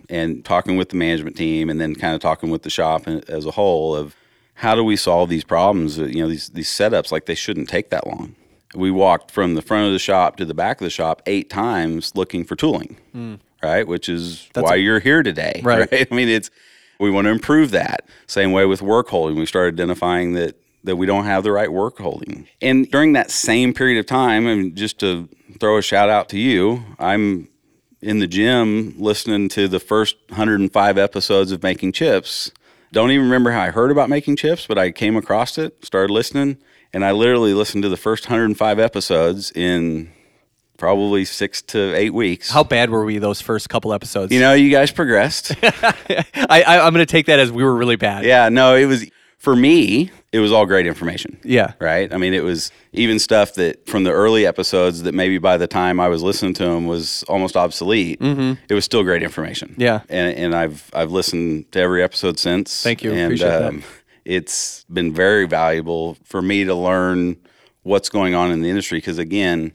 and 0.08 0.44
talking 0.44 0.76
with 0.76 0.88
the 0.88 0.96
management 0.96 1.36
team 1.36 1.68
and 1.68 1.80
then 1.80 1.94
kind 1.94 2.14
of 2.14 2.20
talking 2.20 2.50
with 2.50 2.62
the 2.62 2.70
shop 2.70 3.06
as 3.06 3.44
a 3.44 3.50
whole 3.50 3.94
of 3.94 4.16
how 4.54 4.74
do 4.74 4.82
we 4.82 4.96
solve 4.96 5.28
these 5.28 5.44
problems 5.44 5.98
you 5.98 6.22
know 6.22 6.28
these 6.28 6.48
these 6.50 6.68
setups 6.68 7.12
like 7.12 7.26
they 7.26 7.34
shouldn't 7.34 7.68
take 7.68 7.90
that 7.90 8.06
long 8.06 8.34
we 8.74 8.90
walked 8.90 9.30
from 9.30 9.54
the 9.54 9.62
front 9.62 9.86
of 9.86 9.92
the 9.92 9.98
shop 9.98 10.36
to 10.36 10.44
the 10.44 10.54
back 10.54 10.80
of 10.80 10.84
the 10.84 10.90
shop 10.90 11.22
eight 11.26 11.48
times 11.50 12.12
looking 12.14 12.44
for 12.44 12.56
tooling 12.56 12.96
mm. 13.14 13.38
right 13.62 13.86
which 13.86 14.08
is 14.08 14.48
why 14.54 14.74
you're 14.74 15.00
here 15.00 15.22
today 15.22 15.60
Right. 15.62 15.88
i 16.10 16.14
mean 16.14 16.28
it's 16.28 16.50
we 16.98 17.10
want 17.10 17.26
to 17.26 17.30
improve 17.30 17.70
that. 17.70 18.06
Same 18.26 18.52
way 18.52 18.66
with 18.66 18.82
work 18.82 19.08
holding. 19.08 19.38
We 19.38 19.46
started 19.46 19.74
identifying 19.74 20.32
that 20.34 20.56
that 20.84 20.96
we 20.96 21.06
don't 21.06 21.24
have 21.24 21.42
the 21.42 21.52
right 21.52 21.72
work 21.72 21.98
holding. 21.98 22.46
And 22.62 22.88
during 22.90 23.12
that 23.12 23.30
same 23.30 23.74
period 23.74 23.98
of 23.98 24.06
time 24.06 24.46
and 24.46 24.76
just 24.76 25.00
to 25.00 25.28
throw 25.58 25.76
a 25.76 25.82
shout 25.82 26.08
out 26.08 26.28
to 26.28 26.38
you 26.38 26.84
i'm 27.00 27.48
in 28.00 28.18
the 28.20 28.26
gym 28.26 28.94
listening 28.96 29.48
to 29.50 29.68
the 29.68 29.80
first 29.80 30.16
105 30.28 30.98
episodes 30.98 31.52
of 31.52 31.62
Making 31.62 31.92
Chips. 31.92 32.52
Don't 32.92 33.10
even 33.10 33.24
remember 33.24 33.50
how 33.50 33.62
I 33.62 33.70
heard 33.70 33.90
about 33.90 34.08
making 34.08 34.36
chips, 34.36 34.66
but 34.66 34.78
I 34.78 34.90
came 34.90 35.16
across 35.16 35.58
it, 35.58 35.84
started 35.84 36.12
listening, 36.12 36.56
and 36.92 37.04
I 37.04 37.12
literally 37.12 37.52
listened 37.52 37.82
to 37.82 37.88
the 37.88 37.96
first 37.98 38.26
105 38.26 38.78
episodes 38.78 39.50
in 39.50 40.10
probably 40.78 41.26
six 41.26 41.60
to 41.60 41.94
eight 41.94 42.14
weeks. 42.14 42.50
How 42.50 42.64
bad 42.64 42.88
were 42.88 43.04
we 43.04 43.18
those 43.18 43.42
first 43.42 43.68
couple 43.68 43.92
episodes? 43.92 44.32
you 44.32 44.40
know, 44.40 44.54
you 44.54 44.70
guys 44.70 44.90
progressed. 44.90 45.52
I, 45.62 46.24
I 46.66 46.80
I'm 46.86 46.94
going 46.94 47.04
to 47.04 47.10
take 47.10 47.26
that 47.26 47.38
as 47.38 47.52
we 47.52 47.62
were 47.62 47.76
really 47.76 47.96
bad. 47.96 48.24
yeah, 48.24 48.48
no, 48.48 48.74
it 48.74 48.86
was 48.86 49.10
for 49.36 49.54
me. 49.54 50.10
It 50.30 50.40
was 50.40 50.52
all 50.52 50.66
great 50.66 50.86
information. 50.86 51.38
Yeah. 51.42 51.72
right? 51.78 52.12
I 52.12 52.18
mean, 52.18 52.34
it 52.34 52.44
was 52.44 52.70
even 52.92 53.18
stuff 53.18 53.54
that 53.54 53.86
from 53.86 54.04
the 54.04 54.10
early 54.10 54.44
episodes 54.46 55.04
that 55.04 55.14
maybe 55.14 55.38
by 55.38 55.56
the 55.56 55.66
time 55.66 55.98
I 56.00 56.08
was 56.08 56.22
listening 56.22 56.52
to 56.54 56.64
them 56.64 56.86
was 56.86 57.22
almost 57.28 57.56
obsolete. 57.56 58.20
Mm-hmm. 58.20 58.62
It 58.68 58.74
was 58.74 58.84
still 58.84 59.02
great 59.02 59.22
information. 59.22 59.74
Yeah. 59.78 60.02
and, 60.10 60.36
and 60.36 60.54
I've 60.54 60.90
I've 60.92 61.10
listened 61.12 61.72
to 61.72 61.80
every 61.80 62.02
episode 62.02 62.38
since. 62.38 62.82
Thank 62.82 63.02
you. 63.02 63.10
And 63.12 63.26
Appreciate 63.26 63.48
that. 63.48 63.62
um, 63.64 63.82
it's 64.26 64.84
been 64.92 65.14
very 65.14 65.46
valuable 65.46 66.18
for 66.24 66.42
me 66.42 66.64
to 66.64 66.74
learn 66.74 67.38
what's 67.84 68.10
going 68.10 68.34
on 68.34 68.52
in 68.52 68.60
the 68.60 68.68
industry 68.68 68.98
because 68.98 69.16
again, 69.16 69.72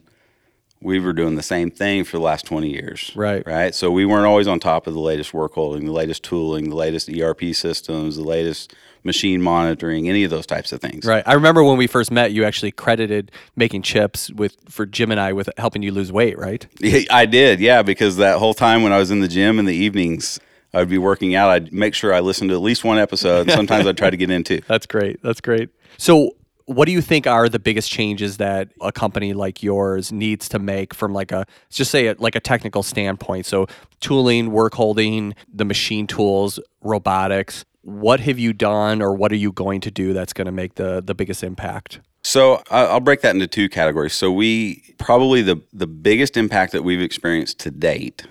we 0.84 1.00
were 1.00 1.14
doing 1.14 1.36
the 1.36 1.44
same 1.44 1.72
thing 1.72 2.04
for 2.04 2.18
the 2.18 2.24
last 2.24 2.46
20 2.46 2.70
years. 2.70 3.12
Right. 3.16 3.46
Right. 3.46 3.74
So 3.74 3.92
we 3.92 4.06
weren't 4.06 4.26
always 4.26 4.48
on 4.48 4.60
top 4.60 4.88
of 4.88 4.94
the 4.94 5.00
latest 5.00 5.34
work 5.34 5.54
holding, 5.54 5.86
the 5.86 5.92
latest 5.92 6.24
tooling, 6.24 6.70
the 6.70 6.76
latest 6.76 7.10
ERP 7.10 7.54
systems, 7.54 8.18
the 8.18 8.24
latest 8.24 8.74
machine 9.04 9.42
monitoring, 9.42 10.08
any 10.08 10.24
of 10.24 10.30
those 10.30 10.46
types 10.46 10.72
of 10.72 10.82
things. 10.82 11.06
Right. 11.06 11.24
I 11.26 11.34
remember 11.34 11.64
when 11.64 11.78
we 11.78 11.88
first 11.88 12.12
met, 12.12 12.32
you 12.32 12.46
actually 12.46 12.72
credited 12.72 13.32
making 13.56 13.82
chips 13.82 14.32
with 14.32 14.56
for 14.70 14.86
Jim 14.86 15.12
and 15.12 15.20
I 15.20 15.34
with 15.34 15.50
helping 15.58 15.84
you 15.84 15.92
lose 15.92 16.12
weight, 16.12 16.38
right? 16.38 16.66
Yeah, 16.80 17.02
I 17.12 17.26
did. 17.26 17.60
Yeah. 17.60 17.82
Because 17.82 18.18
that 18.18 18.38
whole 18.38 18.54
time 18.54 18.84
when 18.84 18.92
I 18.92 18.98
was 18.98 19.10
in 19.12 19.22
the 19.22 19.28
gym 19.28 19.60
in 19.60 19.66
the 19.66 19.76
evenings, 19.76 20.40
I'd 20.74 20.90
be 20.90 20.98
working 20.98 21.36
out. 21.36 21.50
I'd 21.50 21.72
make 21.72 21.94
sure 21.94 22.14
I 22.14 22.20
listened 22.20 22.50
to 22.50 22.56
at 22.56 22.62
least 22.62 22.84
one 22.84 22.98
episode. 22.98 23.42
And 23.42 23.52
sometimes 23.52 23.86
I'd 23.88 23.98
try 23.98 24.10
to 24.10 24.18
get 24.18 24.30
into. 24.32 24.62
That's 24.68 24.86
great. 24.86 25.22
That's 25.22 25.40
great. 25.42 25.70
So, 25.98 26.36
what 26.66 26.86
do 26.86 26.92
you 26.92 27.02
think 27.02 27.28
are 27.28 27.50
the 27.50 27.60
biggest 27.60 27.92
changes 27.92 28.38
that 28.38 28.70
a 28.82 28.92
company 28.92 29.34
like 29.34 29.62
yours 29.62 30.12
needs 30.12 30.48
to 30.50 30.60
make 30.60 30.94
from 30.94 31.14
like 31.14 31.32
a 31.32 31.46
just 31.70 31.92
say 31.92 32.08
a, 32.08 32.16
like 32.20 32.36
a 32.36 32.40
technical 32.40 32.84
standpoint? 32.84 33.46
So, 33.46 33.68
tooling, 34.00 34.52
work 34.52 34.74
holding, 34.74 35.36
the 35.54 35.66
machine 35.66 36.08
tools, 36.08 36.60
robotics. 36.82 37.66
What 37.82 38.22
have 38.22 38.40
you 38.40 38.54
done, 38.54 39.02
or 39.02 39.14
what 39.14 39.32
are 39.34 39.38
you 39.38 39.52
going 39.52 39.82
to 39.82 39.92
do 39.92 40.14
that's 40.14 40.34
going 40.34 40.46
to 40.46 40.52
make 40.52 40.76
the 40.76 41.02
the 41.02 41.14
biggest 41.14 41.44
impact? 41.44 42.00
So 42.26 42.64
I'll 42.72 43.02
break 43.02 43.20
that 43.22 43.36
into 43.36 43.48
two 43.48 43.68
categories. 43.68 44.14
So 44.14 44.32
we 44.32 44.96
probably 44.98 45.42
the 45.42 45.62
the 45.74 45.88
biggest 45.88 46.38
impact 46.38 46.72
that 46.72 46.84
we've 46.84 47.02
experienced 47.02 47.60
to 47.60 47.72
date 47.72 48.26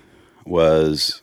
was 0.45 1.21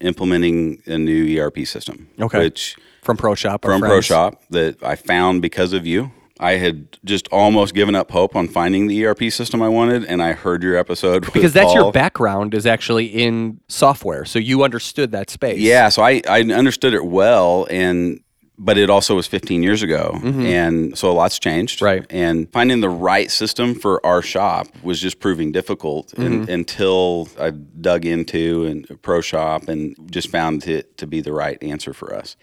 implementing 0.00 0.82
a 0.86 0.98
new 0.98 1.40
ERP 1.40 1.64
system. 1.66 2.08
Okay. 2.20 2.38
Which 2.40 2.76
From 3.02 3.16
ProShop, 3.16 3.62
from. 3.62 3.80
ProShop 3.80 4.38
that 4.50 4.82
I 4.82 4.96
found 4.96 5.42
because 5.42 5.72
of 5.72 5.86
you. 5.86 6.10
I 6.42 6.56
had 6.56 6.98
just 7.04 7.28
almost 7.28 7.72
given 7.74 7.94
up 7.94 8.10
hope 8.10 8.34
on 8.36 8.48
finding 8.48 8.88
the 8.88 9.06
ERP 9.06 9.30
system 9.30 9.62
I 9.62 9.68
wanted, 9.68 10.04
and 10.04 10.22
I 10.22 10.32
heard 10.32 10.62
your 10.62 10.76
episode 10.76 11.24
with 11.24 11.34
because 11.34 11.52
that's 11.52 11.66
Paul. 11.66 11.74
your 11.84 11.92
background 11.92 12.52
is 12.54 12.66
actually 12.66 13.06
in 13.06 13.60
software, 13.68 14.24
so 14.24 14.38
you 14.38 14.64
understood 14.64 15.12
that 15.12 15.30
space. 15.30 15.58
Yeah, 15.60 15.88
so 15.88 16.02
I, 16.02 16.20
I 16.28 16.40
understood 16.42 16.94
it 16.94 17.04
well, 17.04 17.66
and 17.70 18.20
but 18.58 18.76
it 18.78 18.90
also 18.90 19.16
was 19.16 19.26
15 19.26 19.62
years 19.62 19.82
ago, 19.82 20.20
and 20.22 20.96
so 20.96 21.10
a 21.10 21.14
lot's 21.14 21.38
changed. 21.38 21.78
Mm-hmm. 21.78 21.84
Right. 21.84 22.06
and 22.10 22.52
finding 22.52 22.80
the 22.80 22.90
right 22.90 23.30
system 23.30 23.74
for 23.74 24.04
our 24.06 24.22
shop 24.22 24.68
was 24.82 25.00
just 25.00 25.20
proving 25.20 25.52
difficult 25.52 26.08
Mm-hmm. 26.08 26.22
and, 26.26 26.48
until 26.48 27.28
I 27.40 27.50
dug 27.50 28.04
into 28.04 28.66
and 28.66 28.86
ProShop 29.02 29.68
and 29.68 29.96
just 30.12 30.28
found 30.28 30.66
it 30.68 30.96
to 30.98 31.06
be 31.06 31.20
the 31.20 31.32
right 31.32 31.60
answer 31.62 31.92
for 31.94 32.14
us. 32.14 32.36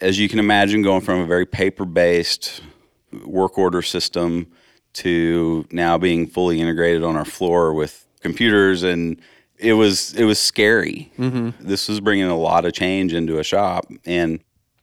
As 0.00 0.18
you 0.18 0.28
can 0.28 0.38
imagine, 0.40 0.82
going 0.82 1.00
from 1.00 1.20
a 1.20 1.26
very 1.26 1.46
paper-based 1.46 2.60
work 3.24 3.58
order 3.58 3.82
system 3.82 4.46
to 4.94 5.66
now 5.70 5.96
being 5.98 6.26
fully 6.26 6.60
integrated 6.60 7.02
on 7.02 7.16
our 7.16 7.24
floor 7.24 7.72
with 7.72 8.06
computers 8.20 8.82
and 8.82 9.20
it 9.58 9.74
was 9.74 10.12
it 10.14 10.24
was 10.24 10.38
scary. 10.38 11.10
Mm-hmm. 11.18 11.66
This 11.66 11.88
was 11.88 12.00
bringing 12.00 12.24
a 12.26 12.36
lot 12.36 12.64
of 12.64 12.72
change 12.72 13.14
into 13.14 13.38
a 13.38 13.44
shop 13.44 13.86
and 14.04 14.40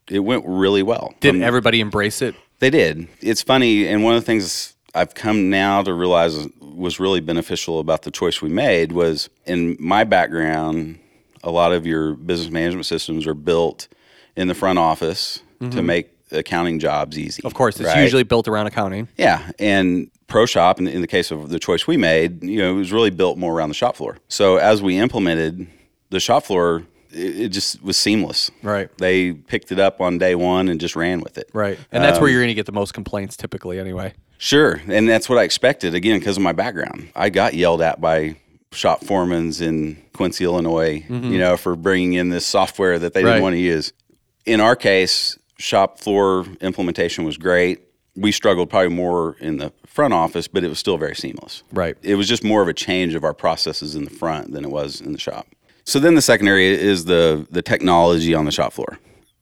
it 0.10 0.20
went 0.20 0.44
really 0.48 0.84
well. 0.84 1.13
Did 1.20 1.36
From- 1.36 1.44
everybody 1.44 1.80
embrace 1.82 2.22
it? 2.22 2.36
they 2.60 2.70
did. 2.70 3.08
It's 3.22 3.42
funny, 3.42 3.88
and 3.88 4.04
one 4.04 4.15
of 4.15 4.22
the 4.22 4.26
things 4.26 4.76
I've 4.94 5.13
come 5.13 5.50
now 5.50 5.82
to 5.82 5.94
realize 5.94 6.48
was 6.60 7.00
really 7.00 7.22
beneficial 7.22 7.80
about 7.80 8.02
the 8.02 8.12
choice 8.12 8.42
we 8.42 8.50
made 8.50 8.92
was 8.92 9.30
in 9.46 9.78
my 9.80 10.04
background, 10.04 11.00
a 11.42 11.52
lot 11.52 11.72
of 11.72 11.86
your 11.86 12.15
business 12.15 12.52
management 12.52 12.86
systems 12.86 13.26
are 13.28 13.34
built 13.34 13.88
in 14.36 14.50
the 14.50 14.54
front 14.56 14.78
office 14.80 15.42
to 15.72 15.82
make 15.82 16.10
accounting 16.32 16.80
jobs 16.80 17.18
easy. 17.18 17.39
Mm-hmm. 17.39 17.48
Of 17.48 17.54
course, 17.54 17.80
it's 17.80 17.88
right? 17.89 18.02
usually 18.04 18.24
built 18.24 18.48
around 18.48 18.68
accounting. 18.68 19.08
Yeah, 19.18 19.52
and 19.60 20.10
ProShop, 20.28 20.80
in, 20.80 20.88
in 20.88 21.02
the 21.02 21.08
case 21.08 21.32
of 21.32 21.50
the 21.50 21.60
choice 21.60 21.88
we 21.88 21.98
made, 21.98 22.44
you 22.44 22.58
know, 22.60 22.72
it 22.72 22.76
was 22.78 22.92
really 22.92 23.10
built 23.10 23.38
more 23.38 23.54
around 23.54 23.70
the 23.70 23.76
shop 23.76 23.96
floor. 23.96 24.18
So 24.28 24.58
as 24.58 24.82
we 24.82 24.98
implemented 24.98 25.68
the 26.12 26.20
shop 26.20 26.44
floor, 26.44 26.84
it, 27.12 27.50
just 27.50 27.82
was 27.82 27.98
seamless. 27.98 28.52
Right. 28.62 28.96
They 29.00 29.34
picked 29.34 29.72
it 29.72 29.80
up 29.80 30.00
on 30.02 30.20
day 30.20 30.36
one 30.36 30.70
and 30.70 30.80
just 30.80 30.96
ran 30.96 31.22
with 31.22 31.39
it. 31.39 31.50
Right. 31.54 31.80
And 31.92 32.04
that's 32.04 32.18
Um, 32.18 32.22
where 32.22 32.32
you're 32.32 32.42
going 32.42 32.50
to 32.50 32.54
get 32.54 32.68
the 32.68 32.72
most 32.72 32.94
complaints 32.94 33.36
typically 33.36 33.80
anyway. 33.80 34.13
Sure, 34.38 34.80
and 34.88 35.10
that's 35.10 35.28
what 35.28 35.39
I 35.39 35.44
expected. 35.44 35.96
Again, 35.96 36.20
because 36.20 36.38
of 36.38 36.44
my 36.44 36.54
background, 36.54 37.10
I 37.15 37.30
got 37.30 37.56
yelled 37.56 37.82
at 37.82 38.00
by 38.00 38.36
shop 38.72 39.02
foremans 39.02 39.62
in 39.62 39.98
Quincy, 40.13 40.44
Illinois, 40.46 41.04
you 41.10 41.39
know, 41.39 41.58
for 41.58 41.76
bringing 41.76 42.13
in 42.13 42.30
this 42.30 42.46
software 42.46 43.00
that 43.00 43.15
they 43.15 43.22
Mm-hmm. 43.22 43.26
Right. 43.26 43.32
didn't 43.34 43.44
want 43.44 43.54
to 43.56 43.60
use. 43.60 43.94
In 44.46 44.62
our 44.62 44.76
case, 44.76 45.38
shop 45.60 46.00
floor 46.00 46.45
implementation 46.62 47.26
was 47.26 47.38
great. 47.38 47.82
We 48.15 48.32
struggled 48.32 48.69
probably 48.69 48.89
more 48.89 49.36
in 49.39 49.58
the 49.58 49.72
front 49.86 50.13
office, 50.13 50.48
but 50.48 50.63
it 50.63 50.69
was 50.69 50.80
still 50.80 50.98
very 50.98 51.15
seamless. 51.15 51.63
Right. 51.72 51.95
It 52.02 52.15
was 52.15 52.28
just 52.28 52.43
more 52.43 52.62
of 52.62 52.67
a 52.67 52.74
change 52.74 53.13
of 53.13 53.24
our 53.24 53.34
processes 53.34 53.95
in 53.95 54.06
the 54.06 54.10
front 54.10 54.52
than 54.52 54.65
it 54.65 54.72
was 54.72 55.00
in 55.00 55.12
the 55.12 55.19
shop. 55.19 55.48
So 55.84 56.00
then 56.00 56.15
the 56.15 56.22
second 56.22 56.48
area 56.48 56.78
is 56.78 57.06
the 57.06 57.48
the 57.52 57.62
technology 57.62 58.34
on 58.34 58.45
the 58.45 58.52
shop 58.52 58.74
floor. 58.74 59.00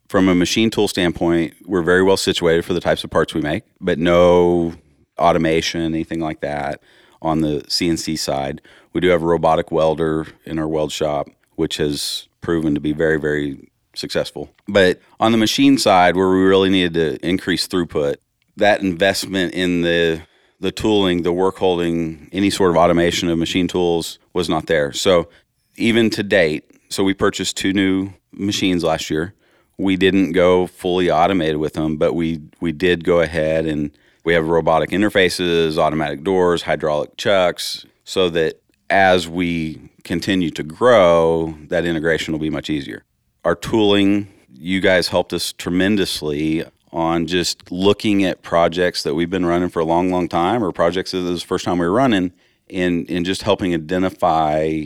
From 0.09 0.29
a 0.29 0.35
machine 0.35 0.69
tool 0.69 0.87
standpoint, 0.87 1.53
we're 1.65 1.81
very 1.81 2.03
well 2.03 2.17
situated 2.17 2.63
for 2.63 2.73
the 2.73 2.79
types 2.79 3.03
of 3.03 3.09
parts 3.09 3.33
we 3.33 3.41
make, 3.41 3.63
but 3.81 3.99
no 3.99 4.73
automation, 5.19 5.81
anything 5.81 6.19
like 6.19 6.41
that 6.41 6.81
on 7.21 7.41
the 7.41 7.61
CNC 7.67 8.17
side. 8.17 8.61
We 8.93 9.01
do 9.01 9.09
have 9.09 9.21
a 9.21 9.25
robotic 9.25 9.71
welder 9.71 10.27
in 10.45 10.59
our 10.59 10.67
weld 10.67 10.91
shop, 10.91 11.27
which 11.55 11.77
has 11.77 12.29
proven 12.41 12.73
to 12.75 12.79
be 12.79 12.93
very, 12.93 13.19
very 13.19 13.69
successful. 13.97 14.49
But 14.67 15.01
on 15.19 15.31
the 15.31 15.37
machine 15.37 15.77
side, 15.77 16.15
where 16.15 16.29
we 16.29 16.41
really 16.41 16.69
needed 16.69 16.93
to 16.95 17.27
increase 17.27 17.67
throughput, 17.67 18.15
that 18.57 18.81
investment 18.81 19.53
in 19.53 19.81
the 19.81 20.21
the 20.59 20.71
tooling, 20.71 21.21
the 21.21 21.31
work 21.31 21.57
holding, 21.57 22.29
any 22.31 22.49
sort 22.49 22.71
of 22.71 22.77
automation 22.77 23.29
of 23.29 23.37
machine 23.37 23.67
tools 23.67 24.17
was 24.33 24.49
not 24.49 24.65
there. 24.65 24.91
So 24.91 25.29
even 25.75 26.09
to 26.11 26.23
date, 26.23 26.65
so 26.89 27.03
we 27.03 27.13
purchased 27.13 27.57
two 27.57 27.73
new 27.73 28.11
machines 28.31 28.83
last 28.83 29.11
year. 29.11 29.35
We 29.77 29.97
didn't 29.97 30.31
go 30.31 30.65
fully 30.65 31.11
automated 31.11 31.57
with 31.57 31.73
them, 31.73 31.97
but 31.97 32.13
we 32.13 32.41
we 32.59 32.71
did 32.71 33.03
go 33.03 33.21
ahead 33.21 33.65
and 33.65 33.91
we 34.23 34.33
have 34.33 34.47
robotic 34.47 34.89
interfaces, 34.89 35.77
automatic 35.77 36.23
doors, 36.23 36.63
hydraulic 36.63 37.15
chucks, 37.17 37.85
so 38.03 38.29
that 38.31 38.61
as 38.89 39.27
we 39.27 39.89
continue 40.03 40.49
to 40.51 40.63
grow, 40.63 41.55
that 41.67 41.85
integration 41.85 42.31
will 42.31 42.39
be 42.39 42.49
much 42.49 42.69
easier. 42.69 43.03
Our 43.47 43.55
tooling, 43.55 44.27
you 44.53 44.81
guys 44.81 45.07
helped 45.07 45.31
us 45.31 45.53
tremendously 45.53 46.65
on 46.91 47.27
just 47.27 47.71
looking 47.71 48.25
at 48.25 48.41
projects 48.41 49.03
that 49.03 49.15
we've 49.15 49.29
been 49.29 49.45
running 49.45 49.69
for 49.69 49.79
a 49.79 49.85
long, 49.85 50.11
long 50.11 50.27
time 50.27 50.61
or 50.61 50.73
projects 50.73 51.11
that 51.11 51.19
is 51.19 51.43
the 51.43 51.47
first 51.47 51.63
time 51.63 51.77
we 51.77 51.85
were 51.85 51.93
running 51.93 52.33
and, 52.69 53.09
and 53.09 53.25
just 53.25 53.43
helping 53.43 53.73
identify 53.73 54.83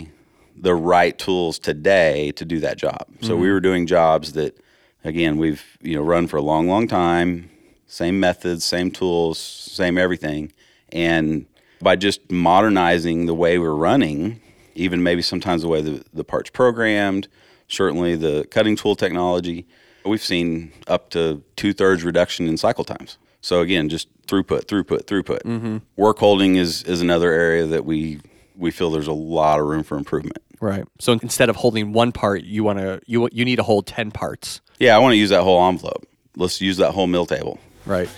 the 0.56 0.76
right 0.76 1.17
tools 1.17 1.58
today 1.58 2.34
to 2.34 2.45
do 2.45 2.60
that 2.60 2.78
job. 2.78 3.08
So 3.21 3.36
we 3.36 3.45
mm-hmm. 3.45 3.54
were 3.54 3.60
doing 3.62 3.88
jobs 3.88 4.34
that 4.34 4.56
again 5.04 5.39
we've 5.39 5.65
you 5.82 5.95
know 5.95 6.04
run 6.04 6.28
for 6.28 6.38
a 6.38 6.43
long, 6.43 6.67
long 6.67 6.88
time, 6.88 7.50
same 7.88 8.19
methods, 8.19 8.63
same 8.63 8.91
tools, 8.91 9.39
same 9.39 9.97
everything. 9.97 10.54
And 10.91 11.47
by 11.82 11.95
just 11.95 12.30
modernizing 12.30 13.26
the 13.26 13.34
way 13.34 13.58
we're 13.58 13.74
running, 13.74 14.39
even 14.76 15.02
maybe 15.02 15.24
sometimes 15.24 15.63
the 15.63 15.67
way 15.67 15.82
the, 15.82 16.06
the 16.13 16.24
parts 16.24 16.52
programmed, 16.52 17.28
certainly 17.71 18.15
the 18.15 18.45
cutting 18.51 18.75
tool 18.75 18.95
technology, 18.95 19.65
we've 20.05 20.23
seen 20.23 20.71
up 20.88 21.10
to 21.12 21.41
two 21.55 21.73
thirds 21.73 22.03
reduction 22.03 22.47
in 22.47 22.57
cycle 22.57 22.84
times. 22.84 23.17
So 23.41 23.62
again, 23.62 23.89
just 23.89 24.07
throughput, 24.27 24.65
throughput, 24.65 25.05
throughput. 25.05 25.41
Mm-hmm. 25.41 25.77
Work 25.95 26.19
holding 26.19 26.55
is 26.55 26.84
is 26.84 27.01
another 27.01 27.31
area 27.31 27.65
that 27.65 27.86
we 27.86 28.19
we 28.55 28.71
feel 28.71 28.91
there's 28.91 29.07
a 29.07 29.13
lot 29.13 29.60
of 29.60 29.65
room 29.65 29.84
for 29.84 29.97
improvement. 29.97 30.38
Right. 30.60 30.86
So 30.99 31.13
instead 31.13 31.49
of 31.49 31.55
holding 31.55 31.91
one 31.91 32.12
part, 32.12 32.43
you 32.43 32.63
want 32.63 32.79
to 32.79 33.01
you 33.07 33.27
you 33.31 33.45
need 33.45 33.55
to 33.55 33.63
hold 33.63 33.88
10 33.88 34.12
parts. 34.12 34.62
Yeah, 34.77 34.95
I 34.95 34.99
want 34.99 35.13
to 35.13 35.17
use 35.17 35.29
that 35.29 35.41
whole 35.41 35.67
envelope. 35.67 36.05
Let's 36.36 36.62
use 36.62 36.77
that 36.77 36.91
whole 36.91 37.07
mill 37.07 37.25
table. 37.25 37.60
Right. 37.86 38.10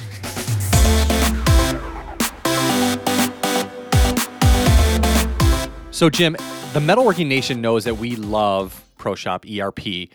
So 5.92 6.10
Jim, 6.10 6.34
the 6.74 6.80
metalworking 6.80 7.28
nation 7.28 7.62
knows 7.62 7.86
that 7.86 7.98
we 7.98 8.18
love 8.18 8.83
ProShop 9.04 9.44
ERP. 9.60 10.10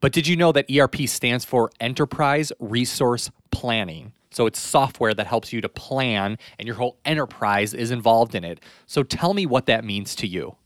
But 0.00 0.12
did 0.12 0.26
you 0.26 0.36
know 0.36 0.52
that 0.52 0.66
ERP 0.70 1.08
stands 1.08 1.44
for 1.44 1.70
Enterprise 1.80 2.52
Resource 2.58 3.30
Planning? 3.50 4.12
So 4.30 4.46
it's 4.46 4.58
software 4.58 5.14
that 5.14 5.26
helps 5.26 5.52
you 5.52 5.60
to 5.60 5.68
plan 5.68 6.38
and 6.58 6.66
your 6.66 6.76
whole 6.76 6.98
enterprise 7.04 7.74
is 7.74 7.90
involved 7.90 8.34
in 8.34 8.44
it. 8.44 8.60
So 8.86 9.02
tell 9.02 9.34
me 9.34 9.46
what 9.46 9.66
that 9.66 9.84
means 9.84 10.14
to 10.16 10.26
you. 10.26 10.56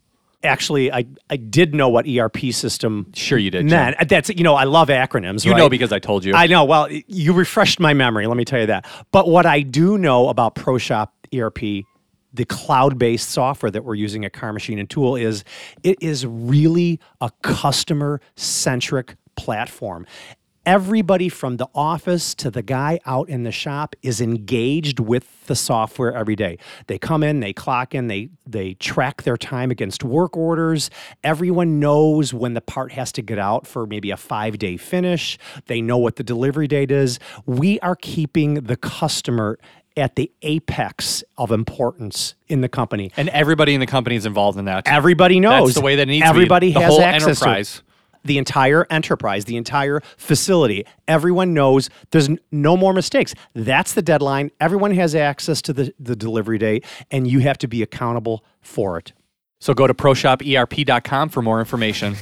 Actually, 0.44 0.92
I, 0.92 1.06
I 1.30 1.36
did 1.36 1.72
know 1.72 1.88
what 1.88 2.08
ERP 2.08 2.52
system 2.52 3.06
Sure 3.14 3.38
you 3.38 3.50
did, 3.52 3.64
meant. 3.66 3.96
That's 4.08 4.28
you 4.28 4.42
know 4.42 4.56
I 4.56 4.64
love 4.64 4.88
acronyms. 4.88 5.44
You 5.44 5.52
right? 5.52 5.58
know 5.58 5.68
because 5.68 5.92
I 5.92 6.00
told 6.00 6.24
you. 6.24 6.34
I 6.34 6.48
know. 6.48 6.64
Well, 6.64 6.88
you 6.90 7.32
refreshed 7.32 7.78
my 7.78 7.94
memory. 7.94 8.26
Let 8.26 8.36
me 8.36 8.44
tell 8.44 8.58
you 8.58 8.66
that. 8.66 8.84
But 9.12 9.28
what 9.28 9.46
I 9.46 9.60
do 9.60 9.96
know 9.98 10.28
about 10.28 10.56
ProShop 10.56 11.10
ERP, 11.32 11.86
the 12.32 12.44
cloud-based 12.44 13.28
software 13.28 13.70
that 13.70 13.84
we're 13.84 13.94
using 13.94 14.24
at 14.24 14.32
Carr 14.32 14.52
Machine 14.52 14.78
and 14.78 14.88
Tool, 14.88 15.16
is 15.16 15.44
it 15.82 16.02
is 16.02 16.26
really 16.26 16.98
a 17.20 17.30
customer-centric 17.42 19.16
platform. 19.36 20.06
Everybody 20.64 21.28
from 21.28 21.56
the 21.56 21.66
office 21.74 22.36
to 22.36 22.48
the 22.48 22.62
guy 22.62 23.00
out 23.04 23.28
in 23.28 23.42
the 23.42 23.50
shop 23.50 23.96
is 24.00 24.20
engaged 24.20 25.00
with 25.00 25.46
the 25.46 25.56
software 25.56 26.14
every 26.14 26.36
day. 26.36 26.56
They 26.86 26.98
come 26.98 27.24
in, 27.24 27.40
they 27.40 27.52
clock 27.52 27.96
in, 27.96 28.06
they 28.06 28.30
they 28.46 28.74
track 28.74 29.22
their 29.22 29.36
time 29.36 29.72
against 29.72 30.04
work 30.04 30.36
orders. 30.36 30.88
Everyone 31.24 31.80
knows 31.80 32.32
when 32.32 32.54
the 32.54 32.60
part 32.60 32.92
has 32.92 33.10
to 33.12 33.22
get 33.22 33.40
out 33.40 33.66
for 33.66 33.88
maybe 33.88 34.12
a 34.12 34.16
5-day 34.16 34.76
finish. 34.76 35.36
They 35.66 35.80
know 35.80 35.98
what 35.98 36.14
the 36.14 36.22
delivery 36.22 36.68
date 36.68 36.92
is. 36.92 37.18
We 37.44 37.80
are 37.80 37.96
keeping 37.96 38.54
the 38.54 38.76
customer 38.76 39.58
at 39.96 40.16
the 40.16 40.30
apex 40.42 41.22
of 41.36 41.50
importance 41.50 42.34
in 42.48 42.60
the 42.60 42.68
company. 42.68 43.10
And 43.16 43.28
everybody 43.30 43.74
in 43.74 43.80
the 43.80 43.86
company 43.86 44.16
is 44.16 44.26
involved 44.26 44.58
in 44.58 44.66
that. 44.66 44.86
Everybody 44.86 45.40
knows. 45.40 45.68
That's 45.68 45.74
the 45.76 45.84
way 45.84 45.96
that 45.96 46.02
it 46.02 46.06
needs 46.06 46.26
Everybody 46.26 46.72
to 46.72 46.78
be. 46.78 46.84
The 46.84 46.90
has 46.92 46.98
access 46.98 47.42
enterprise. 47.42 47.72
to 47.74 47.78
it. 47.80 47.84
The 48.24 48.38
entire 48.38 48.86
enterprise, 48.88 49.46
the 49.46 49.56
entire 49.56 50.00
facility, 50.16 50.86
everyone 51.08 51.54
knows 51.54 51.90
there's 52.12 52.28
no 52.52 52.76
more 52.76 52.92
mistakes. 52.92 53.34
That's 53.54 53.94
the 53.94 54.02
deadline. 54.02 54.52
Everyone 54.60 54.92
has 54.92 55.16
access 55.16 55.60
to 55.62 55.72
the, 55.72 55.92
the 55.98 56.14
delivery 56.14 56.58
date, 56.58 56.84
and 57.10 57.26
you 57.26 57.40
have 57.40 57.58
to 57.58 57.66
be 57.66 57.82
accountable 57.82 58.44
for 58.60 58.96
it. 58.96 59.12
So 59.58 59.74
go 59.74 59.88
to 59.88 59.94
proshoperp.com 59.94 61.30
for 61.30 61.42
more 61.42 61.58
information. 61.58 62.14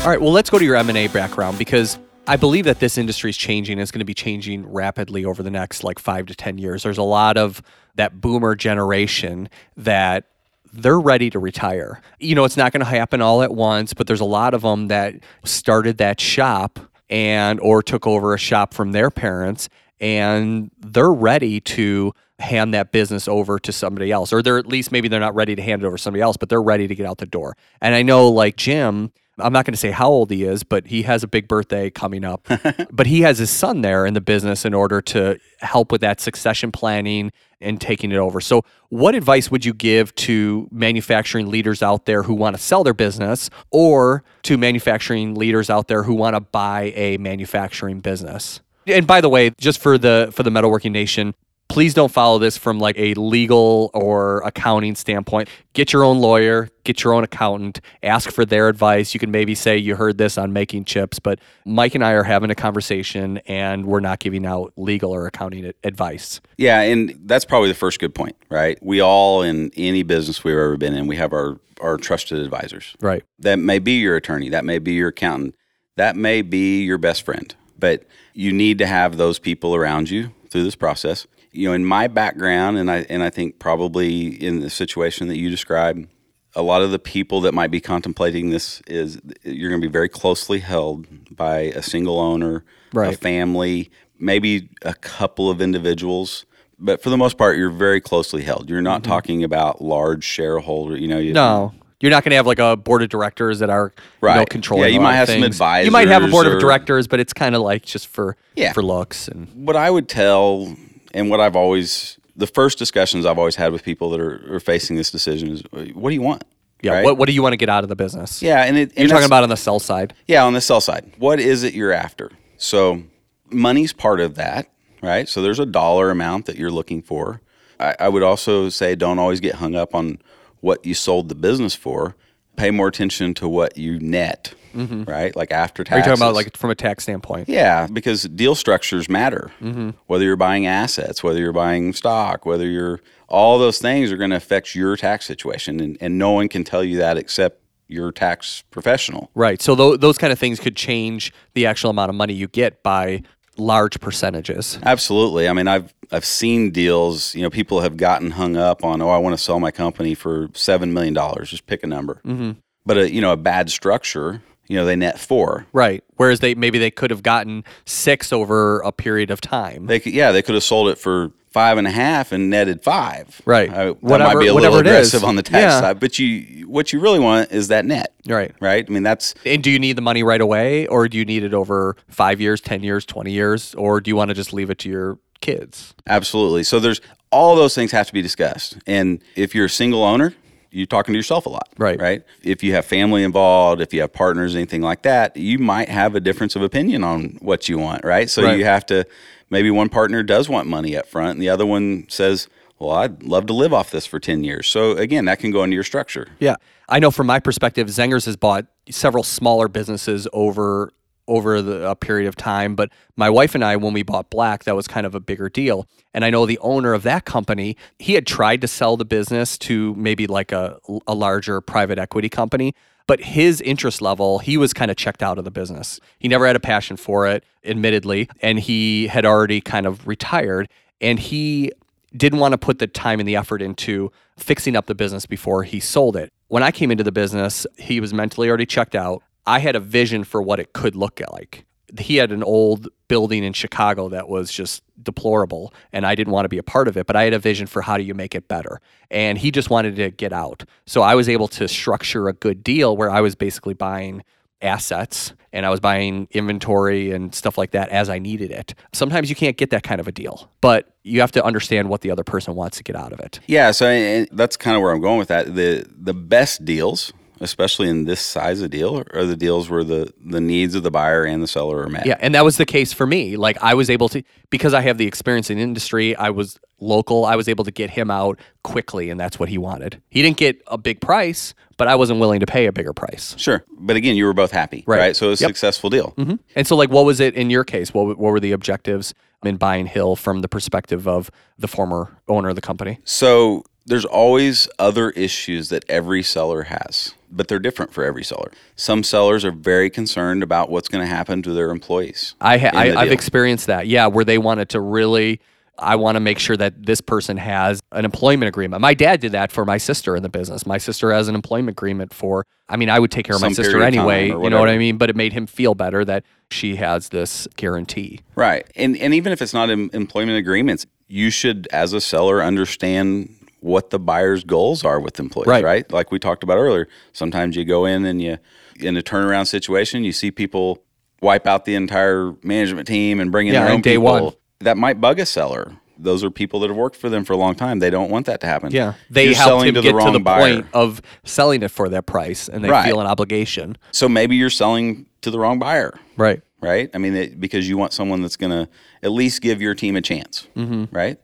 All 0.00 0.08
right, 0.08 0.18
well, 0.18 0.32
let's 0.32 0.48
go 0.48 0.58
to 0.58 0.64
your 0.64 0.76
M&A 0.76 1.08
background 1.08 1.58
because 1.58 1.98
I 2.26 2.36
believe 2.36 2.64
that 2.66 2.80
this 2.80 2.96
industry 2.96 3.30
is 3.30 3.36
changing. 3.36 3.78
It's 3.78 3.90
going 3.90 4.00
to 4.00 4.04
be 4.04 4.14
changing 4.14 4.70
rapidly 4.70 5.24
over 5.24 5.42
the 5.42 5.50
next 5.50 5.82
like 5.82 5.98
5 5.98 6.26
to 6.26 6.34
10 6.34 6.58
years. 6.58 6.82
There's 6.82 6.98
a 6.98 7.02
lot 7.02 7.36
of 7.36 7.62
that 7.96 8.20
boomer 8.20 8.54
generation 8.54 9.48
that 9.76 10.26
they're 10.72 11.00
ready 11.00 11.30
to 11.30 11.38
retire. 11.38 12.00
You 12.20 12.34
know, 12.34 12.44
it's 12.44 12.56
not 12.56 12.72
going 12.72 12.84
to 12.84 12.90
happen 12.90 13.20
all 13.20 13.42
at 13.42 13.52
once, 13.52 13.94
but 13.94 14.06
there's 14.06 14.20
a 14.20 14.24
lot 14.24 14.54
of 14.54 14.62
them 14.62 14.88
that 14.88 15.14
started 15.44 15.98
that 15.98 16.20
shop 16.20 16.78
and 17.08 17.58
or 17.60 17.82
took 17.82 18.06
over 18.06 18.34
a 18.34 18.38
shop 18.38 18.72
from 18.72 18.92
their 18.92 19.10
parents 19.10 19.68
and 20.00 20.70
they're 20.78 21.12
ready 21.12 21.60
to 21.60 22.14
hand 22.38 22.72
that 22.72 22.90
business 22.90 23.28
over 23.28 23.58
to 23.58 23.72
somebody 23.72 24.10
else 24.10 24.32
or 24.32 24.42
they're 24.42 24.56
at 24.56 24.66
least 24.66 24.92
maybe 24.92 25.08
they're 25.08 25.20
not 25.20 25.34
ready 25.34 25.54
to 25.54 25.60
hand 25.60 25.82
it 25.82 25.86
over 25.86 25.96
to 25.96 26.02
somebody 26.02 26.22
else 26.22 26.38
but 26.38 26.48
they're 26.48 26.62
ready 26.62 26.88
to 26.88 26.94
get 26.94 27.04
out 27.04 27.18
the 27.18 27.26
door 27.26 27.54
and 27.82 27.94
i 27.94 28.00
know 28.00 28.28
like 28.30 28.56
jim 28.56 29.12
i'm 29.40 29.52
not 29.52 29.64
going 29.64 29.72
to 29.72 29.78
say 29.78 29.90
how 29.90 30.08
old 30.08 30.30
he 30.30 30.44
is 30.44 30.62
but 30.62 30.86
he 30.86 31.02
has 31.02 31.22
a 31.22 31.28
big 31.28 31.48
birthday 31.48 31.90
coming 31.90 32.24
up. 32.24 32.48
But 32.92 33.06
he 33.06 33.22
has 33.22 33.38
his 33.38 33.50
son 33.50 33.82
there 33.82 34.04
in 34.04 34.14
the 34.14 34.20
business 34.20 34.64
in 34.64 34.74
order 34.74 35.00
to 35.02 35.38
help 35.60 35.92
with 35.92 36.00
that 36.00 36.20
succession 36.20 36.72
planning 36.72 37.30
and 37.60 37.80
taking 37.80 38.10
it 38.10 38.16
over. 38.16 38.40
So 38.40 38.64
what 38.88 39.14
advice 39.14 39.50
would 39.50 39.64
you 39.64 39.72
give 39.72 40.14
to 40.16 40.68
manufacturing 40.70 41.50
leaders 41.50 41.82
out 41.82 42.06
there 42.06 42.22
who 42.22 42.34
want 42.34 42.56
to 42.56 42.62
sell 42.62 42.84
their 42.84 42.94
business 42.94 43.50
or 43.70 44.22
to 44.42 44.56
manufacturing 44.58 45.34
leaders 45.34 45.70
out 45.70 45.88
there 45.88 46.02
who 46.02 46.14
want 46.14 46.34
to 46.34 46.40
buy 46.40 46.92
a 46.96 47.16
manufacturing 47.18 48.00
business? 48.00 48.60
And 48.86 49.06
by 49.06 49.20
the 49.20 49.28
way, 49.28 49.50
just 49.58 49.80
for 49.80 49.98
the 49.98 50.30
for 50.32 50.42
the 50.42 50.50
metalworking 50.50 50.92
nation, 50.92 51.34
please 51.70 51.94
don't 51.94 52.10
follow 52.10 52.38
this 52.38 52.58
from 52.58 52.80
like 52.80 52.98
a 52.98 53.14
legal 53.14 53.90
or 53.94 54.40
accounting 54.40 54.96
standpoint. 54.96 55.48
Get 55.72 55.92
your 55.92 56.02
own 56.02 56.18
lawyer, 56.18 56.68
get 56.82 57.04
your 57.04 57.14
own 57.14 57.22
accountant, 57.22 57.80
ask 58.02 58.30
for 58.30 58.44
their 58.44 58.68
advice. 58.68 59.14
You 59.14 59.20
can 59.20 59.30
maybe 59.30 59.54
say 59.54 59.78
you 59.78 59.94
heard 59.94 60.18
this 60.18 60.36
on 60.36 60.52
making 60.52 60.84
chips, 60.84 61.20
but 61.20 61.38
Mike 61.64 61.94
and 61.94 62.04
I 62.04 62.12
are 62.12 62.24
having 62.24 62.50
a 62.50 62.56
conversation 62.56 63.38
and 63.46 63.86
we're 63.86 64.00
not 64.00 64.18
giving 64.18 64.44
out 64.44 64.72
legal 64.76 65.14
or 65.14 65.26
accounting 65.26 65.72
advice. 65.84 66.40
Yeah, 66.58 66.80
and 66.80 67.14
that's 67.24 67.44
probably 67.44 67.68
the 67.68 67.76
first 67.76 68.00
good 68.00 68.16
point, 68.16 68.36
right? 68.50 68.76
We 68.82 69.00
all 69.00 69.42
in 69.42 69.70
any 69.76 70.02
business 70.02 70.42
we've 70.42 70.54
ever 70.54 70.76
been 70.76 70.94
in, 70.94 71.06
we 71.06 71.16
have 71.16 71.32
our 71.32 71.58
our 71.80 71.96
trusted 71.96 72.38
advisors. 72.40 72.94
Right. 73.00 73.24
That 73.38 73.58
may 73.58 73.78
be 73.78 73.92
your 73.92 74.14
attorney, 74.14 74.50
that 74.50 74.66
may 74.66 74.78
be 74.78 74.92
your 74.92 75.08
accountant, 75.08 75.54
that 75.96 76.14
may 76.14 76.42
be 76.42 76.82
your 76.82 76.98
best 76.98 77.22
friend, 77.22 77.54
but 77.78 78.04
you 78.34 78.52
need 78.52 78.76
to 78.78 78.86
have 78.86 79.16
those 79.16 79.38
people 79.38 79.74
around 79.74 80.10
you 80.10 80.32
through 80.50 80.64
this 80.64 80.74
process. 80.74 81.26
You 81.52 81.68
know, 81.68 81.74
in 81.74 81.84
my 81.84 82.06
background, 82.06 82.78
and 82.78 82.90
I 82.90 83.06
and 83.08 83.22
I 83.22 83.30
think 83.30 83.58
probably 83.58 84.26
in 84.28 84.60
the 84.60 84.70
situation 84.70 85.28
that 85.28 85.36
you 85.36 85.50
described, 85.50 86.06
a 86.54 86.62
lot 86.62 86.82
of 86.82 86.90
the 86.90 86.98
people 86.98 87.40
that 87.42 87.52
might 87.52 87.70
be 87.70 87.80
contemplating 87.80 88.50
this 88.50 88.80
is 88.86 89.20
you're 89.42 89.70
going 89.70 89.80
to 89.80 89.86
be 89.86 89.92
very 89.92 90.08
closely 90.08 90.60
held 90.60 91.06
by 91.36 91.58
a 91.58 91.82
single 91.82 92.18
owner, 92.18 92.64
right. 92.92 93.14
a 93.14 93.16
family, 93.16 93.90
maybe 94.18 94.68
a 94.82 94.94
couple 94.94 95.50
of 95.50 95.60
individuals. 95.60 96.44
But 96.78 97.02
for 97.02 97.10
the 97.10 97.16
most 97.16 97.36
part, 97.36 97.58
you're 97.58 97.70
very 97.70 98.00
closely 98.00 98.42
held. 98.42 98.70
You're 98.70 98.80
not 98.80 99.02
mm-hmm. 99.02 99.10
talking 99.10 99.44
about 99.44 99.82
large 99.82 100.24
shareholder. 100.24 100.96
You 100.96 101.08
know, 101.08 101.18
you, 101.18 101.32
No. 101.32 101.74
You're 102.00 102.10
not 102.10 102.24
going 102.24 102.30
to 102.30 102.36
have 102.36 102.46
like 102.46 102.58
a 102.58 102.78
board 102.78 103.02
of 103.02 103.10
directors 103.10 103.58
that 103.58 103.68
are 103.68 103.92
you 103.94 104.28
know, 104.28 104.36
Right. 104.36 104.48
controlling. 104.48 104.84
Yeah, 104.84 104.94
you 104.94 105.00
might 105.02 105.16
have 105.16 105.28
some 105.28 105.42
things. 105.42 105.60
You 105.60 105.90
might 105.90 106.08
have 106.08 106.22
a 106.22 106.24
advisors 106.24 106.30
board 106.30 106.46
of 106.46 106.58
directors, 106.58 107.06
but 107.06 107.20
it's 107.20 107.34
kind 107.34 107.54
of 107.54 107.60
like 107.60 107.84
just 107.84 108.08
for 108.08 108.38
Yeah. 108.56 108.72
for 108.72 108.82
looks 108.82 109.28
and 109.28 109.48
what 109.66 109.76
I 109.76 109.90
would 109.90 110.08
tell, 110.08 110.74
and 111.12 111.30
what 111.30 111.40
I've 111.40 111.56
always, 111.56 112.18
the 112.36 112.46
first 112.46 112.78
discussions 112.78 113.26
I've 113.26 113.38
always 113.38 113.56
had 113.56 113.72
with 113.72 113.82
people 113.82 114.10
that 114.10 114.20
are, 114.20 114.56
are 114.56 114.60
facing 114.60 114.96
this 114.96 115.10
decision 115.10 115.50
is, 115.50 115.62
what 115.94 116.10
do 116.10 116.14
you 116.14 116.22
want? 116.22 116.44
yeah. 116.82 116.92
Right? 116.92 117.04
What 117.04 117.18
what 117.18 117.26
do 117.26 117.34
you 117.34 117.42
want 117.42 117.52
to 117.52 117.56
get 117.56 117.68
out 117.68 117.82
of 117.82 117.88
the 117.88 117.96
business? 117.96 118.42
Yeah, 118.42 118.64
and 118.64 118.76
it, 118.76 118.90
and 118.90 118.98
You're 118.98 119.08
talking 119.08 119.26
about 119.26 119.42
on 119.42 119.48
the 119.48 119.56
sell 119.56 119.78
side. 119.78 120.14
Yeah, 120.26 120.44
on 120.44 120.54
the 120.54 120.60
sell 120.60 120.80
side. 120.80 121.12
What 121.18 121.40
is 121.40 121.62
it 121.62 121.74
you're 121.74 121.92
after? 121.92 122.30
So 122.56 123.02
money's 123.50 123.92
part 123.92 124.20
of 124.20 124.34
that, 124.36 124.70
right? 125.02 125.28
So 125.28 125.42
there's 125.42 125.58
a 125.58 125.66
dollar 125.66 126.10
amount 126.10 126.46
that 126.46 126.56
you're 126.56 126.70
looking 126.70 127.02
for. 127.02 127.40
I, 127.78 127.96
I 128.00 128.08
would 128.08 128.22
also 128.22 128.68
say 128.68 128.94
don't 128.94 129.18
always 129.18 129.40
get 129.40 129.56
hung 129.56 129.74
up 129.74 129.94
on 129.94 130.18
what 130.60 130.84
you 130.84 130.94
sold 130.94 131.28
the 131.28 131.34
business 131.34 131.74
for. 131.74 132.16
Pay 132.60 132.70
more 132.70 132.88
attention 132.88 133.34
to 133.34 133.48
what 133.48 133.76
you 133.76 133.98
net, 134.00 134.54
right? 134.74 135.34
Like 135.34 135.50
after 135.50 135.82
Mm-hmm. 135.82 135.94
Are 135.94 135.98
you 135.98 136.04
talking 136.04 136.22
about 136.22 136.34
like 136.34 136.56
from 136.56 136.70
a 136.70 136.74
tax 136.74 137.04
standpoint? 137.04 137.48
Yeah, 137.48 137.86
because 137.86 138.24
deal 138.24 138.54
structures 138.54 139.08
matter. 139.08 139.50
Mm-hmm. 139.60 139.90
Whether 140.06 140.24
you're 140.24 140.36
buying 140.36 140.66
assets, 140.66 141.22
whether 141.22 141.38
you're 141.40 141.52
buying 141.52 141.92
stock, 141.92 142.46
whether 142.46 142.66
you're 142.66 143.00
all 143.28 143.58
those 143.58 143.78
things 143.78 144.12
are 144.12 144.16
going 144.16 144.30
to 144.30 144.36
affect 144.36 144.74
your 144.74 144.96
tax 144.96 145.24
situation, 145.26 145.80
and, 145.80 145.96
and 146.00 146.18
no 146.18 146.32
one 146.32 146.48
can 146.48 146.64
tell 146.64 146.84
you 146.84 146.98
that 146.98 147.16
except 147.16 147.60
your 147.88 148.12
tax 148.12 148.62
professional. 148.70 149.30
Right. 149.34 149.60
So 149.60 149.74
tho- 149.74 149.96
those 149.96 150.18
kind 150.18 150.32
of 150.32 150.38
things 150.38 150.60
could 150.60 150.76
change 150.76 151.32
the 151.54 151.66
actual 151.66 151.90
amount 151.90 152.10
of 152.10 152.14
money 152.14 152.34
you 152.34 152.46
get 152.46 152.82
by 152.82 153.22
large 153.56 154.00
percentages. 154.00 154.78
Absolutely. 154.82 155.48
I 155.48 155.52
mean, 155.52 155.68
I've 155.68 155.92
I've 156.12 156.24
seen 156.24 156.70
deals. 156.70 157.34
You 157.34 157.42
know, 157.42 157.50
people 157.50 157.80
have 157.80 157.96
gotten 157.96 158.32
hung 158.32 158.56
up 158.56 158.84
on, 158.84 159.00
oh, 159.00 159.08
I 159.08 159.18
want 159.18 159.36
to 159.36 159.42
sell 159.42 159.60
my 159.60 159.70
company 159.70 160.14
for 160.14 160.48
seven 160.54 160.92
million 160.92 161.14
dollars. 161.14 161.50
Just 161.50 161.66
pick 161.66 161.82
a 161.84 161.86
number. 161.86 162.20
Mm-hmm. 162.24 162.52
But 162.86 162.96
a 162.98 163.10
you 163.12 163.20
know 163.20 163.32
a 163.32 163.36
bad 163.36 163.70
structure. 163.70 164.42
You 164.68 164.76
know, 164.76 164.84
they 164.84 164.94
net 164.94 165.18
four. 165.18 165.66
Right. 165.72 166.04
Whereas 166.16 166.38
they 166.40 166.54
maybe 166.54 166.78
they 166.78 166.90
could 166.92 167.10
have 167.10 167.22
gotten 167.24 167.64
six 167.86 168.32
over 168.32 168.80
a 168.80 168.92
period 168.92 169.30
of 169.32 169.40
time. 169.40 169.86
They 169.86 169.98
could, 169.98 170.12
yeah, 170.12 170.30
they 170.30 170.42
could 170.42 170.54
have 170.54 170.62
sold 170.62 170.90
it 170.90 170.96
for 170.98 171.32
five 171.50 171.76
and 171.78 171.86
a 171.88 171.90
half 171.90 172.30
and 172.30 172.48
netted 172.50 172.80
five. 172.80 173.42
Right. 173.44 173.68
Uh, 173.68 173.84
that 173.86 174.02
Whatever- 174.04 174.34
might 174.34 174.40
be 174.40 174.46
a 174.46 174.54
little 174.54 174.76
aggressive 174.78 175.24
on 175.24 175.34
the 175.34 175.42
tax 175.42 175.60
Yeah. 175.62 175.80
side, 175.80 175.98
but 175.98 176.20
you 176.20 176.68
what 176.68 176.92
you 176.92 177.00
really 177.00 177.18
want 177.18 177.50
is 177.50 177.66
that 177.68 177.84
net. 177.84 178.14
Right. 178.28 178.54
Right. 178.60 178.84
I 178.88 178.92
mean, 178.92 179.02
that's 179.02 179.34
And 179.44 179.60
do 179.60 179.72
you 179.72 179.80
need 179.80 179.96
the 179.96 180.02
money 180.02 180.22
right 180.22 180.40
away, 180.40 180.86
or 180.86 181.08
do 181.08 181.18
you 181.18 181.24
need 181.24 181.42
it 181.42 181.52
over 181.52 181.96
five 182.08 182.40
years, 182.40 182.60
ten 182.60 182.84
years, 182.84 183.04
twenty 183.04 183.32
years, 183.32 183.74
or 183.74 184.00
do 184.00 184.08
you 184.08 184.14
want 184.14 184.28
to 184.28 184.34
just 184.34 184.52
leave 184.52 184.70
it 184.70 184.78
to 184.80 184.88
your 184.88 185.18
kids? 185.40 185.94
absolutely. 186.06 186.62
So 186.62 186.78
there's 186.80 187.00
all 187.32 187.54
those 187.56 187.74
things 187.74 187.92
have 187.92 188.06
to 188.08 188.12
be 188.12 188.22
discussed. 188.22 188.78
And 188.86 189.22
if 189.36 189.54
you're 189.54 189.66
a 189.66 189.70
single 189.70 190.02
owner, 190.02 190.34
you're 190.72 190.86
talking 190.86 191.12
to 191.12 191.18
yourself 191.18 191.46
a 191.46 191.48
lot. 191.48 191.68
Right. 191.78 192.00
Right. 192.00 192.22
If 192.42 192.62
you 192.62 192.72
have 192.74 192.84
family 192.86 193.22
involved, 193.24 193.80
if 193.80 193.92
you 193.94 194.00
have 194.02 194.12
partners, 194.12 194.54
anything 194.54 194.82
like 194.82 195.02
that, 195.02 195.36
you 195.36 195.58
might 195.58 195.88
have 195.88 196.14
a 196.14 196.20
difference 196.20 196.54
of 196.56 196.62
opinion 196.62 197.02
on 197.04 197.38
what 197.40 197.68
you 197.68 197.78
want. 197.78 198.04
Right. 198.04 198.28
So 198.30 198.42
Right. 198.42 198.58
you 198.58 198.64
have 198.64 198.86
to 198.86 199.04
maybe 199.48 199.70
one 199.70 199.88
partner 199.88 200.22
does 200.22 200.48
want 200.48 200.68
money 200.68 200.96
up 200.96 201.06
front 201.06 201.30
and 201.32 201.42
the 201.42 201.48
other 201.48 201.66
one 201.66 202.06
says, 202.08 202.48
well, 202.78 202.92
I'd 202.92 203.22
love 203.22 203.46
to 203.46 203.52
live 203.52 203.74
off 203.74 203.90
this 203.90 204.06
for 204.06 204.18
10 204.20 204.42
years. 204.44 204.66
So 204.68 204.92
again, 204.92 205.24
that 205.26 205.38
can 205.38 205.50
go 205.50 205.62
into 205.64 205.74
your 205.74 205.84
structure. 205.84 206.28
Yeah, 206.38 206.54
I 206.88 206.98
know 206.98 207.10
from 207.10 207.26
my 207.26 207.38
perspective, 207.40 207.88
Zengers 207.88 208.24
has 208.26 208.36
bought 208.36 208.66
several 208.88 209.22
smaller 209.22 209.68
businesses 209.68 210.26
over 210.32 210.92
over 211.30 211.62
the, 211.62 211.88
a 211.88 211.94
period 211.94 212.28
of 212.28 212.34
time. 212.34 212.74
But 212.74 212.90
my 213.16 213.30
wife 213.30 213.54
and 213.54 213.64
I, 213.64 213.76
when 213.76 213.94
we 213.94 214.02
bought 214.02 214.28
Black, 214.28 214.64
that 214.64 214.74
was 214.74 214.88
kind 214.88 215.06
of 215.06 215.14
a 215.14 215.20
bigger 215.20 215.48
deal. 215.48 215.86
And 216.12 216.24
I 216.24 216.30
know 216.30 216.44
the 216.44 216.58
owner 216.58 216.92
of 216.92 217.04
that 217.04 217.24
company, 217.24 217.76
he 217.98 218.14
had 218.14 218.26
tried 218.26 218.60
to 218.62 218.68
sell 218.68 218.96
the 218.96 219.04
business 219.04 219.56
to 219.58 219.94
maybe 219.94 220.26
like 220.26 220.50
a, 220.50 220.78
a 221.06 221.14
larger 221.14 221.60
private 221.60 221.98
equity 221.98 222.28
company. 222.28 222.74
But 223.06 223.20
his 223.20 223.60
interest 223.60 224.02
level, 224.02 224.40
he 224.40 224.56
was 224.56 224.72
kind 224.72 224.90
of 224.90 224.96
checked 224.96 225.22
out 225.22 225.38
of 225.38 225.44
the 225.44 225.50
business. 225.50 226.00
He 226.18 226.28
never 226.28 226.46
had 226.46 226.56
a 226.56 226.60
passion 226.60 226.96
for 226.96 227.26
it, 227.26 227.44
admittedly, 227.64 228.28
and 228.40 228.58
he 228.58 229.06
had 229.06 229.24
already 229.24 229.60
kind 229.60 229.86
of 229.86 230.06
retired. 230.06 230.68
And 231.00 231.18
he 231.18 231.72
didn't 232.16 232.40
want 232.40 232.52
to 232.52 232.58
put 232.58 232.80
the 232.80 232.86
time 232.86 233.20
and 233.20 233.28
the 233.28 233.36
effort 233.36 233.62
into 233.62 234.10
fixing 234.36 234.74
up 234.76 234.86
the 234.86 234.94
business 234.94 235.26
before 235.26 235.62
he 235.62 235.78
sold 235.78 236.16
it. 236.16 236.32
When 236.48 236.62
I 236.64 236.72
came 236.72 236.90
into 236.90 237.04
the 237.04 237.12
business, 237.12 237.66
he 237.78 238.00
was 238.00 238.12
mentally 238.12 238.48
already 238.48 238.66
checked 238.66 238.96
out. 238.96 239.22
I 239.50 239.58
had 239.58 239.74
a 239.76 239.80
vision 239.80 240.24
for 240.24 240.40
what 240.40 240.60
it 240.60 240.72
could 240.72 240.94
look 240.94 241.20
like. 241.32 241.64
he 241.98 242.16
had 242.16 242.30
an 242.30 242.44
old 242.44 242.88
building 243.08 243.42
in 243.42 243.52
Chicago 243.52 244.08
that 244.10 244.28
was 244.28 244.52
just 244.52 244.82
deplorable 245.02 245.74
and 245.92 246.06
I 246.06 246.14
didn't 246.14 246.32
want 246.32 246.44
to 246.44 246.48
be 246.48 246.58
a 246.58 246.62
part 246.62 246.86
of 246.86 246.96
it, 246.96 247.06
but 247.06 247.16
I 247.16 247.24
had 247.24 247.34
a 247.34 247.38
vision 247.38 247.66
for 247.66 247.82
how 247.82 247.96
do 247.96 248.04
you 248.04 248.14
make 248.14 248.34
it 248.36 248.46
better. 248.46 248.80
And 249.10 249.36
he 249.38 249.50
just 249.50 249.70
wanted 249.70 249.96
to 249.96 250.10
get 250.10 250.32
out. 250.32 250.62
So 250.86 251.02
I 251.02 251.14
was 251.16 251.28
able 251.28 251.48
to 251.48 251.66
structure 251.66 252.28
a 252.28 252.32
good 252.32 252.62
deal 252.62 252.96
where 252.96 253.10
I 253.10 253.20
was 253.20 253.34
basically 253.34 253.74
buying 253.74 254.22
assets 254.62 255.32
and 255.52 255.66
I 255.66 255.70
was 255.70 255.80
buying 255.80 256.28
inventory 256.30 257.10
and 257.10 257.34
stuff 257.34 257.58
like 257.58 257.72
that 257.72 257.88
as 257.88 258.08
I 258.08 258.18
needed 258.20 258.52
it. 258.52 258.74
Sometimes 258.92 259.28
you 259.28 259.34
can't 259.34 259.56
get 259.56 259.70
that 259.70 259.82
kind 259.82 260.00
of 260.00 260.06
a 260.06 260.12
deal, 260.12 260.48
but 260.60 260.94
you 261.02 261.20
have 261.22 261.32
to 261.32 261.44
understand 261.44 261.88
what 261.88 262.02
the 262.02 262.10
other 262.12 262.22
person 262.22 262.54
wants 262.54 262.76
to 262.76 262.84
get 262.84 262.94
out 262.94 263.12
of 263.12 263.18
it. 263.20 263.40
Yeah, 263.48 263.72
so 263.72 264.26
that's 264.30 264.56
kind 264.56 264.76
of 264.76 264.82
where 264.82 264.92
I'm 264.92 265.00
going 265.00 265.18
with 265.18 265.28
that. 265.28 265.54
The 265.56 265.86
the 265.90 266.14
best 266.14 266.64
deals, 266.64 267.12
especially 267.40 267.88
in 267.88 268.04
this 268.04 268.20
size 268.20 268.60
of 268.60 268.70
deal, 268.70 269.02
are 269.14 269.24
the 269.24 269.36
deals 269.36 269.68
where 269.70 269.84
the 269.84 270.12
the 270.24 270.40
needs 270.40 270.74
of 270.74 270.82
the 270.82 270.90
buyer 270.90 271.24
and 271.24 271.42
the 271.42 271.46
seller 271.48 271.80
are 271.82 271.88
met. 271.88 272.06
Yeah, 272.06 272.16
and 272.20 272.34
that 272.34 272.44
was 272.44 272.56
the 272.56 272.66
case 272.66 272.92
for 272.92 273.06
me. 273.06 273.36
Like 273.36 273.56
I 273.62 273.74
was 273.74 273.88
able 273.90 274.08
to 274.10 274.22
because 274.50 274.74
I 274.74 274.80
have 274.82 274.98
the 274.98 275.06
experience 275.06 275.50
in 275.50 275.58
industry, 275.58 276.14
I 276.16 276.30
was 276.30 276.58
local, 276.80 277.24
I 277.24 277.36
was 277.36 277.48
able 277.48 277.64
to 277.64 277.70
get 277.70 277.90
him 277.90 278.10
out 278.10 278.38
quickly 278.62 279.10
and 279.10 279.18
that's 279.20 279.38
what 279.38 279.48
he 279.48 279.58
wanted. 279.58 280.00
He 280.10 280.22
didn't 280.22 280.38
get 280.38 280.60
a 280.66 280.78
big 280.78 281.00
price, 281.00 281.54
but 281.76 281.88
I 281.88 281.94
wasn't 281.94 282.20
willing 282.20 282.40
to 282.40 282.46
pay 282.46 282.66
a 282.66 282.72
bigger 282.72 282.92
price. 282.92 283.34
Sure, 283.38 283.64
but 283.78 283.96
again, 283.96 284.16
you 284.16 284.24
were 284.24 284.32
both 284.34 284.50
happy, 284.50 284.84
Right. 284.86 284.98
right? 284.98 285.16
So 285.16 285.26
it 285.26 285.30
was 285.30 285.42
a 285.42 285.46
successful 285.46 285.90
deal. 285.90 286.10
hmm 286.16 286.34
And 286.56 286.66
so, 286.66 286.76
like, 286.76 286.90
what 286.90 287.04
was 287.04 287.20
it 287.20 287.34
in 287.34 287.50
your 287.50 287.64
case? 287.64 287.92
What, 287.94 288.06
what 288.18 288.32
were 288.32 288.40
the 288.40 288.52
objectives 288.52 289.12
in 289.44 289.56
buying 289.56 289.86
Hill 289.86 290.16
from 290.16 290.40
the 290.42 290.48
perspective 290.48 291.06
of 291.08 291.30
the 291.58 291.68
former 291.68 292.16
owner 292.28 292.48
of 292.50 292.54
the 292.54 292.60
company? 292.60 292.98
So 293.04 293.64
there's 293.86 294.04
always 294.04 294.68
other 294.78 295.10
issues 295.10 295.68
that 295.70 295.84
every 295.88 296.22
seller 296.22 296.62
has, 296.64 297.14
but 297.30 297.48
they're 297.48 297.58
different 297.58 297.92
for 297.92 298.04
every 298.04 298.24
seller. 298.24 298.50
Some 298.76 299.02
sellers 299.02 299.44
are 299.44 299.52
very 299.52 299.90
concerned 299.90 300.42
about 300.42 300.70
what's 300.70 300.88
going 300.88 301.02
to 301.02 301.08
happen 301.08 301.42
to 301.42 301.52
their 301.52 301.70
employees. 301.70 302.34
I, 302.40 302.58
ha- 302.58 302.70
I 302.72 302.90
the 302.90 302.98
I've 302.98 303.12
experienced 303.12 303.66
that. 303.68 303.86
Yeah, 303.86 304.06
where 304.06 304.24
they 304.24 304.38
wanted 304.38 304.68
to 304.70 304.80
really. 304.80 305.40
I 305.82 305.96
want 305.96 306.16
to 306.16 306.20
make 306.20 306.38
sure 306.38 306.58
that 306.58 306.84
this 306.84 307.00
person 307.00 307.38
has 307.38 307.80
an 307.92 308.04
employment 308.04 308.48
agreement. 308.48 308.82
My 308.82 308.92
dad 308.92 309.20
did 309.20 309.32
that 309.32 309.50
for 309.50 309.64
my 309.64 309.78
sister 309.78 310.14
in 310.14 310.22
the 310.22 310.28
business. 310.28 310.66
My 310.66 310.76
sister 310.76 311.10
has 311.10 311.26
an 311.26 311.34
employment 311.34 311.70
agreement 311.70 312.12
for. 312.12 312.44
I 312.68 312.76
mean, 312.76 312.90
I 312.90 312.98
would 312.98 313.10
take 313.10 313.24
care 313.24 313.34
of 313.34 313.40
my 313.40 313.52
sister 313.52 313.82
anyway. 313.82 314.26
You 314.26 314.50
know 314.50 314.60
what. 314.60 314.68
I 314.68 314.76
mean? 314.76 314.98
But 314.98 315.08
it 315.08 315.16
made 315.16 315.32
him 315.32 315.46
feel 315.46 315.74
better 315.74 316.04
that 316.04 316.24
she 316.50 316.76
has 316.76 317.08
this 317.08 317.48
guarantee. 317.56 318.20
Right. 318.34 318.70
And 318.76 318.94
and 318.98 319.14
even 319.14 319.32
if 319.32 319.40
it's 319.40 319.54
not 319.54 319.70
in 319.70 319.88
employment 319.94 320.36
agreements, 320.36 320.84
you 321.08 321.30
should 321.30 321.66
as 321.72 321.94
a 321.94 322.00
seller 322.00 322.42
understand 322.42 323.34
what 323.60 323.90
the 323.90 323.98
buyer's 323.98 324.44
goals 324.44 324.84
are 324.84 324.98
with 325.00 325.18
employees, 325.20 325.46
Right. 325.46 325.64
right? 325.64 325.92
Like 325.92 326.10
we 326.10 326.18
talked 326.18 326.42
about 326.42 326.56
earlier. 326.58 326.88
Sometimes 327.12 327.56
you 327.56 327.64
go 327.64 327.84
in 327.84 328.04
and 328.04 328.20
you 328.20 328.38
in 328.80 328.96
a 328.96 329.02
turnaround 329.02 329.46
situation, 329.46 330.04
you 330.04 330.12
see 330.12 330.30
people 330.30 330.82
wipe 331.20 331.46
out 331.46 331.66
the 331.66 331.74
entire 331.74 332.32
management 332.42 332.88
team 332.88 333.20
and 333.20 333.30
bring 333.30 333.46
in 333.46 333.52
Yeah, 333.54 333.64
their 333.64 333.72
own 333.74 333.82
day 333.82 333.92
people. 333.96 334.04
one. 334.04 334.32
That 334.60 334.76
might 334.78 335.00
bug 335.00 335.18
a 335.20 335.26
seller. 335.26 335.76
Those 335.98 336.24
are 336.24 336.30
people 336.30 336.60
that 336.60 336.68
have 336.68 336.76
worked 336.78 336.96
for 336.96 337.10
them 337.10 337.24
for 337.26 337.34
a 337.34 337.36
long 337.36 337.54
time. 337.54 337.78
They 337.78 337.90
don't 337.90 338.10
want 338.10 338.24
that 338.24 338.40
to 338.40 338.46
happen. 338.46 338.72
Yeah, 338.72 338.94
they 339.10 339.26
You're 339.26 339.34
helped 339.34 339.48
selling 339.48 339.68
him 339.68 339.74
to 339.74 339.82
get 339.82 339.90
the 339.90 339.94
wrong 339.96 340.06
to 340.06 340.12
the 340.18 340.24
buyer. 340.24 340.40
point 340.54 340.66
of 340.72 341.02
selling 341.24 341.62
it 341.62 341.70
for 341.70 341.90
that 341.90 342.06
price, 342.06 342.48
and 342.48 342.64
they 342.64 342.70
Right. 342.70 342.86
feel 342.86 343.00
an 343.02 343.06
obligation. 343.06 343.76
So 343.90 344.08
maybe 344.08 344.34
you're 344.36 344.48
selling 344.48 345.04
to 345.20 345.30
the 345.30 345.38
wrong 345.38 345.58
buyer. 345.58 345.92
Right. 346.16 346.40
right? 346.62 346.88
I 346.94 346.98
mean, 346.98 347.14
it, 347.16 347.38
because 347.40 347.68
you 347.68 347.76
want 347.76 347.92
someone 347.92 348.22
that's 348.22 348.36
going 348.36 348.50
to 348.50 348.66
at 349.02 349.10
least 349.12 349.42
give 349.42 349.60
your 349.62 349.74
team 349.74 349.94
a 349.96 350.00
chance, 350.02 350.46
mm-hmm. 350.56 350.84
right? 350.94 351.18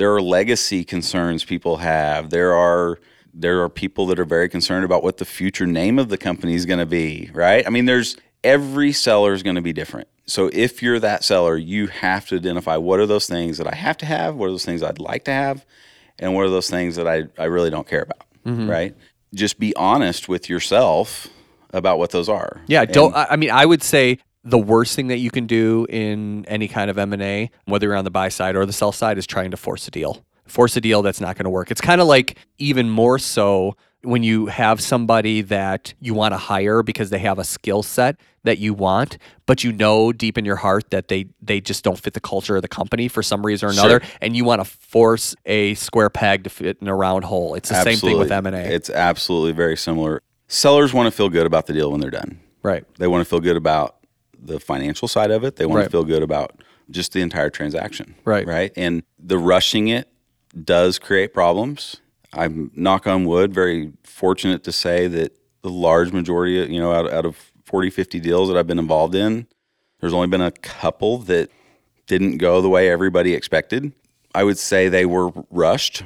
There 0.00 0.14
are 0.14 0.22
legacy 0.22 0.82
concerns 0.82 1.44
people 1.44 1.76
have. 1.76 2.30
There 2.30 2.54
are 2.54 2.98
there 3.34 3.62
are 3.62 3.68
people 3.68 4.06
that 4.06 4.18
are 4.18 4.24
very 4.24 4.48
concerned 4.48 4.86
about 4.86 5.02
what 5.02 5.18
the 5.18 5.26
future 5.26 5.66
name 5.66 5.98
of 5.98 6.08
the 6.08 6.16
company 6.16 6.54
is 6.54 6.64
going 6.64 6.78
to 6.78 6.86
be, 6.86 7.28
right? 7.34 7.66
I 7.66 7.68
mean, 7.68 7.84
there's 7.84 8.16
every 8.42 8.92
seller 8.92 9.34
is 9.34 9.42
going 9.42 9.56
to 9.56 9.62
be 9.62 9.74
different. 9.74 10.08
So 10.24 10.48
if 10.54 10.82
you're 10.82 11.00
that 11.00 11.22
seller, 11.22 11.54
you 11.54 11.88
have 11.88 12.26
to 12.28 12.36
identify 12.36 12.78
what 12.78 12.98
are 12.98 13.04
those 13.04 13.26
things 13.26 13.58
that 13.58 13.66
I 13.66 13.74
have 13.74 13.98
to 13.98 14.06
have, 14.06 14.36
what 14.36 14.46
are 14.46 14.52
those 14.52 14.64
things 14.64 14.82
I'd 14.82 14.98
like 14.98 15.24
to 15.24 15.32
have, 15.32 15.66
and 16.18 16.34
what 16.34 16.46
are 16.46 16.50
those 16.50 16.70
things 16.70 16.96
that 16.96 17.06
I, 17.06 17.24
I 17.36 17.44
really 17.44 17.68
don't 17.68 17.86
care 17.86 18.00
about, 18.00 18.24
mm-hmm. 18.46 18.70
right? 18.70 18.96
Just 19.34 19.58
be 19.58 19.76
honest 19.76 20.30
with 20.30 20.48
yourself 20.48 21.28
about 21.74 21.98
what 21.98 22.10
those 22.10 22.30
are. 22.30 22.62
Yeah, 22.68 22.84
And- 22.84 22.92
don't. 22.92 23.14
I 23.14 23.26
I 23.32 23.36
mean, 23.36 23.50
I 23.50 23.66
would 23.66 23.82
say 23.82 24.18
the 24.44 24.58
worst 24.58 24.96
thing 24.96 25.08
that 25.08 25.18
you 25.18 25.30
can 25.30 25.46
do 25.46 25.86
in 25.88 26.44
any 26.46 26.68
kind 26.68 26.90
of 26.90 26.98
M 26.98 27.12
and 27.12 27.22
A, 27.22 27.50
whether 27.66 27.88
you're 27.88 27.96
on 27.96 28.04
the 28.04 28.10
buy 28.10 28.28
side 28.28 28.56
or 28.56 28.64
the 28.66 28.72
sell 28.72 28.92
side, 28.92 29.18
is 29.18 29.26
trying 29.26 29.50
to 29.50 29.56
force 29.56 29.86
a 29.88 29.90
deal. 29.90 30.24
Force 30.46 30.76
a 30.76 30.80
deal 30.80 31.02
that's 31.02 31.20
not 31.20 31.36
going 31.36 31.44
to 31.44 31.50
work. 31.50 31.70
It's 31.70 31.80
kind 31.80 32.00
of 32.00 32.06
like 32.08 32.36
even 32.58 32.90
more 32.90 33.18
so 33.18 33.76
when 34.02 34.22
you 34.22 34.46
have 34.46 34.80
somebody 34.80 35.42
that 35.42 35.92
you 36.00 36.14
want 36.14 36.32
to 36.32 36.38
hire 36.38 36.82
because 36.82 37.10
they 37.10 37.18
have 37.18 37.38
a 37.38 37.44
skill 37.44 37.82
set 37.82 38.16
that 38.44 38.56
you 38.58 38.72
want, 38.72 39.18
but 39.44 39.62
you 39.62 39.70
know 39.72 40.10
deep 40.10 40.38
in 40.38 40.46
your 40.46 40.56
heart 40.56 40.88
that 40.90 41.08
they 41.08 41.26
they 41.42 41.60
just 41.60 41.84
don't 41.84 41.98
fit 42.00 42.14
the 42.14 42.20
culture 42.20 42.56
of 42.56 42.62
the 42.62 42.68
company 42.68 43.06
for 43.08 43.22
some 43.22 43.44
reason 43.44 43.68
or 43.68 43.72
another, 43.72 44.00
Sure. 44.00 44.10
and 44.22 44.34
you 44.34 44.44
want 44.46 44.60
to 44.60 44.64
force 44.64 45.36
a 45.44 45.74
square 45.74 46.08
peg 46.08 46.44
to 46.44 46.50
fit 46.50 46.78
in 46.80 46.88
a 46.88 46.94
round 46.94 47.24
hole. 47.26 47.54
It's 47.54 47.68
the 47.68 47.82
same 47.82 47.98
thing 47.98 48.18
with 48.18 48.32
M 48.32 48.46
and 48.46 48.56
A. 48.56 48.60
It's 48.60 48.88
absolutely 48.88 49.52
very 49.52 49.76
similar. 49.76 50.22
Sellers 50.48 50.94
want 50.94 51.06
to 51.06 51.10
feel 51.12 51.28
good 51.28 51.46
about 51.46 51.66
the 51.66 51.74
deal 51.74 51.90
when 51.92 52.00
they're 52.00 52.10
done. 52.10 52.40
Right. 52.62 52.84
They 52.98 53.06
want 53.06 53.20
to 53.20 53.28
feel 53.28 53.40
good 53.40 53.56
about 53.56 53.96
the 54.42 54.58
financial 54.60 55.08
side 55.08 55.30
of 55.30 55.44
it. 55.44 55.56
They 55.56 55.66
want 55.66 55.78
Right. 55.78 55.84
to 55.84 55.90
feel 55.90 56.04
good 56.04 56.22
about 56.22 56.60
just 56.90 57.12
the 57.12 57.20
entire 57.20 57.50
transaction. 57.50 58.14
Right. 58.24 58.46
Right. 58.46 58.72
And 58.76 59.02
the 59.18 59.38
rushing 59.38 59.88
it 59.88 60.08
does 60.64 60.98
create 60.98 61.32
problems. 61.32 61.96
I'm 62.32 62.70
knock 62.74 63.06
on 63.06 63.24
wood, 63.24 63.52
very 63.52 63.92
fortunate 64.04 64.64
to 64.64 64.72
say 64.72 65.06
that 65.08 65.36
the 65.62 65.70
large 65.70 66.12
majority, 66.12 66.62
of, 66.62 66.70
you 66.70 66.80
know, 66.80 66.92
out, 66.92 67.10
out 67.12 67.26
of 67.26 67.36
40, 67.64 67.90
50 67.90 68.18
deals 68.20 68.48
that 68.48 68.56
I've 68.56 68.66
been 68.66 68.78
involved 68.78 69.14
in, 69.14 69.46
there's 70.00 70.14
only 70.14 70.28
been 70.28 70.40
a 70.40 70.50
couple 70.50 71.18
that 71.18 71.50
didn't 72.06 72.38
go 72.38 72.60
the 72.62 72.68
way 72.68 72.88
everybody 72.90 73.34
expected. 73.34 73.92
I 74.34 74.44
would 74.44 74.58
say 74.58 74.88
they 74.88 75.06
were 75.06 75.30
rushed. 75.50 76.02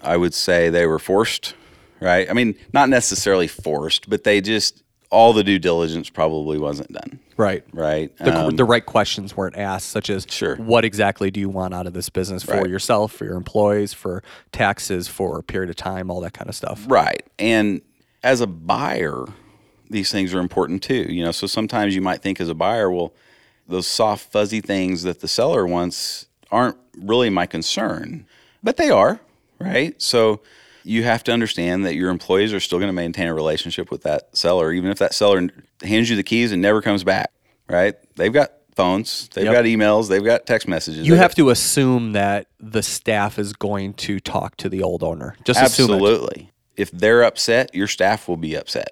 I 0.00 0.16
would 0.16 0.34
say 0.34 0.70
they 0.70 0.86
were 0.86 0.98
forced, 0.98 1.54
right? 2.00 2.28
I 2.30 2.32
mean, 2.32 2.54
not 2.72 2.88
necessarily 2.88 3.46
forced, 3.48 4.08
but 4.08 4.24
they 4.24 4.40
just, 4.40 4.82
all 5.10 5.32
the 5.32 5.44
due 5.44 5.58
diligence 5.58 6.10
probably 6.10 6.58
wasn't 6.58 6.92
done, 6.92 7.18
Right. 7.36 7.62
right? 7.72 8.16
the, 8.18 8.36
Um, 8.46 8.56
the 8.56 8.64
right 8.64 8.84
questions 8.84 9.36
weren't 9.36 9.56
asked, 9.56 9.88
such 9.90 10.10
as 10.10 10.26
Sure. 10.28 10.56
what 10.56 10.84
exactly 10.84 11.30
do 11.30 11.38
you 11.40 11.48
want 11.48 11.74
out 11.74 11.86
of 11.86 11.92
this 11.92 12.08
business 12.08 12.42
for 12.42 12.54
Right. 12.60 12.68
yourself, 12.70 13.12
for 13.12 13.24
your 13.24 13.36
employees, 13.36 13.92
for 13.92 14.22
taxes, 14.52 15.06
for 15.08 15.38
a 15.38 15.42
period 15.42 15.70
of 15.70 15.76
time, 15.76 16.10
all 16.10 16.20
that 16.22 16.32
kind 16.32 16.48
of 16.48 16.56
stuff. 16.56 16.84
Right. 16.88 17.22
And 17.38 17.82
as 18.24 18.40
a 18.40 18.46
buyer, 18.46 19.24
these 19.88 20.10
things 20.10 20.34
are 20.34 20.40
important 20.40 20.82
too. 20.82 21.06
You 21.08 21.24
know, 21.24 21.32
so 21.32 21.46
sometimes 21.46 21.94
you 21.94 22.00
might 22.02 22.20
think 22.22 22.40
as 22.40 22.48
a 22.48 22.54
buyer, 22.54 22.90
well, 22.90 23.12
those 23.68 23.86
soft, 23.86 24.30
fuzzy 24.32 24.60
things 24.60 25.02
that 25.04 25.20
the 25.20 25.28
seller 25.28 25.66
wants 25.66 26.26
aren't 26.50 26.76
really 26.98 27.30
my 27.30 27.46
concern, 27.46 28.26
but 28.62 28.76
they 28.76 28.90
are, 28.90 29.20
right? 29.60 30.00
So 30.02 30.40
you 30.86 31.02
have 31.02 31.24
to 31.24 31.32
understand 31.32 31.84
that 31.84 31.94
your 31.94 32.10
employees 32.10 32.52
are 32.52 32.60
still 32.60 32.78
going 32.78 32.88
to 32.88 32.92
maintain 32.94 33.26
a 33.26 33.34
relationship 33.34 33.90
with 33.90 34.02
that 34.04 34.34
seller, 34.36 34.72
even 34.72 34.90
if 34.90 34.98
that 34.98 35.14
seller 35.14 35.48
hands 35.82 36.08
you 36.08 36.16
the 36.16 36.22
keys 36.22 36.52
and 36.52 36.62
never 36.62 36.80
comes 36.80 37.02
back, 37.04 37.30
right? 37.68 37.94
They've 38.16 38.32
got 38.32 38.52
phones, 38.76 39.28
they've 39.34 39.44
Yep. 39.46 39.54
got 39.54 39.64
emails, 39.64 40.08
they've 40.08 40.24
got 40.24 40.46
text 40.46 40.68
messages. 40.68 41.06
You 41.06 41.14
have 41.14 41.30
got- 41.32 41.36
to 41.36 41.50
assume 41.50 42.12
that 42.12 42.46
the 42.60 42.82
staff 42.82 43.38
is 43.38 43.52
going 43.52 43.94
to 43.94 44.20
talk 44.20 44.56
to 44.58 44.68
the 44.68 44.82
old 44.82 45.02
owner. 45.02 45.34
Just 45.44 45.60
assume. 45.60 45.90
Absolutely. 45.90 46.50
If 46.76 46.90
they're 46.90 47.22
upset, 47.24 47.74
your 47.74 47.86
staff 47.88 48.28
will 48.28 48.36
be 48.36 48.54
upset 48.54 48.90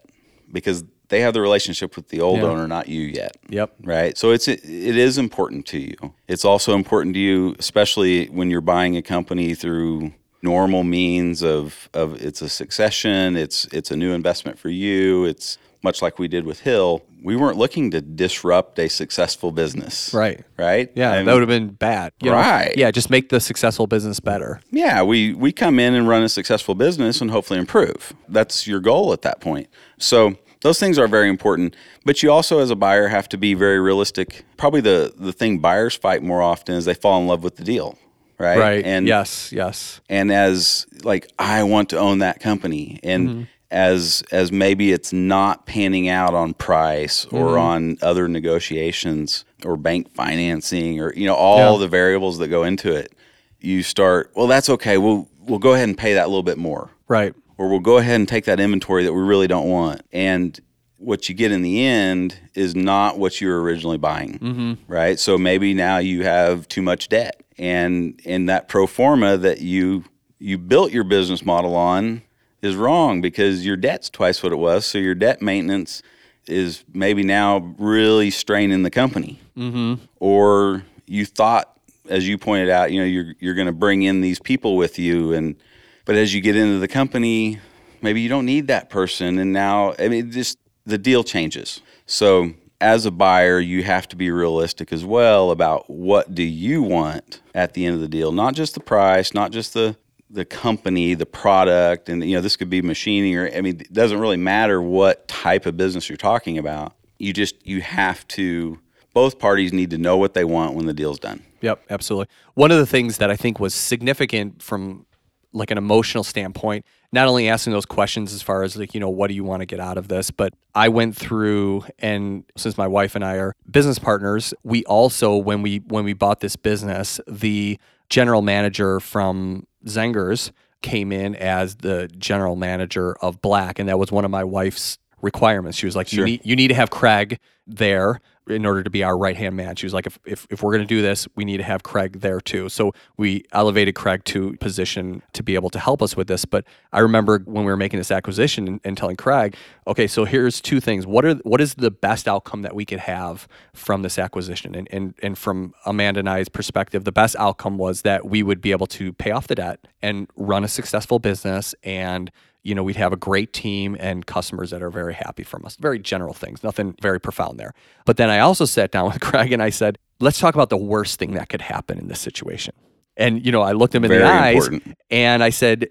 because 0.52 0.84
they 1.10 1.20
have 1.20 1.34
the 1.34 1.40
relationship 1.42 1.96
with 1.96 2.08
the 2.08 2.20
old 2.22 2.38
Yeah. 2.40 2.46
owner, 2.46 2.66
not 2.66 2.88
you 2.88 3.02
yet. 3.02 3.36
Yep. 3.50 3.74
Right. 3.84 4.16
So 4.16 4.30
it's 4.32 4.48
it 4.48 4.64
is 4.64 5.18
important 5.18 5.66
to 5.66 5.78
you. 5.78 5.94
It's 6.26 6.46
also 6.46 6.74
important 6.74 7.14
to 7.16 7.20
you, 7.20 7.54
especially 7.58 8.26
when 8.26 8.48
you're 8.50 8.62
buying 8.62 8.96
a 8.96 9.02
company 9.02 9.54
through 9.54 10.12
normal 10.44 10.84
means 10.84 11.42
of 11.42 11.88
of 11.94 12.20
it's 12.22 12.40
a 12.42 12.48
succession, 12.48 13.36
it's 13.36 13.64
it's 13.72 13.90
a 13.90 13.96
new 13.96 14.12
investment 14.12 14.58
for 14.58 14.68
you. 14.68 15.24
It's 15.24 15.58
much 15.82 16.00
like 16.00 16.18
we 16.18 16.28
did 16.28 16.44
with 16.46 16.60
Hill. 16.60 17.02
We 17.22 17.36
weren't 17.36 17.58
looking 17.58 17.90
to 17.90 18.00
disrupt 18.00 18.78
a 18.78 18.88
successful 18.88 19.50
business. 19.52 20.12
Right. 20.14 20.42
Right. 20.58 20.90
Yeah, 20.94 21.12
And- 21.14 21.26
that 21.28 21.32
would 21.34 21.42
have 21.42 21.48
been 21.48 21.68
bad. 21.70 22.12
you 22.22 22.30
know? 22.30 22.36
Right. 22.36 22.72
Yeah, 22.76 22.90
just 22.90 23.10
make 23.10 23.28
the 23.30 23.40
successful 23.40 23.86
business 23.86 24.20
better. 24.20 24.60
Yeah, 24.70 25.02
we 25.02 25.34
we 25.34 25.52
come 25.52 25.78
in 25.78 25.94
and 25.94 26.08
run 26.08 26.22
a 26.22 26.28
successful 26.28 26.74
business 26.74 27.20
and 27.20 27.30
hopefully 27.30 27.58
improve. 27.58 28.12
That's 28.28 28.66
your 28.66 28.80
goal 28.80 29.12
at 29.12 29.22
that 29.22 29.40
point. 29.40 29.68
So 29.98 30.36
those 30.62 30.78
things 30.80 30.98
are 30.98 31.06
very 31.08 31.28
important, 31.28 31.76
but 32.06 32.22
you 32.22 32.30
also 32.30 32.58
as 32.60 32.70
a 32.70 32.76
buyer 32.76 33.08
have 33.08 33.28
to 33.30 33.36
be 33.36 33.52
very 33.54 33.78
realistic. 33.80 34.44
Probably 34.56 34.80
the 34.80 35.12
the 35.16 35.32
thing 35.32 35.58
buyers 35.58 35.94
fight 35.94 36.22
more 36.22 36.40
often 36.42 36.74
is 36.76 36.84
they 36.86 36.94
fall 36.94 37.20
in 37.20 37.26
love 37.26 37.42
with 37.44 37.56
the 37.56 37.64
deal, 37.64 37.98
right? 38.38 38.58
Right. 38.58 38.84
And 38.84 39.06
yes, 39.06 39.52
yes. 39.52 40.00
and 40.08 40.30
as 40.32 40.86
like 41.02 41.30
I 41.38 41.62
want 41.62 41.90
to 41.90 41.98
own 41.98 42.18
that 42.18 42.40
company 42.40 42.98
and 43.02 43.46
as 43.70 44.22
as 44.30 44.52
maybe 44.52 44.92
it's 44.92 45.12
not 45.12 45.66
panning 45.66 46.08
out 46.08 46.34
on 46.34 46.54
price 46.54 47.26
or 47.26 47.58
on 47.58 47.96
other 48.02 48.28
negotiations 48.74 49.44
or 49.64 49.76
bank 49.76 50.12
financing 50.14 51.00
or 51.00 51.12
you 51.14 51.26
know 51.26 51.34
all 51.34 51.74
Yeah. 51.74 51.78
the 51.80 51.88
variables 51.88 52.38
that 52.38 52.48
go 52.48 52.64
into 52.64 52.92
it 52.94 53.12
you 53.60 53.82
start 53.82 54.30
well 54.34 54.46
that's 54.46 54.68
okay 54.70 54.98
we'll 54.98 55.28
we'll 55.40 55.58
go 55.58 55.72
ahead 55.74 55.88
and 55.88 55.96
pay 55.98 56.14
that 56.14 56.24
a 56.24 56.28
little 56.28 56.42
bit 56.42 56.58
more 56.58 56.90
Right. 57.08 57.34
or 57.58 57.68
we'll 57.68 57.80
go 57.80 57.98
ahead 57.98 58.16
and 58.16 58.28
take 58.28 58.44
that 58.44 58.60
inventory 58.60 59.04
that 59.04 59.12
we 59.12 59.22
really 59.22 59.46
don't 59.48 59.68
want 59.68 60.02
and 60.12 60.58
what 60.98 61.28
you 61.28 61.34
get 61.34 61.52
in 61.52 61.60
the 61.62 61.84
end 61.84 62.38
is 62.54 62.74
not 62.74 63.18
what 63.18 63.38
you 63.40 63.48
were 63.48 63.60
originally 63.60 63.98
buying, 63.98 64.38
Mm-hmm. 64.38 64.72
right? 64.90 65.18
So 65.18 65.36
maybe 65.36 65.74
now 65.74 65.98
you 65.98 66.22
have 66.24 66.66
too 66.68 66.80
much 66.80 67.10
debt, 67.10 67.42
and 67.58 68.20
and 68.24 68.48
that 68.48 68.68
pro 68.68 68.86
forma 68.86 69.36
that 69.36 69.60
you 69.60 70.04
you 70.38 70.58
built 70.58 70.92
your 70.92 71.04
business 71.04 71.44
model 71.44 71.74
on 71.74 72.22
is 72.62 72.76
wrong 72.76 73.20
because 73.20 73.64
your 73.64 73.76
debt's 73.76 74.10
twice 74.10 74.42
what 74.42 74.52
it 74.52 74.56
was. 74.56 74.86
So 74.86 74.98
your 74.98 75.14
debt 75.14 75.42
maintenance 75.42 76.02
is 76.46 76.84
maybe 76.92 77.22
now 77.22 77.74
really 77.78 78.30
straining 78.30 78.82
the 78.82 78.90
company, 78.90 79.40
mm-hmm. 79.56 79.94
or 80.16 80.84
you 81.06 81.24
thought, 81.24 81.78
as 82.08 82.28
you 82.28 82.36
pointed 82.38 82.70
out, 82.70 82.92
you 82.92 83.00
know, 83.00 83.06
you're 83.06 83.34
you're 83.38 83.54
going 83.54 83.66
to 83.66 83.72
bring 83.72 84.02
in 84.02 84.20
these 84.20 84.38
people 84.38 84.76
with 84.76 84.98
you, 84.98 85.32
and 85.32 85.56
but 86.04 86.16
as 86.16 86.34
you 86.34 86.40
get 86.40 86.56
into 86.56 86.78
the 86.78 86.88
company, 86.88 87.58
maybe 88.02 88.20
you 88.20 88.28
don't 88.28 88.46
need 88.46 88.66
that 88.68 88.90
person, 88.90 89.38
and 89.38 89.52
now 89.52 89.94
I 89.98 90.08
mean, 90.08 90.30
just 90.30 90.58
the 90.84 90.98
deal 90.98 91.24
changes. 91.24 91.80
So 92.06 92.52
as 92.80 93.06
a 93.06 93.10
buyer, 93.10 93.58
you 93.60 93.82
have 93.82 94.08
to 94.08 94.16
be 94.16 94.30
realistic 94.30 94.92
as 94.92 95.04
well 95.04 95.50
about 95.50 95.88
what 95.88 96.34
do 96.34 96.42
you 96.42 96.82
want 96.82 97.40
at 97.54 97.74
the 97.74 97.86
end 97.86 97.94
of 97.94 98.00
the 98.00 98.08
deal, 98.08 98.32
not 98.32 98.54
just 98.54 98.74
the 98.74 98.80
price, 98.80 99.34
not 99.34 99.52
just 99.52 99.74
the 99.74 99.96
the 100.30 100.44
company, 100.44 101.14
the 101.14 101.26
product, 101.26 102.08
and 102.08 102.24
you 102.28 102.34
know 102.34 102.40
this 102.40 102.56
could 102.56 102.70
be 102.70 102.82
machining 102.82 103.36
or 103.36 103.48
I 103.54 103.60
mean 103.60 103.80
it 103.80 103.92
doesn't 103.92 104.18
really 104.18 104.36
matter 104.36 104.82
what 104.82 105.28
type 105.28 105.64
of 105.66 105.76
business 105.76 106.08
you're 106.08 106.16
talking 106.16 106.58
about. 106.58 106.94
You 107.18 107.32
just 107.32 107.64
you 107.66 107.80
have 107.82 108.26
to 108.28 108.80
both 109.12 109.38
parties 109.38 109.72
need 109.72 109.90
to 109.90 109.98
know 109.98 110.16
what 110.16 110.34
they 110.34 110.44
want 110.44 110.74
when 110.74 110.86
the 110.86 110.92
deal's 110.92 111.20
done. 111.20 111.42
Yep, 111.60 111.84
absolutely. 111.88 112.26
One 112.54 112.72
of 112.72 112.78
the 112.78 112.86
things 112.86 113.18
that 113.18 113.30
I 113.30 113.36
think 113.36 113.60
was 113.60 113.74
significant 113.74 114.60
from 114.60 115.06
like 115.54 115.70
an 115.70 115.78
emotional 115.78 116.24
standpoint, 116.24 116.84
not 117.12 117.28
only 117.28 117.48
asking 117.48 117.72
those 117.72 117.86
questions 117.86 118.32
as 118.34 118.42
far 118.42 118.64
as 118.64 118.76
like, 118.76 118.92
you 118.92 119.00
know, 119.00 119.08
what 119.08 119.28
do 119.28 119.34
you 119.34 119.44
want 119.44 119.60
to 119.60 119.66
get 119.66 119.80
out 119.80 119.96
of 119.96 120.08
this, 120.08 120.30
but 120.30 120.52
I 120.74 120.88
went 120.88 121.16
through 121.16 121.84
and 121.98 122.44
since 122.56 122.76
my 122.76 122.88
wife 122.88 123.14
and 123.14 123.24
I 123.24 123.36
are 123.36 123.54
business 123.70 123.98
partners, 123.98 124.52
we 124.64 124.84
also 124.84 125.36
when 125.36 125.62
we 125.62 125.78
when 125.86 126.04
we 126.04 126.12
bought 126.12 126.40
this 126.40 126.56
business, 126.56 127.20
the 127.26 127.78
general 128.10 128.42
manager 128.42 129.00
from 129.00 129.66
Zengers 129.86 130.50
came 130.82 131.12
in 131.12 131.34
as 131.36 131.76
the 131.76 132.08
general 132.18 132.56
manager 132.56 133.14
of 133.22 133.40
Black 133.40 133.78
and 133.78 133.88
that 133.88 133.98
was 133.98 134.12
one 134.12 134.24
of 134.24 134.30
my 134.30 134.44
wife's 134.44 134.98
requirements. 135.24 135.76
She 135.76 135.86
was 135.86 135.96
like, 135.96 136.12
you 136.12 136.24
need 136.24 136.40
you 136.44 136.54
need 136.54 136.68
to 136.68 136.74
have 136.74 136.90
Craig 136.90 137.38
there 137.66 138.20
in 138.46 138.66
order 138.66 138.82
to 138.82 138.90
be 138.90 139.02
our 139.02 139.16
right 139.16 139.36
hand 139.36 139.56
man. 139.56 139.74
She 139.74 139.86
was 139.86 139.94
like, 139.94 140.06
if, 140.06 140.18
if, 140.26 140.46
if 140.50 140.62
we're 140.62 140.72
going 140.72 140.82
to 140.82 140.86
do 140.86 141.00
this, 141.00 141.26
we 141.34 141.44
need 141.44 141.56
to 141.58 141.62
have 141.62 141.82
Craig 141.82 142.20
there 142.20 142.40
too. 142.40 142.68
So 142.68 142.92
we 143.16 143.44
elevated 143.52 143.94
Craig 143.94 144.22
to 144.24 144.54
position 144.56 145.22
to 145.32 145.42
be 145.42 145.54
able 145.54 145.70
to 145.70 145.78
help 145.78 146.02
us 146.02 146.16
with 146.16 146.26
this. 146.26 146.44
But 146.44 146.64
I 146.92 147.00
remember 147.00 147.38
when 147.46 147.64
we 147.64 147.72
were 147.72 147.76
making 147.76 147.98
this 147.98 148.10
acquisition 148.10 148.68
and, 148.68 148.80
and 148.84 148.96
telling 148.96 149.16
Craig, 149.16 149.56
okay, 149.86 150.06
so 150.06 150.26
here's 150.26 150.60
two 150.60 150.80
things. 150.80 151.06
What 151.06 151.24
are 151.24 151.34
what 151.36 151.60
is 151.60 151.74
the 151.74 151.90
best 151.90 152.28
outcome 152.28 152.62
that 152.62 152.74
we 152.74 152.84
could 152.84 153.00
have 153.00 153.48
from 153.72 154.02
this 154.02 154.18
acquisition? 154.18 154.74
And 154.74 154.88
and 154.90 155.14
and 155.22 155.38
from 155.38 155.72
Amanda 155.86 156.20
and 156.20 156.28
I's 156.28 156.48
perspective, 156.50 157.04
the 157.04 157.12
best 157.12 157.36
outcome 157.38 157.78
was 157.78 158.02
that 158.02 158.26
we 158.26 158.42
would 158.42 158.60
be 158.60 158.72
able 158.72 158.86
to 158.88 159.12
pay 159.14 159.30
off 159.30 159.46
the 159.46 159.54
debt 159.54 159.80
and 160.02 160.28
run 160.36 160.64
a 160.64 160.68
successful 160.68 161.18
business 161.18 161.74
and 161.82 162.30
you 162.64 162.74
know, 162.74 162.82
we'd 162.82 162.96
have 162.96 163.12
a 163.12 163.16
great 163.16 163.52
team 163.52 163.96
and 164.00 164.26
customers 164.26 164.70
that 164.70 164.82
are 164.82 164.90
very 164.90 165.14
happy 165.14 165.42
from 165.42 165.64
us. 165.64 165.76
Very 165.76 165.98
general 165.98 166.32
things, 166.32 166.64
nothing 166.64 166.96
very 167.00 167.20
profound 167.20 167.60
there. 167.60 167.74
But 168.06 168.16
then 168.16 168.30
I 168.30 168.40
also 168.40 168.64
sat 168.64 168.90
down 168.90 169.04
with 169.12 169.20
Craig 169.20 169.52
and 169.52 169.62
I 169.62 169.70
said, 169.70 169.98
let's 170.18 170.40
talk 170.40 170.54
about 170.54 170.70
the 170.70 170.76
worst 170.76 171.18
thing 171.18 171.32
that 171.34 171.48
could 171.48 171.60
happen 171.60 171.98
in 171.98 172.08
this 172.08 172.20
situation. 172.20 172.74
And, 173.16 173.44
you 173.44 173.52
know, 173.52 173.62
I 173.62 173.72
looked 173.72 173.94
him 173.94 174.04
in 174.04 174.08
Very 174.08 174.22
the 174.22 174.28
eyes 174.28 174.66
important. 174.66 174.96
and 175.10 175.44
I 175.44 175.50
said, 175.50 175.88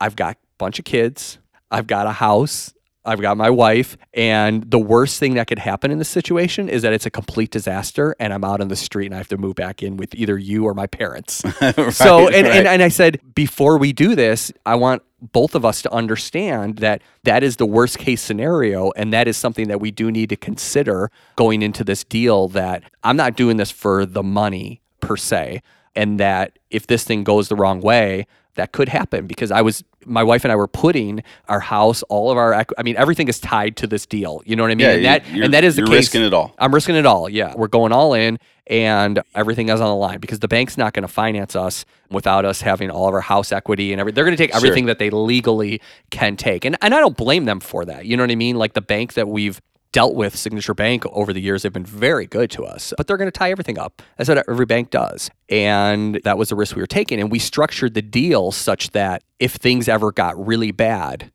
I've 0.00 0.16
got 0.16 0.36
a 0.36 0.38
bunch 0.58 0.78
of 0.78 0.84
kids, 0.84 1.38
I've 1.70 1.86
got 1.86 2.06
a 2.06 2.12
house, 2.12 2.72
I've 3.04 3.20
got 3.20 3.36
my 3.36 3.50
wife, 3.50 3.96
and 4.14 4.62
the 4.70 4.78
worst 4.78 5.18
thing 5.18 5.34
that 5.34 5.48
could 5.48 5.58
happen 5.58 5.90
in 5.90 5.98
this 5.98 6.08
situation 6.08 6.68
is 6.68 6.82
that 6.82 6.92
it's 6.92 7.04
a 7.04 7.10
complete 7.10 7.50
disaster 7.50 8.14
and 8.20 8.32
I'm 8.32 8.44
out 8.44 8.60
on 8.60 8.68
the 8.68 8.76
street 8.76 9.06
and 9.06 9.14
I 9.14 9.18
have 9.18 9.28
to 9.28 9.36
move 9.36 9.56
back 9.56 9.82
in 9.82 9.96
with 9.96 10.14
either 10.14 10.38
you 10.38 10.64
or 10.64 10.72
my 10.74 10.86
parents. 10.86 11.34
so 11.90 12.26
Right, 12.26 12.34
and, 12.34 12.46
and 12.46 12.46
right. 12.46 12.66
and 12.66 12.82
I 12.82 12.88
said 12.88 13.20
before 13.34 13.76
we 13.76 13.92
do 13.92 14.14
this, 14.14 14.52
I 14.64 14.76
want 14.76 15.02
both 15.22 15.54
of 15.54 15.64
us 15.64 15.82
to 15.82 15.92
understand 15.92 16.78
that 16.78 17.00
that 17.22 17.42
is 17.42 17.56
the 17.56 17.66
worst 17.66 17.98
case 17.98 18.20
scenario 18.20 18.90
and 18.96 19.12
that 19.12 19.28
is 19.28 19.36
something 19.36 19.68
that 19.68 19.80
we 19.80 19.90
do 19.90 20.10
need 20.10 20.28
to 20.30 20.36
consider 20.36 21.10
going 21.36 21.62
into 21.62 21.84
this 21.84 22.02
deal 22.02 22.48
that 22.48 22.82
I'm 23.04 23.16
not 23.16 23.36
doing 23.36 23.56
this 23.56 23.70
for 23.70 24.04
the 24.04 24.22
money 24.22 24.82
per 25.00 25.16
se 25.16 25.62
and 25.94 26.18
that 26.18 26.58
if 26.70 26.86
this 26.86 27.04
thing 27.04 27.22
goes 27.22 27.48
the 27.48 27.56
wrong 27.56 27.80
way 27.80 28.26
that 28.54 28.72
could 28.72 28.88
happen 28.88 29.26
because 29.26 29.50
I 29.50 29.62
was 29.62 29.82
my 30.04 30.22
wife 30.22 30.44
and 30.44 30.52
I 30.52 30.56
were 30.56 30.68
putting 30.68 31.22
our 31.48 31.60
house 31.60 32.02
all 32.04 32.30
of 32.30 32.36
our 32.36 32.54
I 32.54 32.82
mean 32.82 32.96
everything 32.96 33.28
is 33.28 33.40
tied 33.40 33.76
to 33.78 33.86
this 33.86 34.04
deal 34.06 34.42
you 34.44 34.56
know 34.56 34.62
what 34.62 34.70
I 34.70 34.74
mean 34.74 34.86
Yeah, 34.86 34.92
and 34.94 35.04
that 35.04 35.26
and 35.26 35.54
that 35.54 35.64
is 35.64 35.76
the 35.76 35.82
you're 35.82 35.86
case 35.88 35.96
risking 35.96 36.22
it 36.22 36.34
all. 36.34 36.54
I'm 36.58 36.74
risking 36.74 36.96
it 36.96 37.06
all. 37.06 37.28
Yeah. 37.28 37.54
We're 37.56 37.68
going 37.68 37.92
all 37.92 38.14
in 38.14 38.38
and 38.66 39.20
everything 39.34 39.68
is 39.68 39.80
on 39.80 39.88
the 39.88 39.94
line 39.96 40.20
because 40.20 40.38
the 40.40 40.48
bank's 40.48 40.76
not 40.78 40.92
going 40.92 41.02
to 41.02 41.08
finance 41.08 41.56
us 41.56 41.84
without 42.10 42.44
us 42.44 42.60
having 42.60 42.90
all 42.90 43.08
of 43.08 43.14
our 43.14 43.20
house 43.20 43.52
equity 43.52 43.92
and 43.92 44.00
everything. 44.00 44.14
They're 44.14 44.24
going 44.24 44.36
to 44.36 44.42
take 44.42 44.54
everything 44.54 44.86
that 44.86 44.98
they 44.98 45.10
legally 45.10 45.80
can 46.10 46.36
take. 46.36 46.64
And, 46.64 46.76
and 46.80 46.94
I 46.94 47.00
don't 47.00 47.16
blame 47.16 47.44
them 47.44 47.60
for 47.60 47.84
that. 47.86 48.06
You 48.06 48.16
know 48.16 48.22
what 48.22 48.30
I 48.30 48.36
mean? 48.36 48.56
Like 48.56 48.74
the 48.74 48.80
bank 48.82 49.14
that 49.14 49.28
we've 49.28 49.60
dealt 49.92 50.14
with, 50.14 50.34
Signature 50.36 50.74
Bank, 50.74 51.04
over 51.12 51.32
the 51.32 51.40
years, 51.40 51.62
they've 51.62 51.72
been 51.72 51.84
very 51.84 52.26
good 52.26 52.50
to 52.52 52.64
us, 52.64 52.92
but 52.96 53.06
they're 53.06 53.16
going 53.18 53.30
to 53.30 53.38
tie 53.38 53.50
everything 53.50 53.78
up. 53.78 54.02
That's 54.16 54.28
what 54.28 54.42
every 54.48 54.66
bank 54.66 54.90
does. 54.90 55.30
And 55.48 56.20
that 56.24 56.38
was 56.38 56.48
the 56.48 56.56
risk 56.56 56.74
we 56.74 56.82
were 56.82 56.86
taking. 56.86 57.20
And 57.20 57.30
we 57.30 57.38
structured 57.38 57.94
the 57.94 58.02
deal 58.02 58.52
such 58.52 58.90
that 58.90 59.22
if 59.38 59.54
things 59.54 59.88
ever 59.88 60.10
got 60.10 60.44
really 60.44 60.70
bad, 60.72 61.30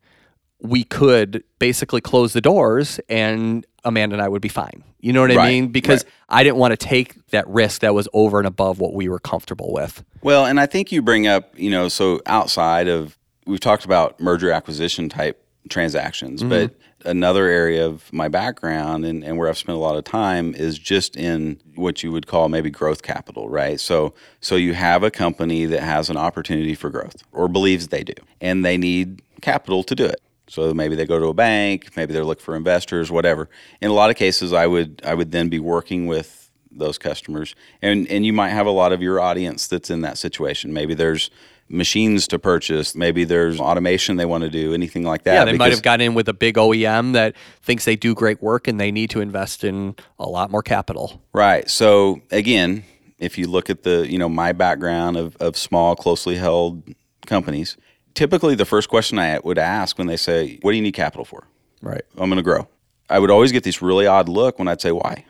we 0.60 0.84
could 0.84 1.44
basically 1.60 2.02
close 2.02 2.34
the 2.34 2.42
doors 2.42 3.00
and 3.08 3.66
Amanda 3.84 4.16
and 4.16 4.22
I 4.24 4.28
would 4.28 4.42
be 4.42 4.50
fine. 4.50 4.84
You 5.00 5.14
know 5.14 5.22
what 5.22 5.32
I 5.32 5.36
Right, 5.36 5.48
mean? 5.52 5.68
Because 5.68 6.04
right. 6.04 6.14
I 6.40 6.44
didn't 6.44 6.58
want 6.58 6.72
to 6.72 6.78
take 6.78 7.28
that 7.28 7.48
risk 7.48 7.82
that 7.82 7.94
was 7.94 8.08
over 8.12 8.40
and 8.40 8.48
above 8.48 8.80
what 8.80 8.94
we 8.94 9.08
were 9.08 9.20
comfortable 9.20 9.72
with. 9.72 10.04
Well, 10.24 10.46
and 10.46 10.60
I 10.60 10.66
think 10.66 10.92
you 10.92 11.04
bring 11.04 11.28
up, 11.28 11.54
you 11.58 11.70
know, 11.70 11.88
so 11.90 12.22
outside 12.26 12.88
of 12.88 13.16
we've 13.46 13.60
talked 13.60 13.86
about 13.86 14.20
merger 14.20 14.52
acquisition 14.52 15.10
type 15.10 15.42
transactions, 15.70 16.42
Mm-hmm. 16.42 16.50
but 16.50 16.76
another 17.08 17.48
area 17.48 17.86
of 17.86 18.12
my 18.12 18.28
background 18.28 19.06
and, 19.06 19.24
and 19.24 19.38
where 19.38 19.48
I've 19.48 19.58
spent 19.58 19.78
a 19.78 19.82
lot 19.82 19.96
of 19.96 20.04
time 20.04 20.54
is 20.54 20.78
just 20.78 21.16
in 21.16 21.60
what 21.76 22.04
you 22.04 22.12
would 22.12 22.28
call 22.28 22.50
maybe 22.50 22.70
growth 22.70 23.02
capital, 23.02 23.50
right? 23.50 23.80
So 23.80 24.14
so 24.42 24.56
you 24.56 24.74
have 24.74 25.04
a 25.04 25.10
company 25.10 25.66
that 25.66 25.82
has 25.82 26.10
an 26.10 26.18
opportunity 26.18 26.76
for 26.76 26.90
growth 26.90 27.24
or 27.32 27.48
believes 27.48 27.88
they 27.88 28.04
do, 28.04 28.14
and 28.42 28.64
they 28.64 28.78
need 28.78 29.22
capital 29.42 29.84
to 29.84 29.96
do 29.96 30.06
it. 30.06 30.22
So 30.50 30.74
maybe 30.74 30.96
they 30.96 31.06
go 31.06 31.20
to 31.20 31.28
a 31.28 31.34
bank, 31.34 31.96
maybe 31.98 32.14
they're 32.14 32.26
looking 32.26 32.44
for 32.44 32.56
investors, 32.56 33.12
whatever. 33.12 33.50
In 33.82 33.90
a 33.90 33.94
lot 33.94 34.10
of 34.10 34.16
cases 34.16 34.54
I 34.54 34.68
would 34.68 35.02
I 35.04 35.14
would 35.14 35.32
then 35.32 35.50
be 35.50 35.60
working 35.60 36.08
with 36.08 36.52
those 36.70 36.98
customers 36.98 37.56
and 37.82 38.08
and 38.08 38.26
you 38.26 38.34
might 38.34 38.50
have 38.50 38.68
a 38.68 38.72
lot 38.72 38.92
of 38.92 39.02
your 39.02 39.20
audience 39.20 39.66
that's 39.68 39.90
in 39.90 40.02
that 40.02 40.16
situation 40.16 40.72
maybe 40.74 40.94
there's 40.94 41.32
machines 41.70 42.28
to 42.28 42.40
purchase. 42.40 42.96
Maybe 42.96 43.24
there's 43.24 43.60
automation 43.60 44.16
they 44.18 44.26
want 44.26 44.44
to 44.44 44.50
do 44.50 44.74
anything 44.74 45.04
like 45.04 45.24
that 45.24 45.34
Yeah, 45.34 45.46
they 45.46 45.58
might 45.58 45.72
have 45.72 45.82
gotten 45.82 46.02
in 46.06 46.14
with 46.14 46.30
a 46.30 46.34
big 46.34 46.56
OEM 46.56 47.14
that 47.14 47.36
thinks 47.62 47.86
they 47.86 47.96
do 47.96 48.14
great 48.16 48.42
work 48.42 48.68
and 48.68 48.80
they 48.80 48.92
need 48.92 49.10
to 49.12 49.22
invest 49.22 49.64
in 49.64 49.96
a 50.20 50.28
lot 50.28 50.50
more 50.52 50.64
capital. 50.64 51.22
right 51.34 51.70
so 51.70 52.22
again 52.32 52.84
if 53.20 53.38
you 53.38 53.48
look 53.48 53.70
at 53.70 53.84
the 53.84 54.08
you 54.10 54.18
know 54.18 54.30
my 54.30 54.52
background 54.52 55.18
of, 55.18 55.36
of 55.38 55.58
small 55.58 55.96
closely 55.96 56.36
held 56.36 56.84
companies 57.26 57.78
typically 58.14 58.56
the 58.56 58.66
first 58.66 58.90
question 58.90 59.20
i 59.20 59.40
would 59.44 59.58
ask 59.58 59.98
when 59.98 60.08
they 60.08 60.18
say 60.18 60.58
what 60.62 60.72
do 60.72 60.78
you 60.78 60.84
need 60.84 60.94
capital 60.94 61.26
for? 61.26 61.48
Right. 61.82 62.02
i'm 62.18 62.30
going 62.30 62.38
to 62.38 62.44
grow. 62.44 62.68
I 63.10 63.20
would 63.20 63.32
always 63.32 63.52
get 63.52 63.64
this 63.64 63.82
really 63.82 64.08
odd 64.08 64.30
look 64.30 64.58
when 64.60 64.68
i'd 64.68 64.82
say 64.82 64.92
why? 64.92 65.26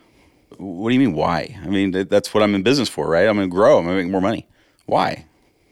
What 0.56 0.88
do 0.90 0.94
you 0.94 1.00
mean 1.00 1.12
why? 1.14 1.56
I 1.62 1.68
mean 1.68 1.90
that's 2.08 2.32
what 2.32 2.42
i'm 2.42 2.54
in 2.54 2.62
business 2.62 2.88
for 2.88 3.08
right? 3.08 3.26
I'm 3.28 3.36
going 3.36 3.48
to 3.50 3.54
grow 3.54 3.78
i'm 3.78 3.84
going 3.84 3.98
to 3.98 4.02
make 4.04 4.12
more 4.12 4.20
money. 4.20 4.46
Why 4.86 5.24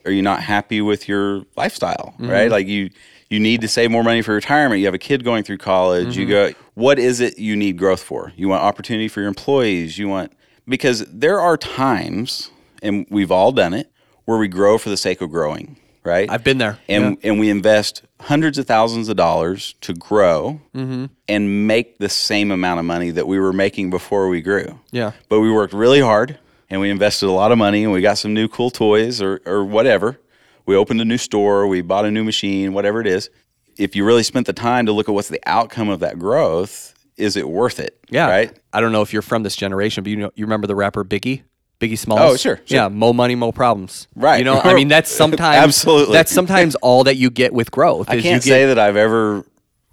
are 0.06 0.10
you 0.12 0.22
not 0.22 0.42
happy 0.42 0.80
with 0.80 1.08
your 1.08 1.42
lifestyle 1.56 2.14
right? 2.18 2.44
Mm-hmm. 2.44 2.52
Like 2.52 2.66
you 2.66 2.90
you 3.28 3.40
need 3.40 3.60
to 3.62 3.68
save 3.68 3.90
more 3.90 4.04
money 4.04 4.22
for 4.22 4.34
retirement. 4.34 4.78
You 4.78 4.86
have 4.86 4.94
a 4.94 4.98
kid 4.98 5.24
going 5.24 5.42
through 5.42 5.58
college. 5.58 6.16
You 6.16 6.26
mm-hmm. 6.26 6.52
go 6.52 6.58
what 6.74 6.98
is 6.98 7.20
it 7.20 7.38
you 7.38 7.56
need 7.56 7.76
growth 7.76 8.02
for? 8.02 8.32
You 8.36 8.48
want 8.48 8.62
opportunity 8.62 9.08
for 9.08 9.20
your 9.20 9.28
employees. 9.28 9.98
You 9.98 10.08
want 10.08 10.32
because 10.68 11.04
there 11.06 11.40
are 11.40 11.56
times 11.56 12.50
and 12.82 13.06
we've 13.10 13.32
all 13.32 13.52
done 13.52 13.74
it 13.74 13.90
where 14.24 14.38
we 14.38 14.48
grow 14.48 14.78
for 14.78 14.90
the 14.90 14.96
sake 14.96 15.20
of 15.20 15.30
growing 15.30 15.76
right? 16.06 16.30
I've 16.30 16.44
been 16.44 16.58
there. 16.58 16.78
and 16.88 17.18
and 17.22 17.38
we 17.38 17.50
invest 17.50 18.02
hundreds 18.20 18.56
of 18.58 18.66
thousands 18.66 19.08
of 19.08 19.16
dollars 19.16 19.74
to 19.82 19.92
grow 19.92 20.60
mm-hmm. 20.74 21.06
and 21.28 21.66
make 21.66 21.98
the 21.98 22.08
same 22.08 22.50
amount 22.50 22.78
of 22.78 22.86
money 22.86 23.10
that 23.10 23.26
we 23.26 23.38
were 23.38 23.52
making 23.52 23.90
before 23.90 24.28
we 24.28 24.40
grew. 24.40 24.78
Yeah. 24.92 25.12
But 25.28 25.40
we 25.40 25.50
worked 25.50 25.74
really 25.74 26.00
hard 26.00 26.38
and 26.70 26.80
we 26.80 26.90
invested 26.90 27.26
a 27.26 27.32
lot 27.32 27.52
of 27.52 27.58
money 27.58 27.84
and 27.84 27.92
we 27.92 28.00
got 28.00 28.18
some 28.18 28.34
new 28.34 28.48
cool 28.48 28.70
toys 28.70 29.22
or 29.22 29.40
or 29.46 29.64
whatever. 29.64 30.18
We 30.66 30.74
opened 30.76 31.00
a 31.00 31.04
new 31.04 31.18
store, 31.18 31.66
we 31.66 31.80
bought 31.80 32.04
a 32.06 32.10
new 32.10 32.24
machine, 32.24 32.72
whatever 32.72 33.00
it 33.00 33.06
is. 33.06 33.30
If 33.78 33.94
you 33.94 34.04
really 34.04 34.22
spent 34.22 34.46
the 34.46 34.52
time 34.52 34.86
to 34.86 34.92
look 34.92 35.08
at 35.08 35.14
what's 35.14 35.28
the 35.28 35.40
outcome 35.46 35.88
of 35.88 36.00
that 36.00 36.18
growth, 36.18 36.94
is 37.16 37.36
it 37.36 37.48
worth 37.48 37.78
it? 37.78 37.98
Yeah. 38.08 38.28
Right? 38.28 38.58
I 38.72 38.80
don't 38.80 38.92
know 38.92 39.02
if 39.02 39.12
you're 39.12 39.22
from 39.22 39.42
this 39.42 39.54
generation, 39.54 40.02
but 40.02 40.10
you 40.10 40.16
know 40.16 40.30
you 40.34 40.44
remember 40.44 40.66
the 40.66 40.74
rapper 40.74 41.04
Biggie? 41.04 41.42
Biggie 41.78 41.98
Smalls. 41.98 42.20
Oh, 42.20 42.36
sure, 42.36 42.56
sure. 42.64 42.64
Yeah, 42.66 42.88
mo 42.88 43.12
money, 43.12 43.34
mo 43.34 43.52
problems. 43.52 44.08
Right. 44.16 44.38
You 44.38 44.44
know, 44.44 44.60
I 44.60 44.74
mean 44.74 44.88
that's 44.88 45.10
sometimes 45.22 45.62
Absolutely. 45.62 46.14
that's 46.14 46.32
sometimes 46.32 46.74
all 46.82 47.04
that 47.04 47.16
you 47.16 47.30
get 47.30 47.52
with 47.52 47.70
growth. 47.70 48.08
I 48.08 48.14
can't 48.14 48.24
you 48.24 48.30
get, 48.32 48.42
say 48.42 48.66
that 48.66 48.78
I've 48.78 48.96
ever 48.96 49.44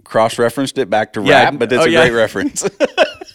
cross 0.03 0.37
referenced 0.39 0.77
it 0.77 0.89
back 0.89 1.13
to 1.13 1.21
Yeah, 1.21 1.43
rap, 1.43 1.55
but 1.59 1.71
it's 1.71 1.83
oh, 1.83 1.87
a 1.87 1.89
yeah. 1.89 2.01
great 2.01 2.15
reference. 2.15 2.63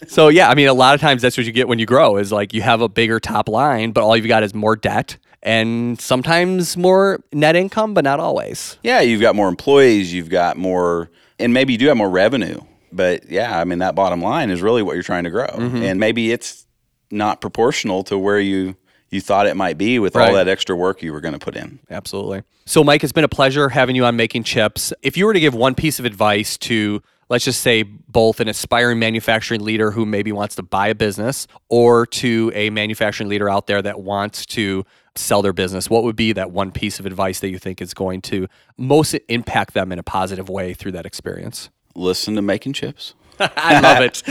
So 0.06 0.28
yeah, 0.28 0.48
I 0.48 0.54
mean, 0.54 0.68
a 0.68 0.72
lot 0.74 0.94
of 0.94 1.00
times 1.00 1.22
that's 1.22 1.36
what 1.36 1.46
you 1.46 1.52
get 1.52 1.68
when 1.68 1.78
you 1.78 1.86
grow 1.86 2.16
is 2.16 2.30
like 2.32 2.54
you 2.54 2.62
have 2.62 2.80
a 2.80 2.88
bigger 2.88 3.18
top 3.20 3.48
line, 3.48 3.90
but 3.92 4.02
all 4.04 4.16
you've 4.16 4.28
got 4.28 4.42
is 4.42 4.54
more 4.54 4.76
debt 4.76 5.16
and 5.42 6.00
sometimes 6.00 6.76
more 6.76 7.20
net 7.32 7.56
income, 7.56 7.94
but 7.94 8.04
not 8.04 8.20
always. 8.20 8.76
yeah, 8.82 9.00
you've 9.00 9.20
got 9.20 9.36
more 9.36 9.48
employees, 9.48 10.12
you've 10.12 10.28
got 10.30 10.56
more, 10.56 11.10
and 11.38 11.52
maybe 11.52 11.72
you 11.74 11.78
do 11.78 11.86
have 11.88 11.96
more 11.96 12.10
revenue. 12.10 12.60
But 12.90 13.30
yeah, 13.30 13.58
I 13.58 13.64
mean, 13.64 13.78
that 13.80 13.94
bottom 13.94 14.20
line 14.22 14.50
is 14.50 14.62
really 14.62 14.82
what 14.82 14.94
you're 14.94 15.02
trying 15.02 15.24
to 15.24 15.30
grow. 15.30 15.46
Mm-hmm. 15.46 15.76
And 15.82 16.00
maybe 16.00 16.32
it's 16.32 16.66
not 17.10 17.40
proportional 17.40 18.02
to 18.04 18.18
where 18.18 18.40
you, 18.40 18.76
you 19.10 19.20
thought 19.20 19.46
it 19.46 19.56
might 19.56 19.78
be 19.78 19.98
with 19.98 20.14
Right. 20.16 20.28
all 20.28 20.34
that 20.34 20.48
extra 20.48 20.74
work 20.74 21.02
you 21.02 21.12
were 21.12 21.20
going 21.20 21.34
to 21.34 21.38
put 21.38 21.54
in. 21.56 21.78
Absolutely. 21.90 22.42
So, 22.66 22.82
Mike, 22.82 23.02
it's 23.04 23.12
been 23.12 23.24
a 23.24 23.28
pleasure 23.28 23.68
having 23.68 23.94
you 23.96 24.04
on 24.04 24.16
Making 24.16 24.42
Chips. 24.42 24.92
If 25.02 25.16
you 25.16 25.26
were 25.26 25.32
to 25.34 25.40
give 25.40 25.54
one 25.54 25.74
piece 25.74 25.98
of 25.98 26.04
advice 26.04 26.58
to, 26.58 27.02
let's 27.28 27.44
just 27.44 27.60
say, 27.60 27.82
both 27.82 28.40
an 28.40 28.48
aspiring 28.48 28.98
manufacturing 28.98 29.62
leader 29.62 29.90
who 29.90 30.06
maybe 30.06 30.32
wants 30.32 30.54
to 30.56 30.62
buy 30.62 30.88
a 30.88 30.94
business 30.94 31.46
or 31.68 32.06
to 32.06 32.50
a 32.54 32.70
manufacturing 32.70 33.28
leader 33.28 33.48
out 33.48 33.66
there 33.66 33.82
that 33.82 34.00
wants 34.00 34.46
to 34.46 34.84
sell 35.14 35.42
their 35.42 35.52
business, 35.52 35.90
what 35.90 36.04
would 36.04 36.16
be 36.16 36.32
that 36.32 36.50
one 36.50 36.70
piece 36.70 36.98
of 37.00 37.06
advice 37.06 37.40
that 37.40 37.50
you 37.50 37.58
think 37.58 37.82
is 37.82 37.92
going 37.92 38.22
to 38.22 38.46
most 38.76 39.14
impact 39.28 39.74
them 39.74 39.92
in 39.92 39.98
a 39.98 40.02
positive 40.02 40.48
way 40.48 40.74
through 40.74 40.92
that 40.92 41.06
experience? 41.06 41.70
Listen 41.94 42.34
to 42.36 42.42
making 42.42 42.72
chips. 42.72 43.14
I 43.40 43.80
love 43.80 44.02
it. 44.02 44.22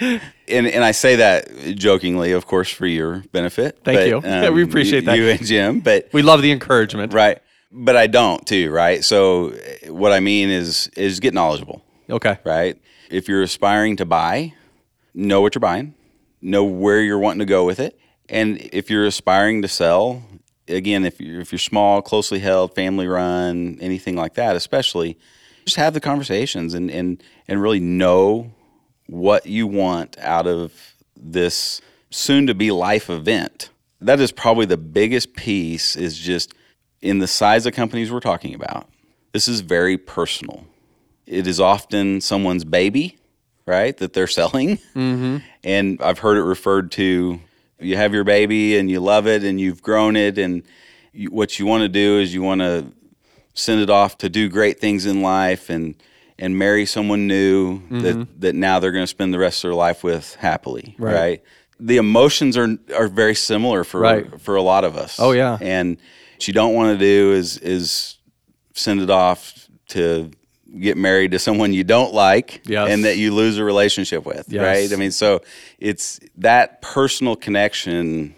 and 0.48 0.66
and 0.66 0.84
I 0.84 0.92
say 0.92 1.16
that 1.16 1.76
jokingly, 1.76 2.32
of 2.32 2.46
course, 2.46 2.70
for 2.70 2.86
your 2.86 3.22
benefit. 3.32 3.80
Thank 3.84 3.98
but, 3.98 4.08
you. 4.08 4.20
Yeah, 4.24 4.50
we 4.50 4.62
um, 4.62 4.68
appreciate 4.68 5.04
that. 5.04 5.18
You 5.18 5.28
and 5.28 5.44
Jim, 5.44 5.80
but 5.80 6.08
we 6.12 6.22
love 6.22 6.40
the 6.40 6.50
encouragement. 6.50 7.12
right, 7.12 7.42
but 7.70 7.96
I 7.96 8.06
don't 8.06 8.46
too. 8.46 8.70
Right. 8.70 9.04
So 9.04 9.54
what 9.88 10.12
I 10.12 10.20
mean 10.20 10.48
is 10.48 10.88
is 10.96 11.20
get 11.20 11.34
knowledgeable. 11.34 11.82
Okay. 12.08 12.38
Right. 12.44 12.80
If 13.10 13.28
you're 13.28 13.42
aspiring 13.42 13.96
to 13.96 14.06
buy, 14.06 14.54
know 15.14 15.40
what 15.40 15.54
you're 15.54 15.60
buying, 15.60 15.94
know 16.40 16.64
where 16.64 17.00
you're 17.00 17.18
wanting 17.18 17.40
to 17.40 17.46
go 17.46 17.64
with 17.64 17.80
it, 17.80 17.98
and 18.28 18.58
if 18.72 18.90
you're 18.90 19.06
aspiring 19.06 19.62
to 19.62 19.68
sell, 19.68 20.22
again, 20.68 21.04
if 21.04 21.20
you're 21.20 21.40
if 21.40 21.52
you're 21.52 21.58
small, 21.58 22.02
closely 22.02 22.38
held, 22.38 22.74
family 22.74 23.06
run, 23.06 23.78
anything 23.80 24.16
like 24.16 24.34
that, 24.34 24.56
especially, 24.56 25.18
just 25.64 25.76
have 25.76 25.94
the 25.94 26.00
conversations 26.00 26.74
and 26.74 26.90
and 26.90 27.22
and 27.48 27.62
really 27.62 27.80
know 27.80 28.52
what 29.06 29.46
you 29.46 29.66
want 29.66 30.16
out 30.18 30.46
of 30.46 30.94
this 31.16 31.80
soon 32.10 32.46
to 32.46 32.54
be 32.54 32.70
life 32.70 33.10
event. 33.10 33.70
That 34.00 34.20
is 34.20 34.32
probably 34.32 34.66
the 34.66 34.76
biggest 34.76 35.34
piece 35.34 35.96
is 35.96 36.16
just 36.16 36.54
in 37.02 37.18
the 37.18 37.26
size 37.26 37.66
of 37.66 37.72
companies 37.74 38.10
we're 38.12 38.20
talking 38.20 38.54
about. 38.54 38.88
This 39.32 39.48
is 39.48 39.60
very 39.60 39.96
personal. 39.96 40.64
It 41.26 41.46
is 41.46 41.60
often 41.60 42.20
someone's 42.20 42.64
baby, 42.64 43.18
right, 43.66 43.96
that 43.98 44.12
they're 44.12 44.26
selling. 44.40 44.76
Mm-hmm. 44.94 45.38
And 45.64 46.00
I've 46.02 46.18
heard 46.18 46.36
it 46.36 46.42
referred 46.42 46.90
to 46.92 47.40
you 47.78 47.96
have 47.96 48.12
your 48.12 48.24
baby 48.24 48.76
and 48.76 48.90
you 48.90 49.00
love 49.00 49.26
it 49.26 49.42
and 49.44 49.58
you've 49.60 49.82
grown 49.82 50.14
it, 50.16 50.36
and 50.38 50.62
you, 51.12 51.30
what 51.30 51.58
you 51.58 51.64
want 51.66 51.82
to 51.82 51.88
do 51.88 52.18
is 52.18 52.34
you 52.34 52.42
want 52.42 52.60
to 52.60 52.92
send 53.54 53.80
it 53.80 53.88
off 53.90 54.18
to 54.18 54.28
do 54.28 54.48
great 54.48 54.78
things 54.80 55.06
in 55.06 55.22
life 55.22 55.70
and 55.70 55.94
and 56.38 56.58
marry 56.58 56.86
someone 56.86 57.26
new 57.26 57.78
Mm-hmm. 57.80 58.00
that 58.00 58.40
that 58.40 58.54
now 58.54 58.78
they're 58.80 58.92
going 58.92 59.02
to 59.04 59.06
spend 59.06 59.32
the 59.32 59.38
rest 59.38 59.64
of 59.64 59.68
their 59.70 59.74
life 59.74 60.02
with 60.04 60.34
happily, 60.36 60.94
right? 60.98 61.42
The 61.78 61.96
emotions 61.96 62.56
are 62.58 62.76
are 62.94 63.08
very 63.08 63.34
similar 63.34 63.84
for 63.84 64.00
Right. 64.00 64.40
for 64.40 64.56
a 64.56 64.62
lot 64.62 64.84
of 64.84 64.96
us. 64.96 65.18
Oh, 65.18 65.32
yeah. 65.32 65.56
And 65.60 65.96
what 66.40 66.48
you 66.48 66.54
don't 66.54 66.72
want 66.74 66.98
to 66.98 67.04
do 67.04 67.32
is 67.34 67.58
is 67.58 68.16
send 68.72 69.02
it 69.02 69.10
off 69.10 69.68
to 69.88 70.30
get 70.78 70.96
married 70.96 71.32
to 71.32 71.38
someone 71.38 71.74
you 71.74 71.84
don't 71.84 72.14
like 72.14 72.62
Yes. 72.64 72.88
and 72.88 73.04
that 73.04 73.18
you 73.18 73.34
lose 73.34 73.58
a 73.58 73.64
relationship 73.64 74.24
with, 74.24 74.46
Yes. 74.48 74.62
right? 74.62 74.90
I 74.90 74.96
mean, 74.98 75.10
so 75.10 75.42
it's 75.78 76.18
that 76.38 76.80
personal 76.80 77.36
connection 77.36 78.34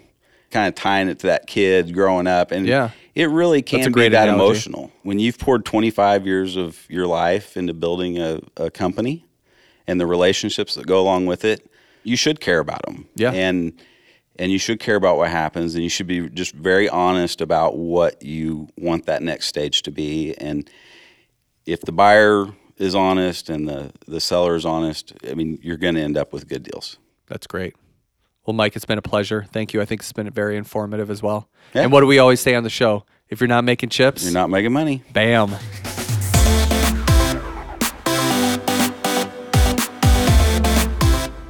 kind 0.51 0.67
of 0.67 0.75
tying 0.75 1.07
it 1.07 1.19
to 1.19 1.27
that 1.27 1.47
kid 1.47 1.93
growing 1.93 2.27
up 2.27 2.51
and 2.51 2.67
Yeah. 2.67 2.89
it 3.15 3.29
really 3.29 3.61
can 3.61 3.89
be 3.93 4.09
that 4.09 4.27
analogy. 4.27 4.33
emotional. 4.43 4.91
When 5.03 5.17
you've 5.19 5.37
poured 5.39 5.63
25 5.63 6.25
years 6.27 6.57
of 6.57 6.85
your 6.89 7.07
life 7.07 7.55
into 7.55 7.73
building 7.73 8.17
a, 8.19 8.41
a 8.57 8.69
company 8.69 9.23
and 9.87 9.97
the 9.97 10.05
relationships 10.07 10.75
that 10.75 10.85
go 10.87 10.99
along 10.99 11.27
with 11.27 11.45
it, 11.45 11.69
you 12.03 12.17
should 12.17 12.41
care 12.41 12.59
about 12.59 12.85
them. 12.85 13.07
Yeah. 13.15 13.31
And 13.31 13.71
and 14.37 14.51
you 14.51 14.57
should 14.57 14.79
care 14.79 14.95
about 14.95 15.17
what 15.17 15.29
happens 15.29 15.75
and 15.75 15.83
you 15.83 15.89
should 15.89 16.07
be 16.07 16.29
just 16.29 16.53
very 16.55 16.89
honest 16.89 17.41
about 17.41 17.77
what 17.77 18.21
you 18.23 18.67
want 18.77 19.05
that 19.05 19.21
next 19.21 19.47
stage 19.47 19.81
to 19.83 19.91
be 19.91 20.33
and 20.35 20.69
if 21.65 21.81
the 21.81 21.91
buyer 21.91 22.47
is 22.77 22.95
honest 22.95 23.49
and 23.49 23.67
the 23.69 23.91
the 24.07 24.19
seller 24.19 24.55
is 24.55 24.65
honest, 24.65 25.13
I 25.29 25.33
mean, 25.35 25.59
you're 25.61 25.77
going 25.77 25.95
to 25.95 26.01
end 26.01 26.17
up 26.17 26.33
with 26.33 26.47
good 26.49 26.63
deals. 26.63 26.97
That's 27.27 27.47
great. 27.47 27.75
Well, 28.45 28.53
Mike, 28.53 28.75
it's 28.75 28.83
been 28.83 28.97
a 28.97 29.01
pleasure. 29.03 29.45
Thank 29.53 29.73
you. 29.73 29.79
I 29.81 29.85
think 29.85 30.01
it's 30.01 30.11
been 30.11 30.29
very 30.29 30.57
informative 30.57 31.09
as 31.09 31.23
well. 31.23 31.47
Yeah. 31.73 31.83
And 31.83 31.91
what 31.93 32.01
do 32.01 32.07
we 32.07 32.19
always 32.19 32.41
say 32.41 32.55
on 32.55 32.63
the 32.63 32.69
show? 32.69 33.05
If 33.29 33.39
you're 33.39 33.47
not 33.47 33.63
making 33.63 33.89
chips, 33.89 34.23
You're 34.25 34.33
not 34.33 34.49
making 34.49 34.73
money. 34.73 35.03
bam. 35.13 35.55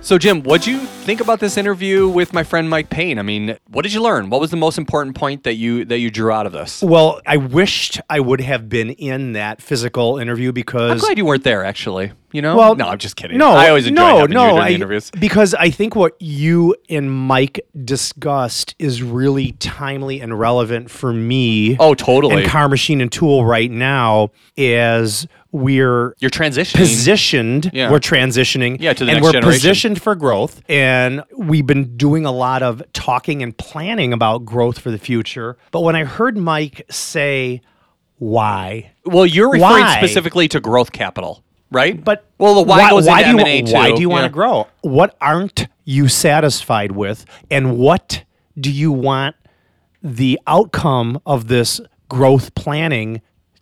So, 0.01 0.17
Jim, 0.17 0.43
what'd 0.43 0.67
you 0.67 0.79
think 1.03 1.21
about 1.21 1.39
this 1.39 1.57
interview 1.57 2.07
with 2.07 2.33
my 2.33 2.43
friend 2.43 2.69
Mike 2.69 2.89
Payne? 2.89 3.19
I 3.19 3.21
mean, 3.21 3.57
what 3.67 3.81
did 3.83 3.93
you 3.93 4.01
learn? 4.01 4.29
What 4.29 4.39
was 4.41 4.51
the 4.51 4.57
most 4.57 4.77
important 4.77 5.15
point 5.15 5.43
that 5.43 5.55
you 5.55 5.85
that 5.85 5.99
you 5.99 6.09
drew 6.09 6.31
out 6.31 6.45
of 6.45 6.51
this? 6.53 6.81
Well, 6.81 7.21
I 7.25 7.37
wished 7.37 7.99
I 8.09 8.19
would 8.19 8.41
have 8.41 8.69
been 8.69 8.91
in 8.91 9.33
that 9.33 9.61
physical 9.61 10.17
interview 10.17 10.51
because 10.51 10.91
I'm 10.91 10.97
glad 10.97 11.17
you 11.17 11.25
weren't 11.25 11.43
there. 11.43 11.63
Actually, 11.65 12.13
you 12.31 12.41
know. 12.41 12.55
Well, 12.55 12.75
no, 12.75 12.87
I'm 12.87 12.97
just 12.97 13.15
kidding. 13.15 13.37
No, 13.37 13.51
I 13.51 13.69
always 13.69 13.85
enjoy 13.87 14.01
no, 14.01 14.25
no, 14.25 14.57
I- 14.57 14.69
the 14.69 14.75
interviews. 14.75 15.11
because 15.11 15.53
I 15.53 15.69
think 15.69 15.95
what 15.95 16.15
you 16.21 16.75
and 16.89 17.11
Mike 17.11 17.59
discussed 17.83 18.75
is 18.79 19.03
really 19.03 19.51
timely 19.53 20.21
and 20.21 20.39
relevant 20.39 20.89
for 20.89 21.11
me. 21.13 21.77
Oh, 21.79 21.93
totally. 21.93 22.43
And 22.43 22.49
Carr 22.51 22.69
Machine 22.69 23.01
and 23.01 23.11
Tool 23.11 23.45
right 23.45 23.69
now 23.69 24.31
is 24.55 25.27
we're 25.51 26.15
You're 26.19 26.31
transitioning. 26.31 26.77
positioned. 26.77 27.69
Yeah. 27.73 27.91
We're 27.91 27.99
transitioning. 27.99 28.77
Yeah, 28.79 28.93
to 28.93 29.05
the 29.05 29.11
and 29.11 29.17
next 29.17 29.25
we're 29.25 29.31
generation. 29.33 29.59
positioned 29.59 30.01
for 30.01 30.15
growth. 30.15 30.61
And 30.67 30.92
we've 31.37 31.65
been 31.65 31.95
doing 31.97 32.25
a 32.25 32.31
lot 32.31 32.63
of 32.63 32.81
talking 32.93 33.41
and 33.43 33.57
planning 33.57 34.13
about 34.13 34.45
growth 34.45 34.79
for 34.79 34.91
the 34.91 34.97
future. 34.97 35.57
But 35.71 35.81
when 35.81 35.95
I 35.95 36.03
heard 36.03 36.37
Mike 36.37 36.85
say, 36.89 37.61
"Why?" 38.17 38.91
Well, 39.05 39.25
you're 39.25 39.51
referring 39.51 39.83
Why? 39.83 39.97
specifically 39.97 40.47
to 40.49 40.59
growth 40.59 40.91
capital, 40.91 41.43
right? 41.71 42.01
But 42.03 42.25
well, 42.37 42.55
the 42.55 42.63
why, 42.63 42.89
goes 42.89 43.05
why 43.05 43.21
into 43.21 43.31
do 43.31 43.37
you, 43.37 43.39
M&A 43.45 43.61
wa- 43.61 43.67
too. 43.67 43.73
Why 43.73 43.95
do 43.95 44.01
you 44.01 44.09
want 44.09 44.25
to 44.25 44.29
grow? 44.29 44.67
What 44.81 45.15
aren't 45.21 45.67
you 45.85 46.07
satisfied 46.07 46.91
with, 46.93 47.25
and 47.51 47.77
what 47.77 48.23
do 48.59 48.71
you 48.71 48.91
want 48.91 49.35
the 50.01 50.39
outcome 50.47 51.21
of 51.25 51.47
this 51.47 51.79
growth 52.09 52.53
planning 52.55 53.21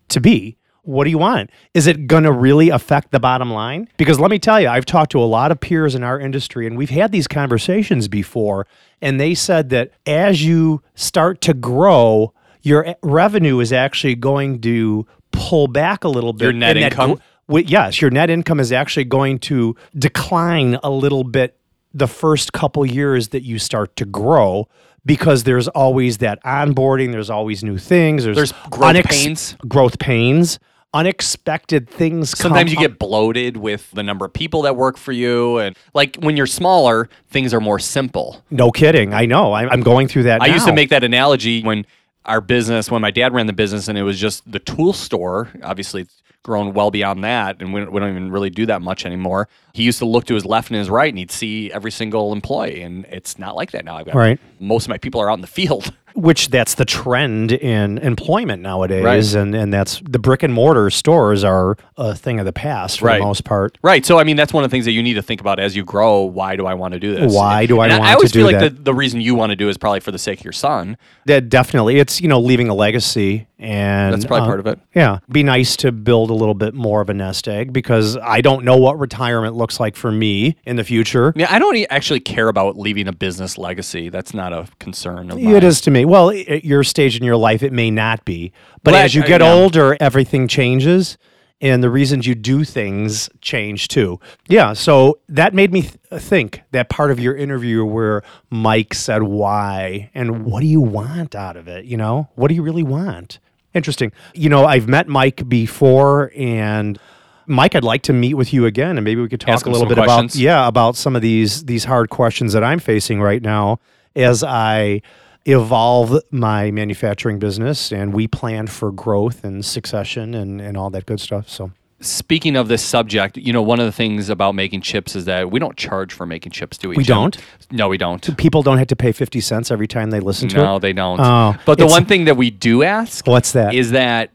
to 0.09 0.19
be? 0.19 0.57
What 0.83 1.03
do 1.03 1.09
you 1.11 1.17
want? 1.17 1.51
Is 1.73 1.85
it 1.85 2.07
going 2.07 2.23
to 2.23 2.31
really 2.31 2.69
affect 2.69 3.11
the 3.11 3.19
bottom 3.19 3.51
line? 3.51 3.87
Because 3.97 4.19
let 4.19 4.31
me 4.31 4.39
tell 4.39 4.59
you, 4.59 4.67
I've 4.67 4.85
talked 4.85 5.11
to 5.11 5.19
a 5.19 5.25
lot 5.25 5.51
of 5.51 5.59
peers 5.59 5.93
in 5.93 6.03
our 6.03 6.19
industry, 6.19 6.65
and 6.65 6.75
we've 6.75 6.89
had 6.89 7.11
these 7.11 7.27
conversations 7.27 8.07
before, 8.07 8.65
and 9.01 9.19
they 9.19 9.35
said 9.35 9.69
that 9.69 9.91
as 10.07 10.43
you 10.43 10.81
start 10.95 11.39
to 11.41 11.53
grow, 11.53 12.33
your 12.63 12.95
revenue 13.03 13.59
is 13.59 13.71
actually 13.71 14.15
going 14.15 14.59
to 14.61 15.05
pull 15.31 15.67
back 15.67 16.03
a 16.03 16.09
little 16.09 16.33
bit. 16.33 16.45
Your 16.45 16.53
net 16.53 16.77
income? 16.77 17.21
gr- 17.47 17.59
yes, 17.59 18.01
your 18.01 18.11
net 18.11 18.29
income 18.29 18.59
is 18.59 18.71
actually 18.71 19.05
going 19.05 19.39
to 19.39 19.75
decline 19.97 20.79
a 20.83 20.89
little 20.89 21.23
bit 21.23 21.57
the 21.93 22.07
first 22.07 22.53
couple 22.53 22.85
years 22.85 23.29
that 23.29 23.43
you 23.43 23.59
start 23.59 23.95
to 23.97 24.05
grow 24.05 24.67
because 25.05 25.43
there's 25.43 25.67
always 25.69 26.19
that 26.19 26.41
onboarding, 26.43 27.11
there's 27.11 27.29
always 27.29 27.63
new 27.63 27.77
things, 27.77 28.23
there's, 28.23 28.37
There's 28.37 28.53
growth 28.69 29.03
pains. 29.05 29.55
growth 29.67 29.99
pains, 29.99 30.59
unexpected 30.93 31.89
things. 31.89 32.37
Sometimes 32.37 32.71
you 32.71 32.77
come 32.77 32.83
get 32.85 32.99
bloated 32.99 33.57
with 33.57 33.89
the 33.91 34.03
number 34.03 34.25
of 34.25 34.33
people 34.33 34.61
that 34.63 34.75
work 34.75 34.97
for 34.97 35.11
you, 35.11 35.57
and 35.57 35.75
like 35.93 36.15
when 36.17 36.37
you're 36.37 36.47
smaller, 36.47 37.09
things 37.29 37.53
are 37.53 37.61
more 37.61 37.79
simple. 37.79 38.43
No 38.49 38.71
kidding, 38.71 39.13
I 39.13 39.25
know. 39.25 39.53
I'm, 39.53 39.69
I'm 39.69 39.81
going 39.81 40.07
through 40.07 40.23
that. 40.23 40.41
I 40.41 40.47
used 40.47 40.65
to 40.67 40.73
make 40.73 40.89
that 40.89 41.03
analogy 41.03 41.63
when 41.63 41.85
our 42.25 42.41
business, 42.41 42.91
when 42.91 43.01
my 43.01 43.11
dad 43.11 43.33
ran 43.33 43.47
the 43.47 43.53
business, 43.53 43.87
and 43.87 43.97
it 43.97 44.03
was 44.03 44.19
just 44.19 44.49
the 44.51 44.59
tool 44.59 44.93
store. 44.93 45.49
Obviously, 45.63 46.01
it's 46.03 46.21
grown 46.43 46.73
well 46.73 46.91
beyond 46.91 47.23
that, 47.23 47.61
and 47.61 47.73
we 47.73 47.81
don't, 47.81 47.91
we 47.91 47.99
don't 47.99 48.09
even 48.11 48.31
really 48.31 48.49
do 48.49 48.65
that 48.65 48.81
much 48.81 49.05
anymore. 49.05 49.47
He 49.73 49.83
used 49.83 49.99
to 49.99 50.05
look 50.05 50.25
to 50.25 50.33
his 50.35 50.45
left 50.45 50.69
and 50.69 50.77
his 50.77 50.89
right, 50.89 51.09
and 51.09 51.17
he'd 51.17 51.31
see 51.31 51.71
every 51.71 51.91
single 51.91 52.33
employee, 52.33 52.81
and 52.81 53.05
it's 53.05 53.37
not 53.39 53.55
like 53.55 53.71
that 53.71 53.85
now. 53.85 53.97
I've 53.97 54.05
got 54.07 54.15
Right. 54.15 54.39
most 54.59 54.85
of 54.85 54.89
my 54.89 54.97
people 54.97 55.21
are 55.21 55.29
out 55.31 55.35
in 55.35 55.41
the 55.41 55.47
field. 55.47 55.93
which 56.15 56.49
that's 56.49 56.75
the 56.75 56.85
trend 56.85 57.51
in 57.51 57.97
employment 57.99 58.61
nowadays 58.61 59.03
Right. 59.03 59.41
and 59.41 59.55
and 59.55 59.73
that's 59.73 60.01
the 60.07 60.19
brick 60.19 60.43
and 60.43 60.53
mortar 60.53 60.89
stores 60.89 61.43
are 61.43 61.77
a 61.97 62.15
thing 62.15 62.39
of 62.39 62.45
the 62.45 62.53
past 62.53 62.99
for 62.99 63.05
Right. 63.07 63.19
the 63.19 63.25
most 63.25 63.43
part 63.43 63.77
Right. 63.81 64.05
So 64.05 64.19
I 64.19 64.23
mean, 64.23 64.35
that's 64.35 64.53
one 64.53 64.63
of 64.63 64.69
the 64.69 64.73
things 64.73 64.85
that 64.85 64.91
you 64.91 65.03
need 65.03 65.13
to 65.15 65.21
think 65.21 65.41
about 65.41 65.59
as 65.59 65.75
you 65.75 65.83
grow. 65.83 66.21
Why 66.23 66.55
do 66.55 66.65
I 66.65 66.73
want 66.73 66.93
to 66.93 66.99
do 66.99 67.13
this? 67.15 67.33
Why 67.33 67.65
do 67.65 67.79
I 67.79 67.87
And 67.87 67.99
want 67.99 68.09
I 68.09 68.13
always 68.13 68.31
to 68.31 68.39
feel 68.39 68.45
like 68.45 68.59
that? 68.59 68.75
the, 68.77 68.83
the 68.83 68.93
reason 68.93 69.21
you 69.21 69.35
want 69.35 69.51
to 69.51 69.55
do 69.55 69.69
is 69.69 69.77
probably 69.77 69.99
for 69.99 70.11
the 70.11 70.19
sake 70.19 70.39
of 70.39 70.45
your 70.45 70.51
son. 70.53 70.97
that 71.25 71.49
definitely 71.49 71.97
it's 71.99 72.19
you 72.21 72.27
know 72.27 72.39
leaving 72.39 72.67
a 72.69 72.73
legacy 72.73 73.47
and 73.59 74.11
That's 74.13 74.25
probably 74.25 74.43
uh, 74.45 74.47
part 74.47 74.59
of 74.59 74.67
it. 74.67 74.79
yeah 74.95 75.19
be 75.31 75.43
nice 75.43 75.75
to 75.77 75.91
build 75.91 76.31
a 76.31 76.33
little 76.33 76.55
bit 76.55 76.73
more 76.73 76.99
of 77.01 77.09
a 77.09 77.13
nest 77.13 77.47
egg 77.47 77.71
because 77.71 78.17
i 78.17 78.41
don't 78.41 78.65
know 78.65 78.75
what 78.75 78.97
retirement 78.99 79.55
looks 79.55 79.79
like 79.79 79.95
for 79.95 80.11
me 80.11 80.55
in 80.65 80.77
the 80.77 80.83
future 80.83 81.31
Yeah, 81.35 81.47
I 81.53 81.59
don't 81.59 81.77
actually 81.91 82.19
care 82.21 82.47
about 82.47 82.77
leaving 82.77 83.07
a 83.07 83.11
business 83.13 83.57
legacy. 83.57 84.09
That's 84.09 84.33
not 84.33 84.51
a 84.53 84.67
concern. 84.79 85.31
It 85.31 85.63
is 85.63 85.79
to 85.81 85.91
me. 85.91 86.00
Well, 86.05 86.29
at 86.29 86.63
your 86.63 86.83
stage 86.83 87.17
in 87.17 87.23
your 87.23 87.37
life, 87.37 87.63
it 87.63 87.73
may 87.73 87.91
not 87.91 88.25
be. 88.25 88.51
But 88.83 88.93
as 88.95 89.15
you 89.15 89.23
get 89.23 89.41
yeah. 89.41 89.53
older, 89.53 89.97
everything 89.99 90.47
changes. 90.47 91.17
And 91.63 91.83
the 91.83 91.91
reasons 91.91 92.25
you 92.25 92.33
do 92.33 92.63
things 92.63 93.29
change 93.39 93.87
too. 93.87 94.19
Yeah. 94.47 94.73
So 94.73 95.19
that 95.29 95.53
made 95.53 95.71
me 95.71 95.83
th- 95.83 96.21
think 96.21 96.63
that 96.71 96.89
part 96.89 97.11
of 97.11 97.19
your 97.19 97.35
interview 97.35 97.85
where 97.85 98.23
Mike 98.49 98.95
said, 98.95 99.21
Why? 99.21 100.09
And 100.15 100.43
what 100.43 100.61
do 100.61 100.65
you 100.65 100.81
want 100.81 101.35
out 101.35 101.57
of 101.57 101.67
it? 101.67 101.85
You 101.85 101.97
know, 101.97 102.29
what 102.33 102.47
do 102.47 102.55
you 102.55 102.63
really 102.63 102.81
want? 102.81 103.37
Interesting. 103.75 104.11
You 104.33 104.49
know, 104.49 104.65
I've 104.65 104.87
met 104.87 105.07
Mike 105.07 105.47
before 105.47 106.31
and. 106.35 106.99
Mike, 107.47 107.75
I'd 107.75 107.83
like 107.83 108.03
to 108.03 108.13
meet 108.13 108.35
with 108.35 108.53
you 108.53 108.65
again, 108.65 108.97
and 108.97 109.03
maybe 109.03 109.19
we 109.19 109.27
could 109.27 109.41
talk 109.41 109.49
Ask 109.49 109.65
a 109.65 109.69
little 109.69 109.87
bit 109.87 109.97
about 109.97 110.35
yeah 110.35 110.67
about 110.67 110.95
some 110.95 111.17
of 111.17 111.21
these 111.21 111.65
these 111.65 111.83
hard 111.83 112.09
questions 112.09 112.53
that 112.53 112.63
I'm 112.63 112.79
facing 112.79 113.19
right 113.19 113.41
now 113.41 113.79
as 114.15 114.43
I 114.43 115.01
evolve 115.45 116.19
my 116.31 116.71
manufacturing 116.71 117.39
business 117.39 117.91
and 117.91 118.13
we 118.13 118.27
plan 118.27 118.67
for 118.67 118.91
growth 118.91 119.43
and 119.43 119.65
succession 119.65 120.33
and, 120.35 120.61
and 120.61 120.77
all 120.77 120.89
that 120.91 121.05
good 121.05 121.19
stuff. 121.19 121.49
So 121.49 121.71
Speaking 122.03 122.55
of 122.55 122.67
this 122.67 122.81
subject, 122.83 123.37
you 123.37 123.53
know, 123.53 123.61
one 123.61 123.79
of 123.79 123.85
the 123.85 123.91
things 123.91 124.29
about 124.29 124.55
making 124.55 124.81
chips 124.81 125.15
is 125.15 125.25
that 125.25 125.51
we 125.51 125.59
don't 125.59 125.77
charge 125.77 126.13
for 126.13 126.25
making 126.25 126.51
chips, 126.51 126.79
do 126.79 126.89
we? 126.89 126.95
We 126.95 127.03
don't? 127.03 127.37
No, 127.69 127.87
we 127.89 127.97
don't. 127.99 128.35
people 128.37 128.63
don't 128.63 128.79
have 128.79 128.87
to 128.87 128.95
pay 128.95 129.11
50 129.11 129.39
cents 129.39 129.69
every 129.69 129.87
time 129.87 130.09
they 130.09 130.19
listen 130.19 130.49
to 130.49 130.57
No, 130.57 130.77
it. 130.77 130.79
they 130.79 130.93
don't. 130.93 131.19
Oh, 131.19 131.55
but 131.63 131.77
the 131.77 131.85
one 131.85 132.05
thing 132.05 132.25
that 132.25 132.37
we 132.37 132.49
do 132.49 132.81
ask 132.81 133.27
What's 133.27 133.51
that? 133.51 133.75
is 133.75 133.91
that 133.91 134.31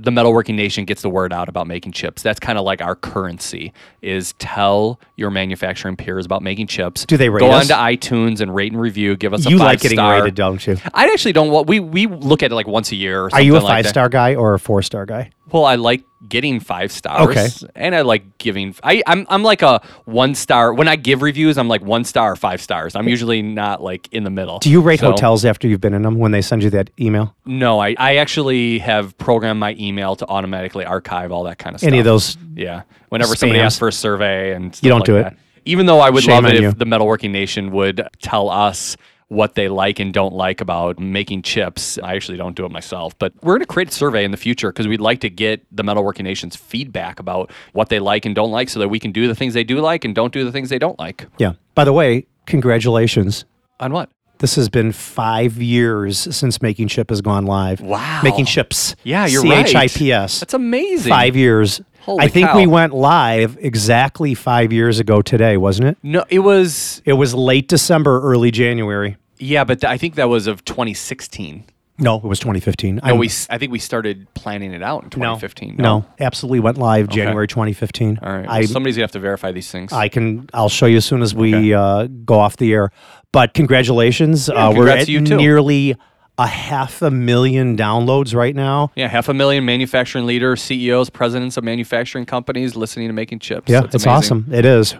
the 0.00 0.10
metalworking 0.12 0.54
nation 0.54 0.84
gets 0.84 1.02
the 1.02 1.10
word 1.10 1.32
out 1.32 1.48
about 1.48 1.66
making 1.66 1.90
chips. 1.92 2.22
That's 2.22 2.38
kind 2.38 2.56
of 2.56 2.64
like 2.64 2.80
our 2.80 2.94
currency 2.94 3.72
is 4.00 4.32
tell 4.34 5.00
your 5.16 5.30
manufacturing 5.30 5.96
peers 5.96 6.24
about 6.24 6.40
making 6.42 6.68
chips. 6.68 7.04
Do 7.04 7.16
they 7.16 7.28
rate 7.28 7.40
Go 7.40 7.50
us? 7.50 7.68
onto 7.70 7.74
iTunes 7.82 8.40
and 8.40 8.54
rate 8.54 8.70
and 8.72 8.80
review. 8.80 9.16
Give 9.16 9.34
us 9.34 9.44
a 9.44 9.50
you 9.50 9.58
five 9.58 9.66
like 9.66 9.80
getting 9.80 9.96
star. 9.96 10.20
rated, 10.20 10.36
don't 10.36 10.64
you? 10.66 10.76
I 10.94 11.06
actually 11.08 11.32
don't. 11.32 11.50
want 11.50 11.66
We 11.68 11.80
we 11.80 12.06
look 12.06 12.42
at 12.44 12.52
it 12.52 12.54
like 12.54 12.68
once 12.68 12.92
a 12.92 12.96
year. 12.96 13.24
Or 13.24 13.34
Are 13.34 13.40
you 13.40 13.56
a 13.56 13.60
five 13.60 13.86
star 13.88 14.08
guy 14.08 14.34
or 14.36 14.54
a 14.54 14.58
four 14.60 14.82
star 14.82 15.04
guy? 15.04 15.30
Well, 15.52 15.64
I 15.64 15.76
like 15.76 16.04
getting 16.28 16.60
five 16.60 16.90
stars. 16.92 17.28
Okay. 17.28 17.72
And 17.74 17.94
I 17.94 18.02
like 18.02 18.38
giving. 18.38 18.74
I 18.82 19.02
I'm 19.06 19.26
I'm 19.28 19.42
like 19.42 19.62
a 19.62 19.80
one 20.04 20.34
star. 20.34 20.74
When 20.74 20.88
I 20.88 20.96
give 20.96 21.22
reviews, 21.22 21.56
I'm 21.58 21.68
like 21.68 21.82
one 21.82 22.04
star 22.04 22.32
or 22.32 22.36
five 22.36 22.60
stars. 22.60 22.94
I'm 22.96 23.08
usually 23.08 23.40
not 23.42 23.82
like 23.82 24.08
in 24.12 24.24
the 24.24 24.30
middle. 24.30 24.58
Do 24.58 24.70
you 24.70 24.80
rate 24.80 25.00
So- 25.00 25.10
hotels 25.12 25.44
after 25.44 25.68
you've 25.68 25.80
been 25.80 25.94
in 25.94 26.02
them 26.02 26.18
when 26.18 26.32
they 26.32 26.42
send 26.42 26.62
you 26.62 26.70
that 26.70 26.90
email? 27.00 27.34
No, 27.46 27.78
I, 27.80 27.94
I 27.98 28.16
actually 28.16 28.78
have 28.80 29.16
programmed 29.18 29.60
my 29.60 29.74
email 29.78 30.16
to 30.16 30.26
automatically 30.28 30.84
archive 30.84 31.32
all 31.32 31.44
that 31.44 31.58
kind 31.58 31.74
of 31.74 31.80
stuff. 31.80 31.88
Any 31.88 31.98
of 31.98 32.04
those? 32.04 32.36
Yeah. 32.54 32.82
Whenever 33.08 33.34
somebody 33.36 33.60
asks 33.60 33.78
for 33.78 33.88
a 33.88 33.92
survey 33.92 34.52
and 34.54 34.74
stuff 34.74 34.84
You 34.84 34.90
don't 34.90 35.00
like 35.00 35.06
do 35.06 35.16
it? 35.16 35.34
Even 35.64 35.86
though 35.86 36.00
I 36.00 36.10
would 36.10 36.24
Shame 36.24 36.44
love 36.44 36.52
it 36.52 36.58
on 36.58 36.64
if 36.64 36.78
the 36.78 36.84
Metalworking 36.86 37.30
Nation 37.30 37.70
would 37.72 38.06
tell 38.22 38.48
us 38.48 38.96
what 39.28 39.54
they 39.54 39.68
like 39.68 39.98
and 40.00 40.12
don't 40.12 40.34
like 40.34 40.60
about 40.60 40.98
making 40.98 41.42
chips. 41.42 41.98
I 42.02 42.14
actually 42.14 42.38
don't 42.38 42.56
do 42.56 42.64
it 42.64 42.70
myself, 42.70 43.16
but 43.18 43.32
we're 43.42 43.54
going 43.54 43.60
to 43.60 43.66
create 43.66 43.90
a 43.90 43.92
survey 43.92 44.24
in 44.24 44.30
the 44.30 44.36
future 44.36 44.70
because 44.70 44.88
we'd 44.88 45.00
like 45.00 45.20
to 45.20 45.30
get 45.30 45.64
the 45.70 45.82
Metalworking 45.82 46.24
Nation's 46.24 46.56
feedback 46.56 47.20
about 47.20 47.50
what 47.72 47.90
they 47.90 48.00
like 48.00 48.24
and 48.24 48.34
don't 48.34 48.50
like 48.50 48.70
so 48.70 48.80
that 48.80 48.88
we 48.88 48.98
can 48.98 49.12
do 49.12 49.28
the 49.28 49.34
things 49.34 49.54
they 49.54 49.64
do 49.64 49.80
like 49.80 50.04
and 50.04 50.14
don't 50.14 50.32
do 50.32 50.44
the 50.44 50.52
things 50.52 50.70
they 50.70 50.78
don't 50.78 50.98
like. 50.98 51.26
Yeah. 51.38 51.52
By 51.74 51.84
the 51.84 51.92
way, 51.92 52.26
congratulations. 52.46 53.44
On 53.80 53.92
what? 53.92 54.10
This 54.38 54.54
has 54.54 54.68
been 54.68 54.92
five 54.92 55.56
years 55.56 56.18
since 56.34 56.62
Making 56.62 56.88
Chip 56.88 57.10
has 57.10 57.20
gone 57.20 57.44
live. 57.44 57.80
Wow. 57.80 58.20
Making 58.22 58.46
Chips. 58.46 58.94
Yeah, 59.02 59.26
you're 59.26 59.42
right. 59.42 59.66
C-H-I-P-S. 59.66 60.40
That's 60.40 60.54
amazing. 60.54 61.10
Five 61.10 61.36
years. 61.36 61.82
Holy 62.08 62.24
I 62.24 62.28
think 62.28 62.48
cow. 62.48 62.56
we 62.56 62.66
went 62.66 62.94
live 62.94 63.58
exactly 63.60 64.32
five 64.32 64.72
years 64.72 64.98
ago 64.98 65.20
today, 65.20 65.58
wasn't 65.58 65.88
it? 65.88 65.98
No, 66.02 66.24
it 66.30 66.38
was 66.38 67.02
It 67.04 67.12
was 67.12 67.34
late 67.34 67.68
December, 67.68 68.22
early 68.22 68.50
January. 68.50 69.18
yeah, 69.38 69.64
but 69.64 69.82
th- 69.82 69.90
I 69.90 69.98
think 69.98 70.14
that 70.14 70.30
was 70.30 70.46
of 70.46 70.64
2016. 70.64 71.64
No, 71.98 72.16
it 72.16 72.22
was 72.24 72.38
2015. 72.38 72.94
No, 72.94 73.00
I'm- 73.04 73.18
we. 73.18 73.26
s- 73.26 73.46
I 73.50 73.58
think 73.58 73.72
we 73.72 73.78
started 73.78 74.26
planning 74.32 74.72
it 74.72 74.82
out 74.82 75.00
in 75.02 75.06
no, 75.08 75.34
2015. 75.34 75.76
No, 75.78 76.06
absolutely 76.18 76.60
went 76.60 76.78
live 76.78 77.08
January 77.10 77.46
2015. 77.46 78.20
All 78.22 78.32
right. 78.32 78.46
Well, 78.46 78.50
I, 78.56 78.64
somebody's 78.64 78.96
gonna 78.96 79.02
have 79.04 79.10
to 79.12 79.18
verify 79.18 79.52
these 79.52 79.70
things. 79.70 79.92
I 79.92 80.08
can. 80.08 80.48
I'll 80.54 80.68
show 80.70 80.86
you 80.86 80.96
as 80.96 81.04
soon 81.04 81.20
as 81.20 81.34
we 81.34 81.74
uh, 81.74 82.06
go 82.24 82.38
off 82.38 82.56
the 82.56 82.72
air. 82.72 82.90
But 83.32 83.52
congratulations, 83.52 84.48
uh, 84.48 84.54
we're 84.70 84.76
congrats 84.86 85.02
at 85.02 85.06
to 85.06 85.12
you 85.12 85.20
too. 85.26 85.36
nearly 85.36 85.96
a 86.38 86.46
half 86.46 87.02
a 87.02 87.10
million 87.10 87.76
downloads 87.76 88.34
right 88.34 88.54
now. 88.54 88.92
yeah, 88.94 89.08
half 89.08 89.28
a 89.28 89.34
million 89.34 89.64
manufacturing 89.64 90.24
leaders, 90.24 90.62
CEOs, 90.62 91.10
presidents 91.10 91.56
of 91.56 91.64
manufacturing 91.64 92.24
companies 92.26 92.76
listening 92.76 93.08
to 93.08 93.12
making 93.12 93.40
chips. 93.40 93.68
Yeah, 93.68 93.80
That's 93.80 93.96
it's 93.96 94.04
amazing. 94.06 94.16
awesome. 94.44 94.46
It 94.52 94.64
is. 94.64 94.94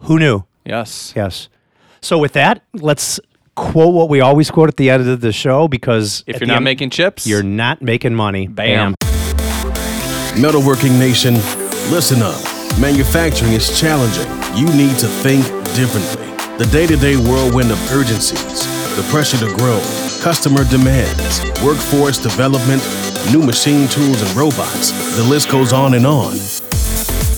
Who 0.00 0.18
knew? 0.18 0.44
Yes. 0.64 1.12
Yes. 1.16 1.48
So 2.00 2.18
with 2.18 2.32
that, 2.34 2.62
let's 2.74 3.18
quote 3.56 3.92
what 3.94 4.08
we 4.08 4.20
always 4.20 4.50
quote 4.50 4.68
at 4.68 4.76
the 4.76 4.90
end 4.90 5.08
of 5.08 5.20
the 5.20 5.32
show 5.32 5.66
because 5.68 6.22
If 6.26 6.40
you're 6.40 6.46
not 6.46 6.56
end- 6.56 6.64
making 6.64 6.90
chips, 6.90 7.26
you're 7.26 7.42
not 7.42 7.82
making 7.82 8.14
money. 8.14 8.46
Bam. 8.46 8.94
Metalworking 10.34 10.98
Nation, 10.98 11.34
listen 11.90 12.20
up. 12.22 12.34
Manufacturing 12.80 13.52
is 13.52 13.78
challenging. 13.80 14.26
You 14.56 14.66
need 14.76 14.96
to 14.98 15.06
think 15.06 15.44
differently. 15.76 16.26
The 16.58 16.66
day 16.70 16.86
to 16.86 16.96
day 16.96 17.16
whirlwind 17.16 17.70
of 17.70 17.78
urgencies, 17.92 18.66
the 18.96 19.02
pressure 19.10 19.38
to 19.38 19.46
grow, 19.56 19.78
customer 20.24 20.64
demands, 20.70 21.42
workforce 21.62 22.16
development, 22.16 22.80
new 23.30 23.42
machine 23.42 23.86
tools 23.88 24.22
and 24.22 24.30
robots, 24.34 24.90
the 25.18 25.22
list 25.22 25.50
goes 25.50 25.70
on 25.70 25.92
and 25.92 26.06
on. 26.06 26.32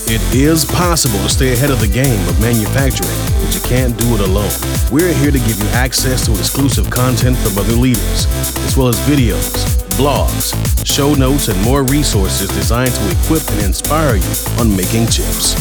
It 0.06 0.22
is 0.32 0.64
possible 0.64 1.18
to 1.18 1.28
stay 1.28 1.52
ahead 1.52 1.72
of 1.72 1.80
the 1.80 1.88
game 1.88 2.28
of 2.28 2.40
manufacturing, 2.40 3.18
but 3.42 3.52
you 3.52 3.60
can't 3.62 3.98
do 3.98 4.14
it 4.14 4.20
alone. 4.20 4.54
We're 4.92 5.12
here 5.14 5.32
to 5.32 5.38
give 5.38 5.58
you 5.58 5.68
access 5.70 6.24
to 6.26 6.32
exclusive 6.38 6.88
content 6.88 7.36
from 7.38 7.58
other 7.58 7.72
leaders, 7.72 8.26
as 8.62 8.76
well 8.76 8.86
as 8.86 9.00
videos, 9.00 9.66
blogs, 9.98 10.54
show 10.86 11.12
notes, 11.14 11.48
and 11.48 11.60
more 11.64 11.82
resources 11.82 12.48
designed 12.50 12.92
to 12.92 13.10
equip 13.18 13.42
and 13.50 13.62
inspire 13.62 14.14
you 14.14 14.32
on 14.60 14.70
making 14.76 15.08
chips. 15.08 15.56